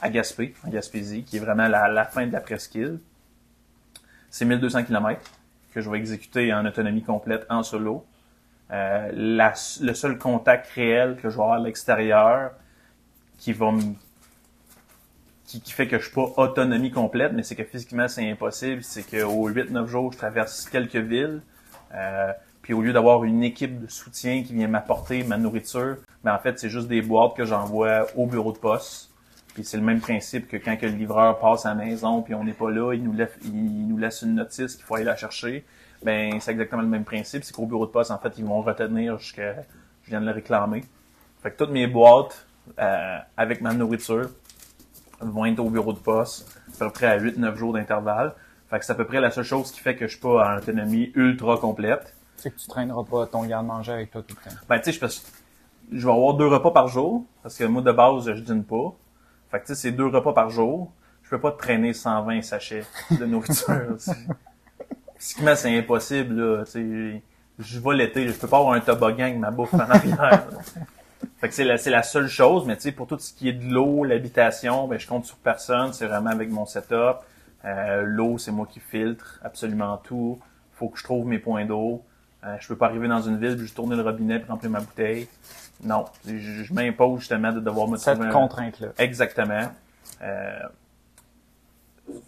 à 0.00 0.08
Gaspé, 0.08 0.54
en 0.64 0.70
Gaspésie, 0.70 1.24
qui 1.24 1.38
est 1.38 1.40
vraiment 1.40 1.66
la, 1.66 1.88
la 1.88 2.04
fin 2.04 2.26
de 2.26 2.32
la 2.32 2.40
presqu'île. 2.40 3.00
C'est 4.32 4.46
1200 4.46 4.84
km 4.84 5.20
que 5.72 5.80
je 5.80 5.88
vais 5.88 5.98
exécuter 5.98 6.52
en 6.52 6.64
autonomie 6.66 7.02
complète 7.02 7.46
en 7.50 7.62
solo. 7.62 8.04
Euh, 8.70 9.10
la- 9.14 9.52
le 9.82 9.92
seul 9.94 10.16
contact 10.18 10.66
réel 10.70 11.16
que 11.16 11.28
je 11.30 11.36
vais 11.36 11.42
avoir 11.42 11.52
à 11.52 11.58
l'extérieur 11.60 12.52
qui 13.38 13.52
va 13.52 13.70
me 13.70 13.82
qui, 15.44 15.60
fait 15.70 15.86
que 15.86 15.98
je 15.98 16.04
suis 16.04 16.14
pas 16.14 16.32
autonomie 16.38 16.90
complète, 16.90 17.32
mais 17.34 17.42
c'est 17.42 17.54
que 17.54 17.64
physiquement 17.64 18.08
c'est 18.08 18.30
impossible, 18.30 18.82
c'est 18.82 19.02
qu'au 19.02 19.48
8-9 19.50 19.86
jours, 19.86 20.10
je 20.12 20.16
traverse 20.16 20.66
quelques 20.70 20.96
villes. 20.96 21.42
Euh, 21.94 22.32
puis 22.62 22.72
au 22.72 22.80
lieu 22.80 22.94
d'avoir 22.94 23.24
une 23.24 23.42
équipe 23.42 23.82
de 23.82 23.90
soutien 23.90 24.42
qui 24.44 24.54
vient 24.54 24.68
m'apporter 24.68 25.24
ma 25.24 25.36
nourriture, 25.36 25.96
ben 26.24 26.34
en 26.34 26.38
fait, 26.38 26.58
c'est 26.58 26.70
juste 26.70 26.88
des 26.88 27.02
boîtes 27.02 27.36
que 27.36 27.44
j'envoie 27.44 28.06
au 28.16 28.26
bureau 28.26 28.52
de 28.52 28.56
poste. 28.58 29.10
Puis 29.54 29.64
c'est 29.64 29.76
le 29.76 29.82
même 29.82 30.00
principe 30.00 30.48
que 30.48 30.56
quand 30.56 30.76
que 30.76 30.86
le 30.86 30.92
livreur 30.92 31.38
passe 31.38 31.66
à 31.66 31.70
la 31.70 31.84
maison, 31.84 32.22
puis 32.22 32.34
on 32.34 32.44
n'est 32.44 32.52
pas 32.52 32.70
là, 32.70 32.94
il 32.94 33.02
nous, 33.02 33.12
laisse, 33.12 33.36
il 33.44 33.86
nous 33.86 33.98
laisse 33.98 34.22
une 34.22 34.34
notice 34.34 34.76
qu'il 34.76 34.84
faut 34.84 34.94
aller 34.94 35.04
la 35.04 35.16
chercher. 35.16 35.64
Ben 36.02 36.40
c'est 36.40 36.52
exactement 36.52 36.82
le 36.82 36.88
même 36.88 37.04
principe, 37.04 37.44
c'est 37.44 37.54
qu'au 37.54 37.66
bureau 37.66 37.86
de 37.86 37.90
poste, 37.90 38.10
en 38.10 38.18
fait, 38.18 38.32
ils 38.38 38.44
vont 38.44 38.62
retenir 38.62 39.18
jusqu'à 39.18 39.56
je 40.02 40.10
viens 40.10 40.20
de 40.20 40.26
le 40.26 40.32
réclamer. 40.32 40.84
Fait 41.42 41.50
que 41.50 41.56
toutes 41.56 41.70
mes 41.70 41.86
boîtes 41.86 42.46
euh, 42.78 43.18
avec 43.36 43.60
ma 43.60 43.72
nourriture 43.72 44.30
vont 45.20 45.44
être 45.44 45.60
au 45.60 45.70
bureau 45.70 45.92
de 45.92 45.98
poste, 45.98 46.58
à 46.74 46.86
peu 46.86 46.90
près 46.90 47.06
à 47.06 47.18
8-9 47.18 47.54
jours 47.56 47.72
d'intervalle. 47.72 48.34
Fait 48.70 48.78
que 48.78 48.84
c'est 48.84 48.92
à 48.92 48.94
peu 48.94 49.04
près 49.04 49.20
la 49.20 49.30
seule 49.30 49.44
chose 49.44 49.70
qui 49.70 49.80
fait 49.80 49.94
que 49.94 50.06
je 50.06 50.12
suis 50.12 50.20
pas 50.20 50.54
en 50.54 50.58
autonomie 50.58 51.12
ultra 51.14 51.58
complète. 51.58 52.16
C'est 52.36 52.50
que 52.50 52.58
tu 52.58 52.66
traîneras 52.66 53.04
pas 53.04 53.26
ton 53.26 53.44
garde-manger 53.44 53.92
avec 53.92 54.10
toi 54.10 54.22
tout 54.26 54.34
le 54.44 54.50
temps. 54.50 54.56
Ben, 54.68 54.80
tu 54.80 54.92
sais, 54.92 54.98
je, 54.98 55.98
je 55.98 56.06
vais 56.06 56.12
avoir 56.12 56.34
deux 56.34 56.48
repas 56.48 56.70
par 56.70 56.88
jour, 56.88 57.24
parce 57.42 57.56
que 57.56 57.64
moi, 57.64 57.82
de 57.82 57.92
base, 57.92 58.32
je 58.32 58.40
dîne 58.40 58.64
pas. 58.64 58.94
Fait 59.52 59.60
que, 59.60 59.66
tu 59.66 59.74
sais, 59.74 59.82
c'est 59.82 59.92
deux 59.92 60.06
repas 60.06 60.32
par 60.32 60.48
jour. 60.48 60.90
Je 61.22 61.28
peux 61.28 61.38
pas 61.38 61.52
traîner 61.52 61.92
120 61.92 62.40
sachets 62.40 62.84
de 63.10 63.26
nourriture. 63.26 63.96
Physiquement, 65.18 65.54
c'est 65.54 65.76
impossible, 65.76 66.34
là. 66.34 66.64
Tu 66.64 66.70
sais, 66.70 67.22
je 67.58 67.78
vais 67.78 67.94
l'été, 67.94 68.26
je 68.26 68.32
peux 68.32 68.48
pas 68.48 68.58
avoir 68.58 68.72
un 68.72 68.80
toboggan 68.80 69.24
avec 69.24 69.38
ma 69.38 69.50
bouffe 69.50 69.74
en 69.74 69.80
arrière. 69.80 70.48
fait 71.38 71.48
que 71.48 71.54
c'est 71.54 71.64
la, 71.64 71.76
c'est 71.76 71.90
la 71.90 72.02
seule 72.02 72.28
chose, 72.28 72.64
mais 72.66 72.76
tu 72.76 72.82
sais, 72.84 72.92
pour 72.92 73.06
tout 73.06 73.18
ce 73.18 73.34
qui 73.34 73.50
est 73.50 73.52
de 73.52 73.70
l'eau, 73.70 74.04
l'habitation, 74.04 74.88
ben, 74.88 74.98
je 74.98 75.06
compte 75.06 75.26
sur 75.26 75.36
personne. 75.36 75.92
C'est 75.92 76.06
vraiment 76.06 76.30
avec 76.30 76.50
mon 76.50 76.64
setup. 76.64 77.18
Euh, 77.66 78.04
l'eau, 78.06 78.38
c'est 78.38 78.52
moi 78.52 78.66
qui 78.66 78.80
filtre 78.80 79.38
absolument 79.44 79.98
tout. 79.98 80.40
Faut 80.72 80.88
que 80.88 80.98
je 80.98 81.04
trouve 81.04 81.26
mes 81.26 81.38
points 81.38 81.66
d'eau. 81.66 82.02
Euh, 82.44 82.56
je 82.60 82.66
peux 82.68 82.76
pas 82.76 82.86
arriver 82.86 83.08
dans 83.08 83.20
une 83.22 83.38
ville, 83.38 83.56
juste 83.58 83.76
tourner 83.76 83.94
le 83.96 84.02
robinet 84.02 84.36
et 84.36 84.44
remplir 84.50 84.70
ma 84.70 84.80
bouteille. 84.80 85.28
Non, 85.84 86.04
je, 86.26 86.36
je 86.38 86.72
m'impose 86.74 87.20
justement 87.20 87.52
de 87.52 87.60
devoir 87.60 87.88
me 87.88 87.96
Cette 87.96 88.18
contrainte-là. 88.32 88.88
Exactement. 88.98 89.68
Euh, 90.22 90.58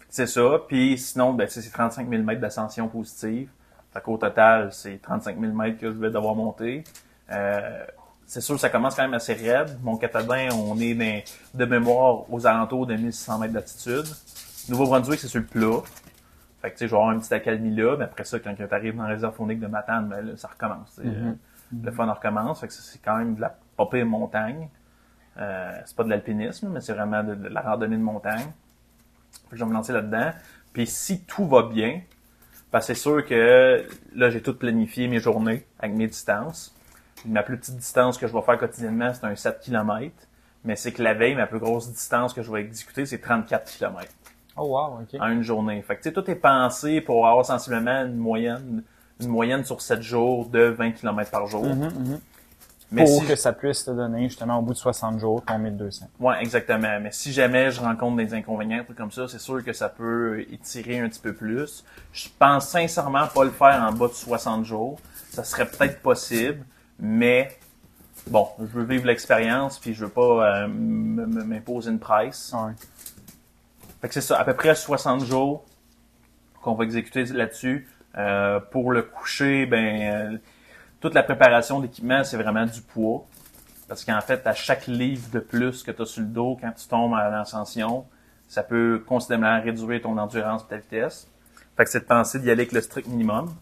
c'est 0.09 0.27
ça. 0.27 0.59
Puis 0.67 0.97
sinon, 0.97 1.33
ben, 1.33 1.47
c'est 1.49 1.61
35 1.69 2.09
000 2.09 2.23
mètres 2.23 2.41
d'ascension 2.41 2.87
positive. 2.87 3.49
Fait 3.93 4.01
qu'au 4.01 4.17
total, 4.17 4.71
c'est 4.73 5.01
35 5.01 5.39
000 5.39 5.53
mètres 5.53 5.79
que 5.79 5.87
je 5.87 5.97
vais 5.97 6.09
devoir 6.09 6.35
monter. 6.35 6.83
Euh, 7.31 7.85
c'est 8.25 8.41
sûr, 8.41 8.59
ça 8.59 8.69
commence 8.69 8.95
quand 8.95 9.03
même 9.03 9.13
assez 9.13 9.33
raide. 9.33 9.77
Mon 9.83 9.97
Catadin, 9.97 10.49
on 10.53 10.79
est 10.79 10.93
dans- 10.95 11.21
de 11.53 11.65
mémoire 11.65 12.31
aux 12.31 12.45
alentours 12.47 12.87
de 12.87 12.95
1600 12.95 13.39
mètres 13.39 13.53
d'altitude. 13.53 14.05
Nouveau-Brunswick, 14.69 15.19
c'est 15.19 15.27
sur 15.27 15.39
le 15.39 15.45
plat. 15.45 15.81
Fait 16.65 16.71
que, 16.71 16.77
tu 16.77 16.79
sais, 16.79 16.87
je 16.87 16.91
vais 16.91 16.97
avoir 16.97 17.11
une 17.11 17.19
petite 17.19 17.33
accalmie 17.33 17.75
là, 17.75 17.95
mais 17.95 18.05
après 18.05 18.23
ça, 18.23 18.39
quand 18.39 18.55
tu 18.55 18.63
arrives 18.63 18.95
dans 18.95 19.03
la 19.03 19.09
réserve 19.09 19.35
faunique 19.35 19.59
de 19.59 19.67
Matane, 19.67 20.07
ben, 20.07 20.25
là, 20.25 20.35
ça 20.35 20.47
recommence. 20.47 20.89
sais. 20.93 21.03
Mhm. 21.03 21.37
Le 21.83 21.91
fun 21.91 22.11
recommence. 22.11 22.61
Fait 22.61 22.67
que 22.67 22.73
c'est 22.73 22.99
quand 23.03 23.17
même 23.17 23.35
de 23.35 23.41
la 23.41 23.55
pire 23.91 24.05
montagne. 24.07 24.69
Euh, 25.37 25.79
c'est 25.85 25.95
pas 25.95 26.03
de 26.03 26.09
l'alpinisme, 26.09 26.69
mais 26.69 26.81
c'est 26.81 26.93
vraiment 26.93 27.23
de, 27.23 27.35
de 27.35 27.49
la 27.49 27.61
randonnée 27.61 27.97
de 27.97 28.01
montagne. 28.01 28.51
Fait 29.43 29.51
que 29.51 29.57
je 29.57 29.63
vais 29.63 29.69
me 29.69 29.75
lancer 29.75 29.93
là-dedans. 29.93 30.31
Puis 30.73 30.87
si 30.87 31.21
tout 31.25 31.47
va 31.47 31.61
bien, 31.63 32.01
que 32.79 32.85
c'est 32.85 32.95
sûr 32.95 33.23
que 33.23 33.85
là, 34.15 34.29
j'ai 34.31 34.41
tout 34.41 34.55
planifié 34.55 35.07
mes 35.07 35.19
journées 35.19 35.67
avec 35.79 35.95
mes 35.95 36.07
distances. 36.07 36.75
Ma 37.25 37.43
plus 37.43 37.57
petite 37.57 37.77
distance 37.77 38.17
que 38.17 38.27
je 38.27 38.33
vais 38.33 38.41
faire 38.41 38.57
quotidiennement, 38.57 39.13
c'est 39.13 39.25
un 39.25 39.35
7 39.35 39.59
km. 39.59 40.11
Mais 40.63 40.75
c'est 40.75 40.91
que 40.91 41.03
la 41.03 41.13
veille, 41.13 41.35
ma 41.35 41.45
plus 41.45 41.59
grosse 41.59 41.91
distance 41.91 42.33
que 42.33 42.41
je 42.41 42.51
vais 42.51 42.61
exécuter, 42.61 43.05
c'est 43.05 43.19
34 43.19 43.71
km 43.71 44.11
Oh 44.57 44.67
wow, 44.67 45.01
ok. 45.01 45.19
en 45.19 45.27
une 45.29 45.43
journée. 45.43 45.81
Fait 45.81 45.95
que 45.95 46.01
tu 46.01 46.09
sais, 46.09 46.13
tout 46.13 46.29
est 46.29 46.35
pensé 46.35 47.01
pour 47.01 47.27
avoir 47.27 47.45
sensiblement 47.45 48.03
une 48.03 48.15
moyenne, 48.15 48.83
une 49.19 49.27
moyenne 49.27 49.65
sur 49.65 49.81
7 49.81 50.01
jours 50.01 50.47
de 50.47 50.61
20 50.61 50.91
km 50.93 51.29
par 51.31 51.47
jour. 51.47 51.65
Mhm, 51.65 51.83
mhm. 51.83 52.19
Mais 52.91 53.03
Pour 53.03 53.21
si 53.21 53.27
que 53.27 53.35
ça 53.35 53.51
puisse 53.51 53.83
te 53.83 53.91
donner 53.91 54.29
justement 54.29 54.59
au 54.59 54.61
bout 54.61 54.73
de 54.73 54.77
60 54.77 55.19
jours 55.19 55.43
ton 55.43 55.57
1200. 55.57 56.07
Ouais, 56.19 56.35
exactement. 56.39 56.99
Mais 57.01 57.11
si 57.11 57.33
jamais 57.33 57.71
je 57.71 57.81
rencontre 57.81 58.17
des 58.17 58.33
inconvénients, 58.33 58.83
trucs 58.83 58.97
comme 58.97 59.11
ça, 59.11 59.27
c'est 59.27 59.39
sûr 59.39 59.63
que 59.63 59.73
ça 59.73 59.89
peut 59.89 60.41
étirer 60.51 60.99
un 60.99 61.09
petit 61.09 61.19
peu 61.19 61.33
plus. 61.33 61.83
Je 62.13 62.29
pense 62.37 62.67
sincèrement 62.67 63.27
pas 63.27 63.43
le 63.43 63.49
faire 63.49 63.83
en 63.83 63.91
bas 63.91 64.07
de 64.07 64.13
60 64.13 64.65
jours. 64.65 64.99
Ça 65.31 65.43
serait 65.43 65.65
peut-être 65.65 65.99
possible, 66.01 66.63
mais 66.99 67.57
bon, 68.27 68.47
je 68.59 68.65
veux 68.65 68.83
vivre 68.83 69.07
l'expérience 69.07 69.79
puis 69.79 69.93
je 69.93 70.05
veux 70.05 70.11
pas 70.11 70.61
euh, 70.61 70.67
m'imposer 70.67 71.89
une 71.89 71.99
price. 71.99 72.53
Ouais. 72.53 72.73
Fait 74.01 74.07
que 74.07 74.13
c'est 74.13 74.21
ça, 74.21 74.39
à 74.39 74.45
peu 74.45 74.53
près 74.53 74.75
60 74.75 75.25
jours 75.25 75.63
qu'on 76.61 76.73
va 76.73 76.83
exécuter 76.83 77.23
là-dessus. 77.25 77.87
Euh, 78.17 78.59
pour 78.59 78.91
le 78.91 79.01
coucher, 79.03 79.65
ben 79.65 80.33
euh, 80.33 80.37
toute 81.01 81.13
la 81.13 81.23
préparation 81.23 81.79
d'équipement, 81.79 82.23
c'est 82.23 82.37
vraiment 82.37 82.65
du 82.65 82.81
poids. 82.81 83.25
Parce 83.87 84.03
qu'en 84.03 84.21
fait, 84.21 84.45
à 84.47 84.53
chaque 84.53 84.87
livre 84.87 85.29
de 85.31 85.39
plus 85.39 85.83
que 85.83 85.91
tu 85.91 86.01
as 86.01 86.05
sur 86.05 86.21
le 86.21 86.27
dos 86.27 86.57
quand 86.59 86.71
tu 86.71 86.87
tombes 86.87 87.13
à 87.13 87.29
l'ascension, 87.29 88.05
ça 88.47 88.63
peut 88.63 89.03
considérablement 89.05 89.61
réduire 89.61 90.01
ton 90.01 90.17
endurance 90.17 90.63
et 90.63 90.67
ta 90.69 90.77
vitesse. 90.77 91.27
Fait 91.77 91.83
que 91.83 91.89
c'est 91.89 91.99
de 91.99 92.05
penser 92.05 92.39
d'y 92.39 92.49
aller 92.49 92.61
avec 92.61 92.71
le 92.71 92.81
strict 92.81 93.07
minimum. 93.07 93.53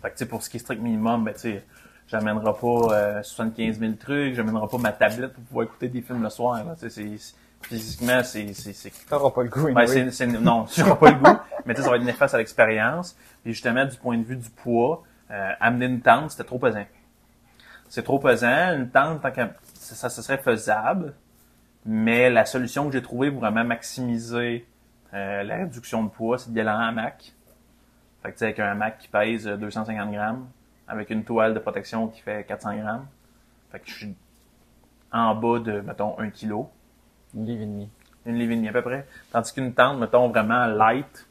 Fait 0.00 0.08
que 0.08 0.14
tu 0.14 0.18
sais, 0.20 0.26
pour 0.26 0.42
ce 0.42 0.50
qui 0.50 0.56
est 0.56 0.60
strict 0.60 0.80
minimum, 0.82 1.24
ben 1.24 1.34
tu 1.34 1.60
j'amènerai 2.08 2.52
pas 2.60 2.94
euh, 2.94 3.22
75 3.22 3.78
000 3.78 3.92
trucs, 3.92 4.34
j'amènerai 4.34 4.66
pas 4.68 4.78
ma 4.78 4.92
tablette 4.92 5.32
pour 5.32 5.44
pouvoir 5.44 5.64
écouter 5.66 5.88
des 5.88 6.02
films 6.02 6.22
le 6.22 6.30
soir. 6.30 6.64
Là. 6.64 6.74
C'est- 6.76 7.34
physiquement, 7.62 8.22
c'est, 8.24 8.52
c'est, 8.54 8.72
c'est 8.72 8.90
T'auras 9.08 9.30
pas 9.30 9.42
le 9.42 9.48
goût. 9.48 9.66
ben, 9.72 9.78
anyway. 9.78 10.10
c'est, 10.10 10.10
c'est- 10.10 10.26
non, 10.26 10.64
tu 10.64 10.80
n'auras 10.80 10.96
pas 10.96 11.10
le 11.10 11.16
goût, 11.18 11.38
mais 11.66 11.74
tu 11.74 11.80
sais, 11.80 11.84
ça 11.84 11.90
va 11.90 11.96
être 11.96 12.04
néfaste 12.04 12.34
à 12.34 12.38
l'expérience. 12.38 13.16
Puis 13.42 13.52
justement, 13.52 13.84
du 13.84 13.96
point 13.96 14.18
de 14.18 14.24
vue 14.24 14.36
du 14.36 14.50
poids, 14.50 15.02
euh, 15.30 15.52
amener 15.60 15.86
une 15.86 16.00
tente, 16.00 16.30
c'était 16.32 16.44
trop 16.44 16.58
pesant. 16.58 16.84
C'est 17.88 18.02
trop 18.02 18.18
pesant. 18.18 18.74
Une 18.74 18.90
tente, 18.90 19.22
tant 19.22 19.30
ça, 19.74 20.08
ça, 20.08 20.22
serait 20.22 20.38
faisable, 20.38 21.14
mais 21.84 22.30
la 22.30 22.44
solution 22.46 22.86
que 22.86 22.92
j'ai 22.92 23.02
trouvée 23.02 23.30
pour 23.30 23.40
vraiment 23.40 23.64
maximiser 23.64 24.66
euh, 25.14 25.42
la 25.42 25.56
réduction 25.56 26.02
de 26.04 26.08
poids, 26.08 26.38
c'est 26.38 26.52
d'y 26.52 26.60
aller 26.60 26.70
en 26.70 26.78
hamac. 26.78 27.32
Fait 28.22 28.28
que 28.28 28.34
tu 28.34 28.38
sais, 28.38 28.44
avec 28.46 28.60
un 28.60 28.70
hamac 28.70 28.98
qui 28.98 29.08
pèse 29.08 29.46
euh, 29.48 29.56
250 29.56 30.12
grammes, 30.12 30.46
avec 30.88 31.10
une 31.10 31.24
toile 31.24 31.54
de 31.54 31.58
protection 31.58 32.08
qui 32.08 32.20
fait 32.20 32.44
400 32.46 32.76
grammes. 32.76 33.06
Fait 33.70 33.80
que 33.80 33.88
je 33.88 33.94
suis 33.94 34.14
en 35.12 35.34
bas 35.34 35.58
de, 35.58 35.80
mettons, 35.80 36.18
1 36.18 36.30
kilo 36.30 36.70
Une 37.34 37.46
livre 37.46 37.62
et 37.62 37.66
demi. 37.66 37.88
une 38.26 38.36
livre 38.38 38.52
et 38.52 38.56
demie 38.56 38.68
à 38.68 38.72
peu 38.72 38.82
près. 38.82 39.06
Tandis 39.32 39.52
qu'une 39.52 39.72
tente, 39.74 39.98
mettons, 39.98 40.28
vraiment 40.28 40.66
light, 40.66 41.26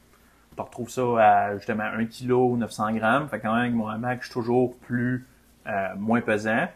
tu 0.56 0.60
retrouves 0.60 0.90
ça 0.90 1.02
à 1.18 1.56
justement 1.56 1.84
1 1.84 2.04
kg, 2.06 2.56
900 2.58 2.92
grammes. 2.94 3.28
Fait 3.28 3.40
quand 3.40 3.52
même, 3.54 3.62
avec 3.62 3.74
mon 3.74 3.88
hamac, 3.88 4.18
je 4.20 4.26
suis 4.26 4.32
toujours 4.34 4.76
plus, 4.78 5.26
euh, 5.66 5.94
moins 5.96 6.20
pesant. 6.20 6.66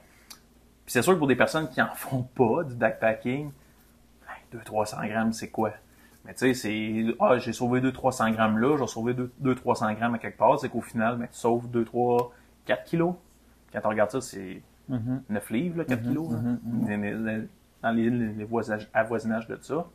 Puis 0.84 0.92
c'est 0.92 1.02
sûr 1.02 1.12
que 1.14 1.18
pour 1.18 1.26
des 1.26 1.36
personnes 1.36 1.68
qui 1.68 1.82
en 1.82 1.88
font 1.94 2.22
pas 2.22 2.64
du 2.64 2.74
backpacking, 2.74 3.50
200-300 4.54 5.08
grammes, 5.08 5.32
c'est 5.32 5.50
quoi? 5.50 5.72
Mais 6.24 6.32
tu 6.34 6.52
sais, 6.52 6.54
c'est, 6.54 7.04
ah, 7.20 7.38
j'ai 7.38 7.52
sauvé 7.52 7.80
200-300 7.80 8.32
grammes 8.32 8.58
là, 8.58 8.76
j'ai 8.78 8.86
sauvé 8.86 9.14
200-300 9.14 9.94
grammes 9.96 10.14
à 10.14 10.18
quelque 10.18 10.38
part, 10.38 10.58
c'est 10.58 10.68
qu'au 10.68 10.80
final, 10.80 11.16
ben, 11.18 11.26
tu 11.30 11.38
sauves 11.38 11.70
2, 11.70 11.84
3, 11.84 12.32
4 12.64 12.84
kilos. 12.84 13.14
Quand 13.72 13.80
on 13.84 13.88
regarde 13.90 14.10
ça, 14.10 14.20
c'est 14.20 14.62
Mhm. 14.88 15.22
9 15.28 15.50
livres, 15.50 15.78
là, 15.78 15.84
4 15.84 16.02
kilos. 16.02 16.32
là. 16.32 16.38
mhm, 16.38 16.86
Les- 16.88 17.14
les- 17.14 17.48
Les, 17.92 18.10
les 18.10 18.44
voisinages, 18.44 18.88
avoisinages 18.92 19.46
de 19.46 19.58
ça. 19.60 19.86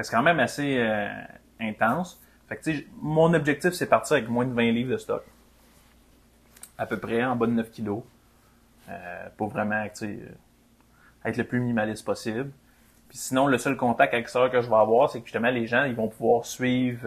C'est 0.00 0.10
quand 0.10 0.22
même 0.22 0.40
assez 0.40 0.78
euh, 0.78 1.08
intense. 1.60 2.20
Fait 2.48 2.56
que, 2.56 2.70
mon 3.00 3.32
objectif, 3.34 3.72
c'est 3.72 3.86
partir 3.86 4.16
avec 4.16 4.28
moins 4.28 4.44
de 4.44 4.52
20 4.52 4.72
livres 4.72 4.92
de 4.92 4.96
stock. 4.96 5.22
À 6.78 6.86
peu 6.86 6.98
près, 6.98 7.22
en 7.24 7.36
bas 7.36 7.46
de 7.46 7.52
9 7.52 7.70
kilos. 7.70 8.02
Euh, 8.88 9.28
pour 9.36 9.48
vraiment, 9.48 9.84
euh, 10.02 10.16
être 11.24 11.36
le 11.36 11.44
plus 11.44 11.60
minimaliste 11.60 12.04
possible. 12.04 12.50
Puis 13.08 13.18
sinon, 13.18 13.46
le 13.46 13.58
seul 13.58 13.76
contact 13.76 14.14
extérieur 14.14 14.50
que 14.50 14.60
je 14.62 14.68
vais 14.68 14.76
avoir, 14.76 15.10
c'est 15.10 15.20
que 15.20 15.26
justement, 15.26 15.50
les 15.50 15.66
gens, 15.66 15.84
ils 15.84 15.94
vont 15.94 16.08
pouvoir 16.08 16.46
suivre, 16.46 17.06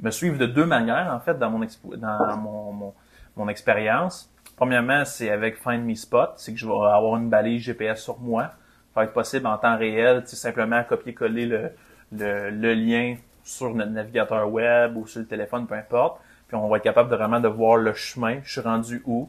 me 0.00 0.10
suivre 0.10 0.38
de 0.38 0.46
deux 0.46 0.64
manières, 0.66 1.12
en 1.12 1.20
fait, 1.20 1.38
dans 1.38 1.50
mon, 1.50 1.64
expo- 1.64 1.96
dans 1.96 2.36
mon, 2.36 2.72
mon, 2.72 2.94
mon 3.36 3.48
expérience. 3.48 4.32
Premièrement, 4.56 5.04
c'est 5.04 5.30
avec 5.30 5.56
Find 5.56 5.84
Me 5.84 5.94
Spot, 5.94 6.32
c'est 6.36 6.52
que 6.52 6.58
je 6.58 6.66
vais 6.66 6.72
avoir 6.72 7.16
une 7.16 7.28
balise 7.28 7.62
GPS 7.62 8.02
sur 8.02 8.18
moi. 8.20 8.52
Va 8.94 9.04
être 9.04 9.12
possible 9.12 9.46
en 9.46 9.56
temps 9.56 9.76
réel, 9.76 10.26
simplement 10.26 10.82
copier-coller 10.82 11.46
le, 11.46 11.70
le, 12.12 12.50
le 12.50 12.74
lien 12.74 13.16
sur 13.44 13.74
notre 13.74 13.92
navigateur 13.92 14.50
web 14.50 14.96
ou 14.96 15.06
sur 15.06 15.20
le 15.20 15.26
téléphone, 15.26 15.66
peu 15.66 15.74
importe. 15.74 16.20
Puis 16.48 16.56
on 16.56 16.68
va 16.68 16.78
être 16.78 16.82
capable 16.82 17.10
de 17.10 17.16
vraiment 17.16 17.40
de 17.40 17.48
voir 17.48 17.76
le 17.76 17.92
chemin, 17.94 18.40
je 18.42 18.52
suis 18.52 18.60
rendu 18.60 19.02
où. 19.06 19.28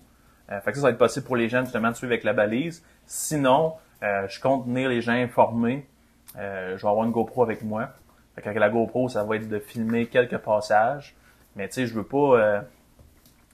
Euh, 0.52 0.60
fait 0.62 0.72
que 0.72 0.78
ça, 0.78 0.82
ça 0.82 0.88
va 0.88 0.92
être 0.92 0.98
possible 0.98 1.26
pour 1.26 1.36
les 1.36 1.48
gens 1.48 1.64
justement 1.64 1.92
de 1.92 1.96
suivre 1.96 2.12
avec 2.12 2.24
la 2.24 2.34
balise. 2.34 2.84
Sinon, 3.06 3.74
euh, 4.04 4.28
je 4.28 4.42
compte 4.42 4.66
tenir 4.66 4.90
les 4.90 5.02
gens 5.02 5.14
informés. 5.14 5.88
Euh, 6.38 6.78
je 6.78 6.82
vais 6.82 6.90
avoir 6.90 7.06
une 7.06 7.12
GoPro 7.12 7.44
avec 7.44 7.62
moi. 7.62 7.90
Fait 8.36 8.42
qu'avec 8.42 8.60
la 8.60 8.70
GoPro, 8.70 9.10
ça 9.10 9.24
va 9.24 9.36
être 9.36 9.48
de 9.48 9.60
filmer 9.60 10.08
quelques 10.08 10.38
passages. 10.40 11.16
Mais 11.56 11.68
tu 11.68 11.76
sais, 11.76 11.86
je 11.86 11.94
veux 11.94 12.04
pas... 12.04 12.64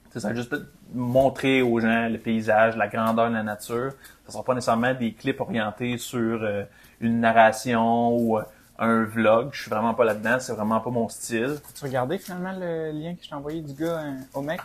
Euh, 0.08 0.12
tu 0.12 0.14
sais, 0.14 0.20
ça 0.20 0.28
va 0.28 0.34
juste 0.34 0.54
montrer 0.94 1.62
aux 1.62 1.80
gens 1.80 2.08
le 2.08 2.18
paysage, 2.18 2.76
la 2.76 2.88
grandeur 2.88 3.28
de 3.28 3.34
la 3.34 3.42
nature. 3.42 3.92
Ça 4.26 4.32
sera 4.32 4.44
pas 4.44 4.54
nécessairement 4.54 4.94
des 4.94 5.12
clips 5.12 5.40
orientés 5.40 5.98
sur 5.98 6.42
euh, 6.42 6.64
une 7.00 7.20
narration 7.20 8.16
ou 8.16 8.38
euh, 8.38 8.42
un 8.78 9.04
vlog. 9.04 9.50
Je 9.52 9.62
suis 9.62 9.70
vraiment 9.70 9.94
pas 9.94 10.04
là-dedans. 10.04 10.38
C'est 10.40 10.52
vraiment 10.52 10.80
pas 10.80 10.90
mon 10.90 11.08
style. 11.08 11.58
As-tu 11.68 11.84
regardé 11.84 12.18
finalement 12.18 12.52
le 12.58 12.90
lien 12.92 13.14
que 13.14 13.22
je 13.24 13.28
t'ai 13.28 13.34
envoyé 13.34 13.60
du 13.60 13.74
gars 13.74 13.98
euh, 14.00 14.14
au 14.34 14.40
mec? 14.42 14.60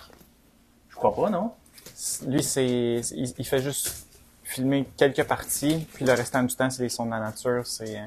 Je 0.89 0.95
crois 0.95 1.15
pas, 1.15 1.29
non? 1.29 1.51
Lui, 2.27 2.43
c'est, 2.43 2.65
il, 2.65 3.33
il 3.37 3.45
fait 3.45 3.59
juste 3.61 4.07
filmer 4.43 4.87
quelques 4.97 5.23
parties, 5.23 5.87
puis 5.93 6.05
le 6.05 6.13
restant 6.13 6.43
du 6.43 6.55
temps, 6.55 6.69
c'est 6.69 6.83
les 6.83 6.89
sons 6.89 7.05
de 7.05 7.11
la 7.11 7.19
nature. 7.19 7.65
C'est, 7.65 7.99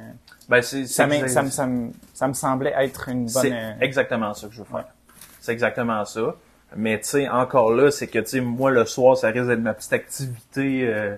Ben, 0.48 0.62
c'est, 0.62 0.86
ça, 0.86 1.08
ça, 1.08 1.42
me- 1.42 1.50
ça, 1.50 1.66
me- 1.66 1.92
ça 2.14 2.28
me 2.28 2.34
semblait 2.34 2.74
être 2.76 3.08
une 3.08 3.24
bonne... 3.24 3.42
C'est 3.42 3.76
exactement 3.80 4.32
ça 4.32 4.46
que 4.46 4.52
je 4.54 4.60
veux 4.60 4.64
faire. 4.66 4.86
C'est 5.40 5.52
exactement 5.52 6.04
ça. 6.04 6.34
Mais 6.74 6.98
tu 6.98 7.06
sais, 7.06 7.28
encore 7.28 7.72
là, 7.72 7.90
c'est 7.90 8.08
que 8.08 8.18
tu 8.18 8.26
sais, 8.26 8.40
moi 8.40 8.70
le 8.70 8.84
soir, 8.84 9.16
ça 9.16 9.28
risque 9.28 9.46
d'être 9.46 9.60
ma 9.60 9.74
petite 9.74 9.92
activité, 9.92 10.88
euh, 10.88 11.14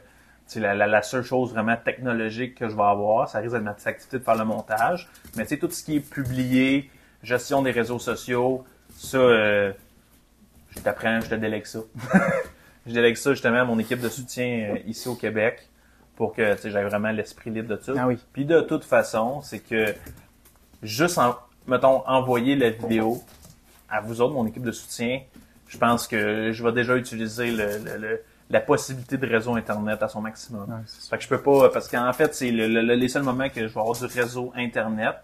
tu 0.46 0.54
sais, 0.54 0.60
la, 0.60 0.74
la, 0.74 0.86
la 0.86 1.02
seule 1.02 1.22
chose 1.22 1.52
vraiment 1.52 1.76
technologique 1.76 2.54
que 2.54 2.68
je 2.68 2.76
vais 2.76 2.82
avoir, 2.82 3.28
ça 3.28 3.38
risque 3.38 3.54
d'être 3.54 3.62
ma 3.62 3.72
petite 3.72 3.86
activité 3.86 4.18
de 4.18 4.24
faire 4.24 4.36
le 4.36 4.44
montage. 4.44 5.08
Mais 5.36 5.44
tu 5.44 5.50
sais, 5.50 5.58
tout 5.58 5.70
ce 5.70 5.82
qui 5.82 5.96
est 5.96 6.00
publié, 6.00 6.90
gestion 7.22 7.62
des 7.62 7.70
réseaux 7.70 7.98
sociaux, 7.98 8.64
ça, 8.94 9.18
euh, 9.18 9.72
je 10.70 10.80
t'apprends, 10.80 11.20
je 11.20 11.30
te 11.30 11.34
délègue 11.34 11.64
ça. 11.64 11.80
je 12.86 12.92
délègue 12.92 13.16
ça 13.16 13.32
justement 13.32 13.60
à 13.60 13.64
mon 13.64 13.78
équipe 13.78 14.00
de 14.00 14.08
soutien 14.08 14.74
euh, 14.74 14.78
ici 14.86 15.08
au 15.08 15.14
Québec 15.14 15.68
pour 16.16 16.34
que 16.34 16.54
tu 16.56 16.62
sais, 16.62 16.70
j'aie 16.70 16.84
vraiment 16.84 17.10
l'esprit 17.10 17.50
libre 17.50 17.74
de 17.76 17.82
ça. 17.82 17.92
Ah 17.96 18.06
oui. 18.06 18.18
Puis 18.32 18.44
de 18.44 18.60
toute 18.60 18.84
façon, 18.84 19.40
c'est 19.40 19.60
que 19.60 19.94
juste 20.82 21.16
en, 21.18 21.36
mettons, 21.66 22.06
envoyer 22.08 22.56
la 22.56 22.70
vidéo 22.70 23.22
à 23.90 24.00
vous 24.00 24.20
autres, 24.20 24.34
mon 24.34 24.46
équipe 24.46 24.62
de 24.62 24.72
soutien, 24.72 25.20
je 25.66 25.78
pense 25.78 26.06
que 26.06 26.52
je 26.52 26.64
vais 26.64 26.72
déjà 26.72 26.96
utiliser 26.96 27.50
le, 27.50 27.78
le- 27.78 27.96
le- 27.98 28.20
la 28.50 28.60
possibilité 28.60 29.18
de 29.18 29.26
réseau 29.26 29.54
Internet 29.56 30.02
à 30.02 30.08
son 30.08 30.20
maximum. 30.22 30.62
Ouais. 30.70 30.76
Fait 31.10 31.18
que 31.18 31.22
je 31.24 31.28
peux 31.28 31.42
pas, 31.42 31.68
parce 31.68 31.88
qu'en 31.88 32.12
fait, 32.14 32.34
c'est 32.34 32.50
le- 32.50 32.66
le- 32.68 32.80
le- 32.82 32.94
les 32.94 33.08
seuls 33.08 33.22
moments 33.22 33.48
que 33.50 33.66
je 33.68 33.74
vais 33.74 33.80
avoir 33.80 33.96
du 33.98 34.06
réseau 34.06 34.52
Internet, 34.56 35.16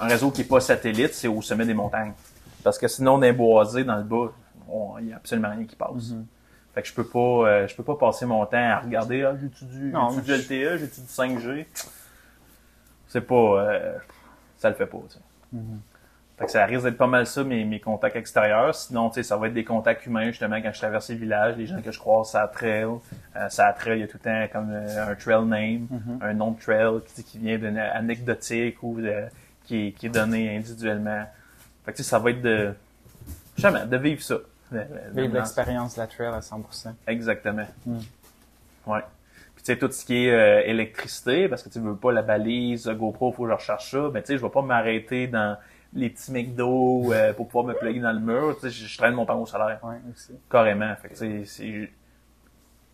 un 0.00 0.06
réseau 0.06 0.30
qui 0.30 0.42
est 0.42 0.44
pas 0.44 0.60
satellite, 0.60 1.12
c'est 1.14 1.28
au 1.28 1.42
sommet 1.42 1.66
des 1.66 1.74
montagnes. 1.74 2.12
Parce 2.62 2.78
que 2.78 2.88
sinon, 2.88 3.14
on 3.14 3.22
est 3.22 3.32
boisé 3.32 3.84
dans 3.84 3.96
le 3.96 4.04
bas, 4.04 4.32
il 5.00 5.06
n'y 5.06 5.12
a 5.12 5.16
absolument 5.16 5.50
rien 5.50 5.64
qui 5.64 5.76
passe. 5.76 6.10
Mhm. 6.12 6.26
Fait 6.74 6.82
que 6.82 6.88
je 6.88 6.94
peux 6.94 7.04
pas, 7.06 7.18
euh, 7.48 7.66
je 7.66 7.74
peux 7.74 7.82
pas 7.82 7.96
passer 7.96 8.24
mon 8.26 8.46
temps 8.46 8.56
à 8.56 8.78
regarder, 8.78 9.24
ah, 9.24 9.34
j'ai-tu 9.40 9.64
du, 9.64 9.90
du 9.90 10.32
LTE, 10.32 10.78
j'ai-tu 10.78 11.00
du 11.00 11.06
5G. 11.08 11.66
C'est 13.08 13.22
pas, 13.22 13.34
euh, 13.34 13.98
ça 14.58 14.68
le 14.70 14.76
fait 14.76 14.86
pas, 14.86 14.98
tu 15.08 15.14
sais. 15.14 15.20
Mhm. 15.52 15.80
Fait 16.40 16.46
que 16.46 16.50
ça 16.52 16.64
risque 16.64 16.84
d'être 16.84 16.96
pas 16.96 17.06
mal 17.06 17.26
ça, 17.26 17.44
mes, 17.44 17.64
mes 17.64 17.78
contacts 17.80 18.16
extérieurs. 18.16 18.74
Sinon, 18.74 19.10
tu 19.10 19.16
sais, 19.16 19.22
ça 19.22 19.36
va 19.36 19.48
être 19.48 19.52
des 19.54 19.62
contacts 19.62 20.06
humains, 20.06 20.28
justement, 20.30 20.60
quand 20.62 20.72
je 20.72 20.78
traverse 20.78 21.08
les 21.10 21.16
villages, 21.16 21.54
les 21.58 21.66
gens 21.66 21.80
que 21.82 21.92
je 21.92 21.98
croise, 21.98 22.30
ça 22.30 22.48
trail. 22.48 22.86
Euh, 23.36 23.48
ça 23.50 23.72
trail, 23.74 23.98
il 23.98 24.00
y 24.00 24.04
a 24.04 24.06
tout 24.08 24.18
le 24.24 24.30
temps 24.48 24.52
comme 24.52 24.70
euh, 24.72 25.12
un 25.12 25.14
trail 25.14 25.44
name, 25.44 25.86
Mhm. 25.90 26.18
un 26.22 26.32
nom 26.32 26.52
de 26.52 26.58
trail 26.60 27.00
qui, 27.14 27.22
qui 27.24 27.38
vient 27.38 27.58
d'une 27.58 27.76
anecdotique 27.78 28.82
ou 28.82 29.00
de- 29.00 29.26
qui, 29.66 29.88
est- 29.88 29.92
qui 29.92 30.06
est 30.06 30.10
donné 30.10 30.56
individuellement. 30.56 31.24
Fait 31.84 31.92
que 31.92 31.96
tu 31.98 32.02
sais, 32.02 32.08
ça 32.08 32.18
va 32.18 32.30
être 32.30 32.40
de, 32.42 32.72
jamais, 33.58 33.84
de 33.86 33.96
vivre 33.98 34.22
ça. 34.22 34.36
De- 34.72 34.78
de- 34.78 34.82
de- 35.14 35.20
Vivre 35.22 35.34
l'expérience 35.34 35.94
de 35.96 36.00
la 36.00 36.06
trail 36.06 36.26
à 36.28 36.40
100%. 36.40 36.94
Exactement. 37.06 37.66
Mm. 37.84 37.98
Ouais. 38.86 39.00
Puis 39.56 39.64
tu 39.64 39.72
sais, 39.74 39.78
tout 39.78 39.90
ce 39.92 40.06
qui 40.06 40.26
est 40.26 40.32
euh, 40.32 40.62
électricité, 40.64 41.48
parce 41.48 41.62
que 41.62 41.68
tu 41.68 41.80
veux 41.80 41.96
pas 41.96 42.12
la 42.12 42.22
balise, 42.22 42.88
GoPro, 42.88 43.30
faut 43.30 43.42
que 43.44 43.50
je 43.50 43.54
recherche 43.54 43.90
ça, 43.90 44.08
ben 44.08 44.22
tu 44.22 44.28
sais, 44.28 44.38
je 44.38 44.42
vais 44.42 44.48
pas 44.48 44.62
m'arrêter 44.62 45.26
dans 45.26 45.58
les 45.92 46.08
petits 46.10 46.30
McDo 46.32 47.12
euh, 47.12 47.32
pour 47.32 47.46
pouvoir 47.48 47.64
me 47.64 47.74
plugger 47.74 48.00
dans 48.00 48.12
le 48.12 48.20
mur. 48.20 48.54
Tu 48.56 48.62
sais, 48.62 48.70
je, 48.70 48.86
je 48.86 48.98
traîne 48.98 49.14
mon 49.14 49.26
panneau 49.26 49.46
solaire. 49.46 49.80
Ouais, 49.82 49.96
aussi. 50.12 50.32
Carrément. 50.50 50.94
Fait 50.96 51.08
que 51.08 51.14
tu 51.14 51.18
sais, 51.18 51.44
c'est- 51.46 51.90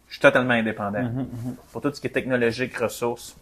je 0.09 0.13
suis 0.13 0.21
totalement 0.21 0.55
indépendant. 0.55 1.03
Mhm, 1.03 1.29
mhm. 1.31 1.57
Pour 1.73 1.83
tout 1.83 1.93
ce 1.93 2.01
qui 2.01 2.07
est 2.07 2.11
technologique, 2.11 2.77
ressources. 2.79 3.37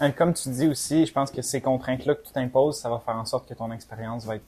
Euh, 0.00 0.10
Comme 0.10 0.32
tu 0.34 0.48
dis 0.48 0.66
aussi, 0.66 1.04
je 1.06 1.12
pense 1.12 1.30
que 1.30 1.42
ces 1.42 1.60
contraintes-là 1.60 2.14
que 2.14 2.24
tu 2.26 2.32
t'imposes, 2.32 2.80
ça 2.80 2.88
va 2.88 2.98
faire 3.00 3.16
en 3.16 3.24
sorte 3.24 3.48
que 3.48 3.54
ton 3.54 3.70
expérience 3.72 4.24
va 4.24 4.36
être, 4.36 4.44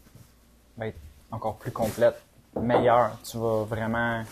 va 0.78 0.86
être 0.88 0.98
encore 1.30 1.56
plus 1.56 1.70
complète, 1.72 2.20
meilleure. 2.60 3.18
Tu 3.22 3.36
vas 3.36 3.64
vraiment... 3.64 4.24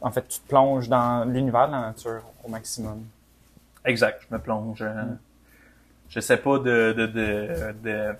En 0.00 0.10
fait, 0.12 0.26
tu 0.28 0.38
te 0.40 0.48
plonges 0.48 0.88
dans 0.88 1.24
l'univers 1.28 1.66
de 1.66 1.72
la 1.72 1.80
nature 1.80 2.22
au 2.44 2.48
maximum. 2.48 3.04
Exact. 3.84 4.22
Je 4.28 4.34
me 4.34 4.40
plonge. 4.40 4.80
euh, 4.82 5.04
J'essaie 6.08 6.38
pas 6.38 6.58
de, 6.58 6.92
de, 6.96 7.06
de, 7.06 7.72
de 7.82 8.14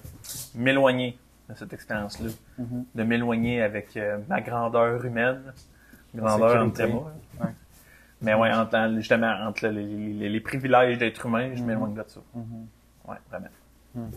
m'éloigner 0.55 1.19
de 1.49 1.55
cette 1.55 1.73
expérience-là. 1.73 2.29
Mhm. 2.59 2.85
de 2.95 3.03
m'éloigner 3.03 3.63
avec 3.63 3.97
euh, 3.97 4.19
ma 4.29 4.41
grandeur 4.43 5.03
humaine, 5.05 5.41
grandeur 6.15 6.63
entre 6.65 6.85
moi. 6.87 7.13
Ouais. 7.41 7.47
Mais 8.21 8.35
ouais, 8.35 8.53
entre, 8.53 8.95
justement, 8.97 9.33
entre 9.47 9.69
les, 9.69 9.85
les- 10.13 10.29
les 10.29 10.41
privilèges 10.41 10.99
d'être 10.99 11.25
humain, 11.25 11.53
je 11.55 11.61
Mhm. 11.61 11.67
m'éloigne 11.67 11.95
de 11.95 12.05
ça. 12.07 12.21
Mhm. 12.35 12.67
Ouais, 13.07 13.17
vraiment. 13.31 14.11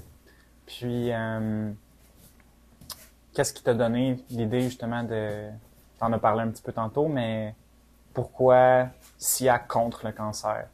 Puis, 0.66 1.12
euh, 1.14 1.72
qu'est-ce 3.34 3.54
qui 3.54 3.64
t'a 3.64 3.74
donné 3.74 4.18
l'idée 4.30 4.62
justement 4.62 5.04
de... 5.04 5.50
T'en 6.00 6.12
as 6.14 6.20
parlé 6.20 6.42
un 6.42 6.50
petit 6.50 6.64
peu 6.64 6.74
tantôt, 6.74 7.08
mais 7.08 7.56
pourquoi 8.14 8.88
SIA 9.18 9.60
contre 9.60 10.06
le 10.06 10.12
cancer? 10.12 10.66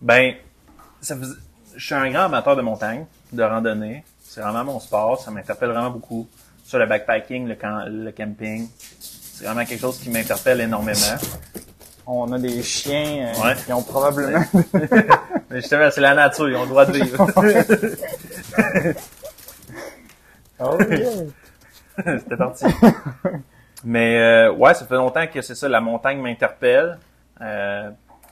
Ben, 0.00 0.34
ça 1.00 1.16
faisait- 1.16 1.36
je 1.78 1.84
suis 1.86 1.94
un 1.94 2.10
grand 2.10 2.24
amateur 2.24 2.56
de 2.56 2.62
montagne, 2.62 3.06
de 3.32 3.42
randonnée. 3.42 4.04
C'est 4.22 4.40
vraiment 4.42 4.64
mon 4.64 4.80
sport, 4.80 5.20
ça 5.20 5.30
m'interpelle 5.30 5.70
vraiment 5.70 5.90
beaucoup. 5.90 6.28
Sur 6.64 6.78
le 6.78 6.86
backpacking, 6.86 7.46
le, 7.48 7.54
camp- 7.54 7.84
le 7.88 8.10
camping, 8.12 8.68
c'est 9.00 9.44
vraiment 9.46 9.64
quelque 9.64 9.80
chose 9.80 9.98
qui 9.98 10.10
m'interpelle 10.10 10.60
énormément. 10.60 11.16
On 12.06 12.30
a 12.32 12.38
des 12.38 12.62
chiens 12.62 13.28
euh, 13.34 13.42
Ouais. 13.42 13.54
qui 13.64 13.72
ont 13.72 13.82
probablement... 13.82 14.42
Mais 15.50 15.60
justement, 15.60 15.88
c'est 15.90 16.00
la 16.00 16.14
nature, 16.14 16.48
ils 16.48 16.56
ont 16.56 16.62
le 16.64 16.68
droit 16.68 16.84
de 16.84 16.92
vivre. 16.92 17.26
oh, 20.60 20.78
yeah. 20.90 22.18
C'était 22.18 22.36
parti. 22.36 22.64
Mais 23.84 24.18
euh, 24.18 24.52
ouais, 24.52 24.74
ça 24.74 24.84
fait 24.86 24.94
longtemps 24.96 25.26
que 25.26 25.40
c'est 25.42 25.54
ça, 25.54 25.68
la 25.68 25.80
montagne 25.80 26.20
m'interpelle. 26.20 26.98
Euh, 27.40 27.90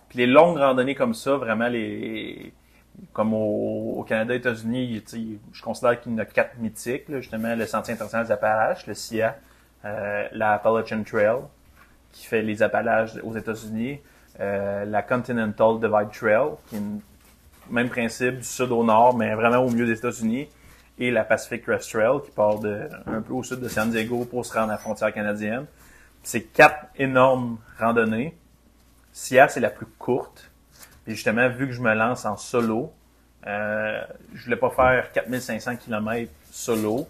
puis 0.09 0.19
les 0.19 0.27
longues 0.27 0.59
randonnées 0.59 0.95
comme 0.95 1.15
ça, 1.15 1.37
vraiment 1.37 1.69
les 1.69 2.53
comme 3.13 3.35
au, 3.35 3.95
au 3.99 4.05
Canada, 4.05 4.35
États-Unis, 4.35 5.03
je 5.53 5.63
considère 5.63 6.01
qu'il 6.01 6.13
y 6.13 6.15
en 6.15 6.19
a 6.19 6.25
quatre 6.25 6.59
mythiques, 6.59 7.09
là, 7.09 7.21
justement, 7.21 7.55
le 7.55 7.67
Sentier 7.67 7.95
international 7.95 8.27
des 8.27 8.33
Appalaches, 8.33 8.87
le 8.87 8.95
SIA, 8.95 9.37
euh, 9.85 10.27
la 10.33 10.55
Appalachian 10.55 11.03
Trail, 11.03 11.39
qui 12.13 12.27
fait 12.27 12.43
les 12.43 12.63
Appalaches 12.63 13.13
aux 13.23 13.37
États-Unis, 13.37 14.01
euh, 14.41 14.85
la 14.85 15.03
Continental 15.03 15.79
Divide 15.81 16.11
Trail, 16.13 16.49
qui 16.69 16.77
est 16.77 16.81
le 16.81 17.01
même 17.71 17.89
principe 17.89 18.39
du 18.39 18.45
sud 18.45 18.71
au 18.71 18.85
nord, 18.85 19.17
mais 19.17 19.35
vraiment 19.35 19.59
au 19.59 19.71
milieu 19.71 19.87
des 19.87 19.99
États-Unis, 19.99 20.49
et 20.99 21.11
la 21.11 21.25
Pacific 21.25 21.63
Crest 21.63 21.91
Trail, 21.91 22.21
qui 22.25 22.31
part 22.31 22.59
de, 22.59 22.89
un 23.07 23.21
peu 23.21 23.35
au 23.35 23.43
sud 23.43 23.61
de 23.61 23.69
San 23.69 23.91
Diego 23.91 24.25
pour 24.25 24.47
se 24.47 24.55
rendre 24.55 24.71
à 24.71 24.73
la 24.73 24.79
frontière 24.79 25.13
canadienne. 25.13 25.67
C'est 26.23 26.43
quatre 26.43 26.87
énormes 26.97 27.59
randonnées. 27.79 28.37
SIA, 29.13 29.49
c'est 29.49 29.61
la 29.61 29.71
plus 29.71 29.87
courte. 29.99 30.51
Puis 31.07 31.15
justement, 31.15 31.49
vu 31.49 31.69
que 31.69 31.73
je 31.73 31.81
me 31.81 31.95
lance 31.95 32.25
en 32.25 32.37
solo, 32.37 32.93
euh, 33.47 34.03
je 34.35 34.45
voulais 34.45 34.57
pas 34.57 34.71
faire 34.71 35.13
4500 35.13 35.77
km 35.77 36.33
solo. 36.51 37.07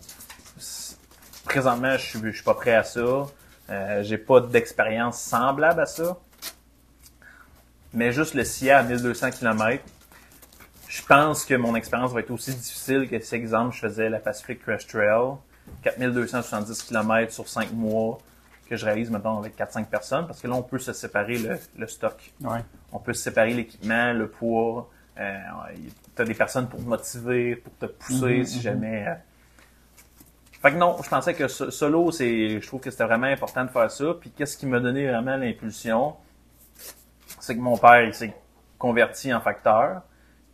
Présentement, 1.44 1.92
je 1.92 2.18
suis, 2.18 2.34
suis 2.34 2.44
pas 2.44 2.53
prêt 2.53 2.74
à 2.74 2.84
ça. 2.84 3.26
Euh, 3.70 4.03
j'ai 4.03 4.18
pas 4.18 4.40
d'expérience 4.40 5.18
semblable 5.18 5.80
à 5.80 5.86
ça. 5.86 6.18
Mais 7.94 8.12
juste 8.12 8.34
le 8.34 8.44
SIA 8.44 8.80
à 8.80 8.82
1200 8.82 9.30
km, 9.30 9.82
je 10.88 11.03
pense 11.03 11.47
que 11.47 11.55
mon 11.55 11.74
expérience 11.74 12.12
va 12.12 12.20
être 12.20 12.30
aussi 12.30 12.55
difficile 12.55 13.09
que 13.09 13.18
si, 13.18 13.34
exemple, 13.34 13.74
je 13.74 13.80
faisais 13.80 14.11
la 14.11 14.18
Pacific 14.18 14.62
Crest 14.62 14.90
Trail, 14.90 15.36
4270 15.82 16.82
km 16.82 17.32
sur 17.32 17.49
5 17.49 17.72
mois, 17.72 18.18
que 18.67 18.77
je 18.77 18.85
réalise 18.85 19.11
maintenant 19.11 19.39
avec 19.39 19.57
4-5 19.57 19.87
personnes, 19.87 20.27
parce 20.27 20.41
que 20.41 20.49
là, 20.49 20.55
on 20.55 20.62
peut 20.62 20.79
se 20.79 20.93
séparer 20.93 21.39
le, 21.39 21.59
le 21.79 21.87
stock. 21.87 22.33
Ouais. 22.43 22.61
On 22.93 22.99
peut 22.99 23.12
se 23.14 23.23
séparer 23.23 23.55
l'équipement, 23.55 24.12
le 24.12 24.29
poids. 24.29 24.91
Euh, 25.19 25.39
tu 26.14 26.23
as 26.23 26.25
des 26.25 26.35
personnes 26.35 26.69
pour 26.69 26.81
te 26.81 26.85
motiver, 26.87 27.57
pour 27.57 27.73
te 27.79 27.87
pousser 27.87 28.39
Mhm, 28.39 28.45
si 28.45 28.57
mhm. 28.57 28.62
jamais. 28.62 29.09
euh. 29.09 29.14
Fait 30.62 30.73
que 30.73 30.77
non, 30.77 30.97
je 31.03 31.09
pensais 31.09 31.35
que 31.35 31.49
so- 31.49 31.71
solo, 31.71 32.11
c'est, 32.11 32.61
je 32.61 32.67
trouve 32.67 32.81
que 32.81 32.91
c'était 32.91 33.05
vraiment 33.05 33.27
important 33.27 33.64
de 33.64 33.71
faire 33.71 33.91
ça. 33.91 34.05
Puis 34.21 34.31
qu'est-ce 34.31 34.57
qui 34.57 34.67
m'a 34.67 34.81
donné 34.81 35.07
vraiment 35.09 35.37
l'impulsion, 35.37 36.14
c'est 37.41 37.55
que 37.55 37.61
mon 37.61 37.77
père, 37.77 38.03
il 38.03 38.14
s'est 38.14 38.35
converti 38.79 39.33
en 39.33 39.41
facteur. 39.41 40.03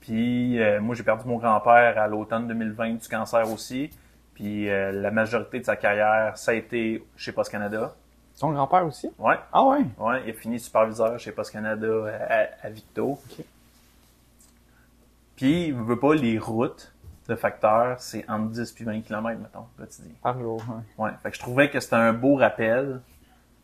Puis 0.00 0.60
euh, 0.60 0.80
moi, 0.80 0.94
j'ai 0.94 1.02
perdu 1.04 1.26
mon 1.26 1.36
grand-père 1.38 1.98
à 1.98 2.06
l'automne 2.08 2.46
2020 2.48 2.94
du 3.02 3.08
cancer 3.08 3.50
aussi. 3.50 3.90
Puis 4.34 4.68
euh, 4.68 4.90
la 4.92 5.10
majorité 5.10 5.60
de 5.60 5.64
sa 5.64 5.76
carrière, 5.76 6.36
ça 6.36 6.50
a 6.50 6.54
été 6.54 7.04
chez 7.16 7.32
Post 7.32 7.50
Canada. 7.50 7.94
Ton 8.38 8.50
grand-père 8.52 8.84
aussi? 8.86 9.08
Ouais, 9.18 9.36
Ah 9.52 9.64
ouais? 9.64 9.84
Ouais, 9.98 10.22
il 10.24 10.30
a 10.30 10.32
fini 10.34 10.58
superviseur 10.58 11.18
chez 11.18 11.30
Post 11.32 11.52
Canada 11.52 11.86
à, 12.28 12.66
à 12.66 12.70
Victo. 12.70 13.12
Ok. 13.12 13.44
Puis, 15.36 15.66
il 15.68 15.74
veut 15.74 15.98
pas 15.98 16.14
les 16.14 16.38
routes 16.38 16.92
de 17.28 17.34
facteurs, 17.36 18.00
c'est 18.00 18.28
entre 18.28 18.50
10 18.50 18.72
puis 18.72 18.84
20 18.84 19.00
km, 19.02 19.40
mettons, 19.40 19.66
quotidien. 19.78 20.12
Par 20.22 20.38
jour, 20.38 20.62
ouais. 20.98 21.04
Ouais. 21.06 21.10
Fait 21.22 21.30
que 21.30 21.36
je 21.36 21.40
trouvais 21.40 21.70
que 21.70 21.78
c'était 21.80 21.94
un 21.96 22.12
beau 22.12 22.34
rappel 22.34 23.00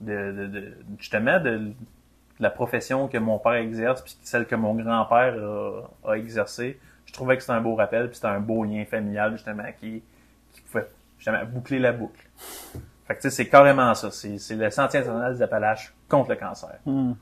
de, 0.00 0.32
de, 0.32 0.46
de- 0.46 0.76
justement 0.98 1.40
de, 1.40 1.58
de 1.58 1.72
la 2.38 2.50
profession 2.50 3.08
que 3.08 3.18
mon 3.18 3.38
père 3.40 3.54
exerce 3.54 4.00
puis 4.02 4.16
celle 4.22 4.46
que 4.46 4.54
mon 4.54 4.74
grand-père 4.74 5.34
a, 6.04 6.10
a 6.12 6.14
exercée. 6.16 6.78
Je 7.04 7.12
trouvais 7.12 7.36
que 7.36 7.42
c'était 7.42 7.54
un 7.54 7.60
beau 7.60 7.74
rappel 7.74 8.06
puis 8.06 8.14
c'était 8.16 8.28
un 8.28 8.40
beau 8.40 8.62
lien 8.64 8.84
familial, 8.84 9.32
justement, 9.32 9.64
qui, 9.80 10.02
qui 10.52 10.60
pouvait, 10.62 10.86
justement, 11.18 11.44
boucler 11.46 11.80
la 11.80 11.92
boucle. 11.92 12.24
Fait 13.08 13.16
que, 13.16 13.22
tu 13.22 13.30
sais, 13.30 13.36
c'est 13.36 13.48
carrément 13.48 13.92
ça. 13.94 14.10
C'est, 14.10 14.38
c'est 14.38 14.54
le 14.54 14.70
Sentier 14.70 15.00
international 15.00 15.34
des 15.34 15.42
Appalaches 15.42 15.94
contre 16.08 16.30
le 16.30 16.36
cancer. 16.36 16.76
Hmm. 16.86 17.12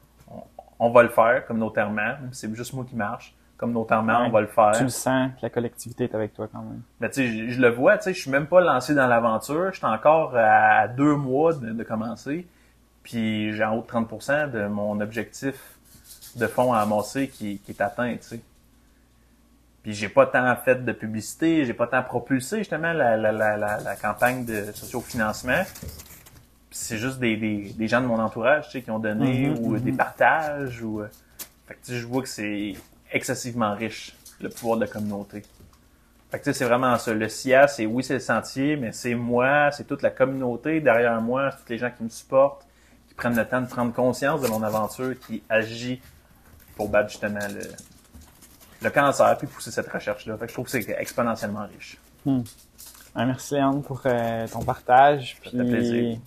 On 0.78 0.90
va 0.90 1.02
le 1.04 1.08
faire 1.08 1.46
communautairement. 1.46 2.16
C'est 2.32 2.54
juste 2.54 2.74
moi 2.74 2.84
qui 2.86 2.96
marche. 2.96 3.34
Communautairement, 3.56 4.20
Ouais. 4.20 4.26
on 4.26 4.30
va 4.30 4.40
le 4.42 4.46
faire. 4.48 4.72
Tu 4.72 4.82
le 4.82 4.88
sens 4.90 5.30
que 5.30 5.38
la 5.42 5.48
collectivité 5.48 6.04
est 6.04 6.14
avec 6.14 6.34
toi 6.34 6.46
quand 6.52 6.60
même. 6.60 6.82
Mais 7.00 7.08
tu 7.08 7.22
sais, 7.22 7.28
je, 7.28 7.52
je 7.54 7.60
le 7.62 7.70
vois, 7.70 7.96
tu 7.96 8.04
sais, 8.04 8.12
je 8.14 8.20
suis 8.20 8.30
même 8.30 8.46
pas 8.46 8.60
lancé 8.60 8.94
dans 8.94 9.06
l'aventure. 9.06 9.70
Je 9.72 9.78
suis 9.78 9.86
encore 9.86 10.36
à 10.36 10.88
deux 10.88 11.14
mois 11.14 11.54
de, 11.54 11.70
de 11.72 11.82
commencer. 11.82 12.46
Puis 13.02 13.54
j'ai 13.54 13.64
en 13.64 13.76
haut 13.76 13.82
de 13.82 13.86
30% 13.86 14.50
de 14.50 14.66
mon 14.66 15.00
objectif 15.00 15.54
de 16.36 16.46
fonds 16.48 16.74
à 16.74 16.80
amasser 16.80 17.28
qui, 17.28 17.58
qui 17.60 17.70
est 17.70 17.80
atteint, 17.80 18.12
tu 18.16 18.22
sais. 18.22 18.40
Puis 19.86 19.94
j'ai 19.94 20.08
pas 20.08 20.26
tant 20.26 20.56
fait 20.56 20.84
de 20.84 20.90
publicité, 20.90 21.64
j'ai 21.64 21.72
pas 21.72 21.86
tant 21.86 22.02
propulsé 22.02 22.58
justement 22.58 22.92
la, 22.92 23.16
la, 23.16 23.30
la, 23.30 23.56
la, 23.56 23.94
campagne 23.94 24.44
de 24.44 24.72
sociofinancement. 24.72 25.62
C'est 26.72 26.98
juste 26.98 27.20
des, 27.20 27.36
des, 27.36 27.72
des 27.72 27.86
gens 27.86 28.00
de 28.00 28.06
mon 28.06 28.18
entourage, 28.18 28.64
tu 28.64 28.70
sais, 28.72 28.82
qui 28.82 28.90
ont 28.90 28.98
donné 28.98 29.48
Mhm, 29.48 29.58
ou 29.60 29.74
mhm. 29.74 29.80
des 29.82 29.92
partages 29.92 30.82
ou. 30.82 31.02
euh, 31.02 31.08
Fait 31.68 31.74
que 31.74 31.86
tu 31.86 31.92
sais, 31.92 31.98
je 32.00 32.06
vois 32.08 32.20
que 32.22 32.28
c'est 32.28 32.74
excessivement 33.12 33.76
riche 33.76 34.16
le 34.40 34.48
pouvoir 34.48 34.78
de 34.78 34.86
la 34.86 34.90
communauté. 34.90 35.44
Fait 36.32 36.40
que 36.40 36.42
tu 36.42 36.52
sais, 36.52 36.58
c'est 36.58 36.64
vraiment 36.64 36.98
ça. 36.98 37.14
Le 37.14 37.28
SIA, 37.28 37.68
c'est 37.68 37.86
oui, 37.86 38.02
c'est 38.02 38.14
le 38.14 38.18
sentier, 38.18 38.74
mais 38.74 38.90
c'est 38.90 39.14
moi, 39.14 39.70
c'est 39.70 39.84
toute 39.86 40.02
la 40.02 40.10
communauté 40.10 40.80
derrière 40.80 41.20
moi, 41.20 41.52
c'est 41.52 41.64
tous 41.64 41.70
les 41.70 41.78
gens 41.78 41.92
qui 41.96 42.02
me 42.02 42.08
supportent, 42.08 42.66
qui 43.06 43.14
prennent 43.14 43.36
le 43.36 43.46
temps 43.46 43.60
de 43.60 43.68
prendre 43.68 43.92
conscience 43.92 44.40
de 44.40 44.48
mon 44.48 44.64
aventure, 44.64 45.14
qui 45.28 45.44
agit 45.48 46.02
pour 46.74 46.88
battre 46.88 47.10
justement 47.10 47.38
le, 47.54 47.60
le 48.82 48.90
cancer, 48.90 49.36
puis 49.38 49.46
pousser 49.46 49.70
cette 49.70 49.90
recherche-là. 49.90 50.36
Fait 50.36 50.46
que 50.46 50.50
je 50.50 50.54
trouve 50.54 50.66
que 50.66 50.70
c'est 50.70 50.96
exponentiellement 50.98 51.66
riche. 51.66 51.98
Hmm. 52.24 52.42
merci 53.14 53.54
Léon 53.54 53.80
pour 53.80 54.02
euh, 54.04 54.46
ton 54.48 54.62
partage. 54.62 55.38
Fait 55.42 55.50
plaisir. 55.50 56.18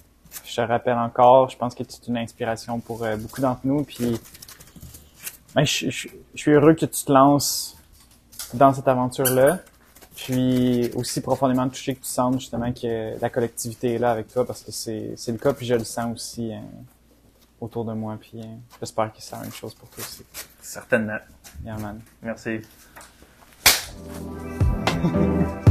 Je 0.45 0.55
te 0.55 0.61
rappelle 0.61 0.97
encore, 0.97 1.49
je 1.49 1.57
pense 1.57 1.73
que 1.73 1.83
tu 1.83 1.95
es 1.95 2.07
une 2.07 2.17
inspiration 2.17 2.79
pour 2.79 3.03
euh, 3.03 3.17
beaucoup 3.17 3.41
d'entre 3.41 3.61
nous. 3.63 3.83
Puis 3.83 4.19
ben, 5.55 5.65
je, 5.65 5.89
je, 5.89 6.07
suis 6.35 6.51
heureux 6.51 6.73
que 6.73 6.85
tu 6.85 7.05
te 7.05 7.11
lances 7.11 7.75
dans 8.53 8.73
cette 8.73 8.87
aventure-là. 8.87 9.59
Puis 10.15 10.91
aussi 10.95 11.21
profondément 11.21 11.67
touché 11.69 11.95
que 11.95 12.01
tu 12.01 12.09
sens 12.09 12.35
justement 12.35 12.73
que 12.73 13.19
la 13.19 13.29
collectivité 13.29 13.95
est 13.95 13.99
là 13.99 14.11
avec 14.11 14.27
toi 14.27 14.45
parce 14.45 14.63
que 14.63 14.71
c'est, 14.71 15.13
c'est 15.15 15.31
le 15.31 15.37
cas, 15.37 15.53
puis 15.53 15.65
je 15.65 15.75
le 15.75 15.85
sens 15.85 16.13
aussi 16.13 16.53
hein, 16.53 16.63
autour 17.61 17.85
de 17.85 17.93
moi. 17.93 18.17
Puis 18.19 18.41
hein, 18.41 18.57
j'espère 18.79 19.13
que 19.13 19.21
c'est 19.21 19.35
la 19.35 19.43
même 19.43 19.53
chose 19.53 19.73
pour 19.73 19.87
toi 19.89 20.03
aussi. 20.03 20.23
Certainement. 20.61 21.19
Yeah, 21.63 21.77
man. 21.77 22.01
Merci. 22.21 22.61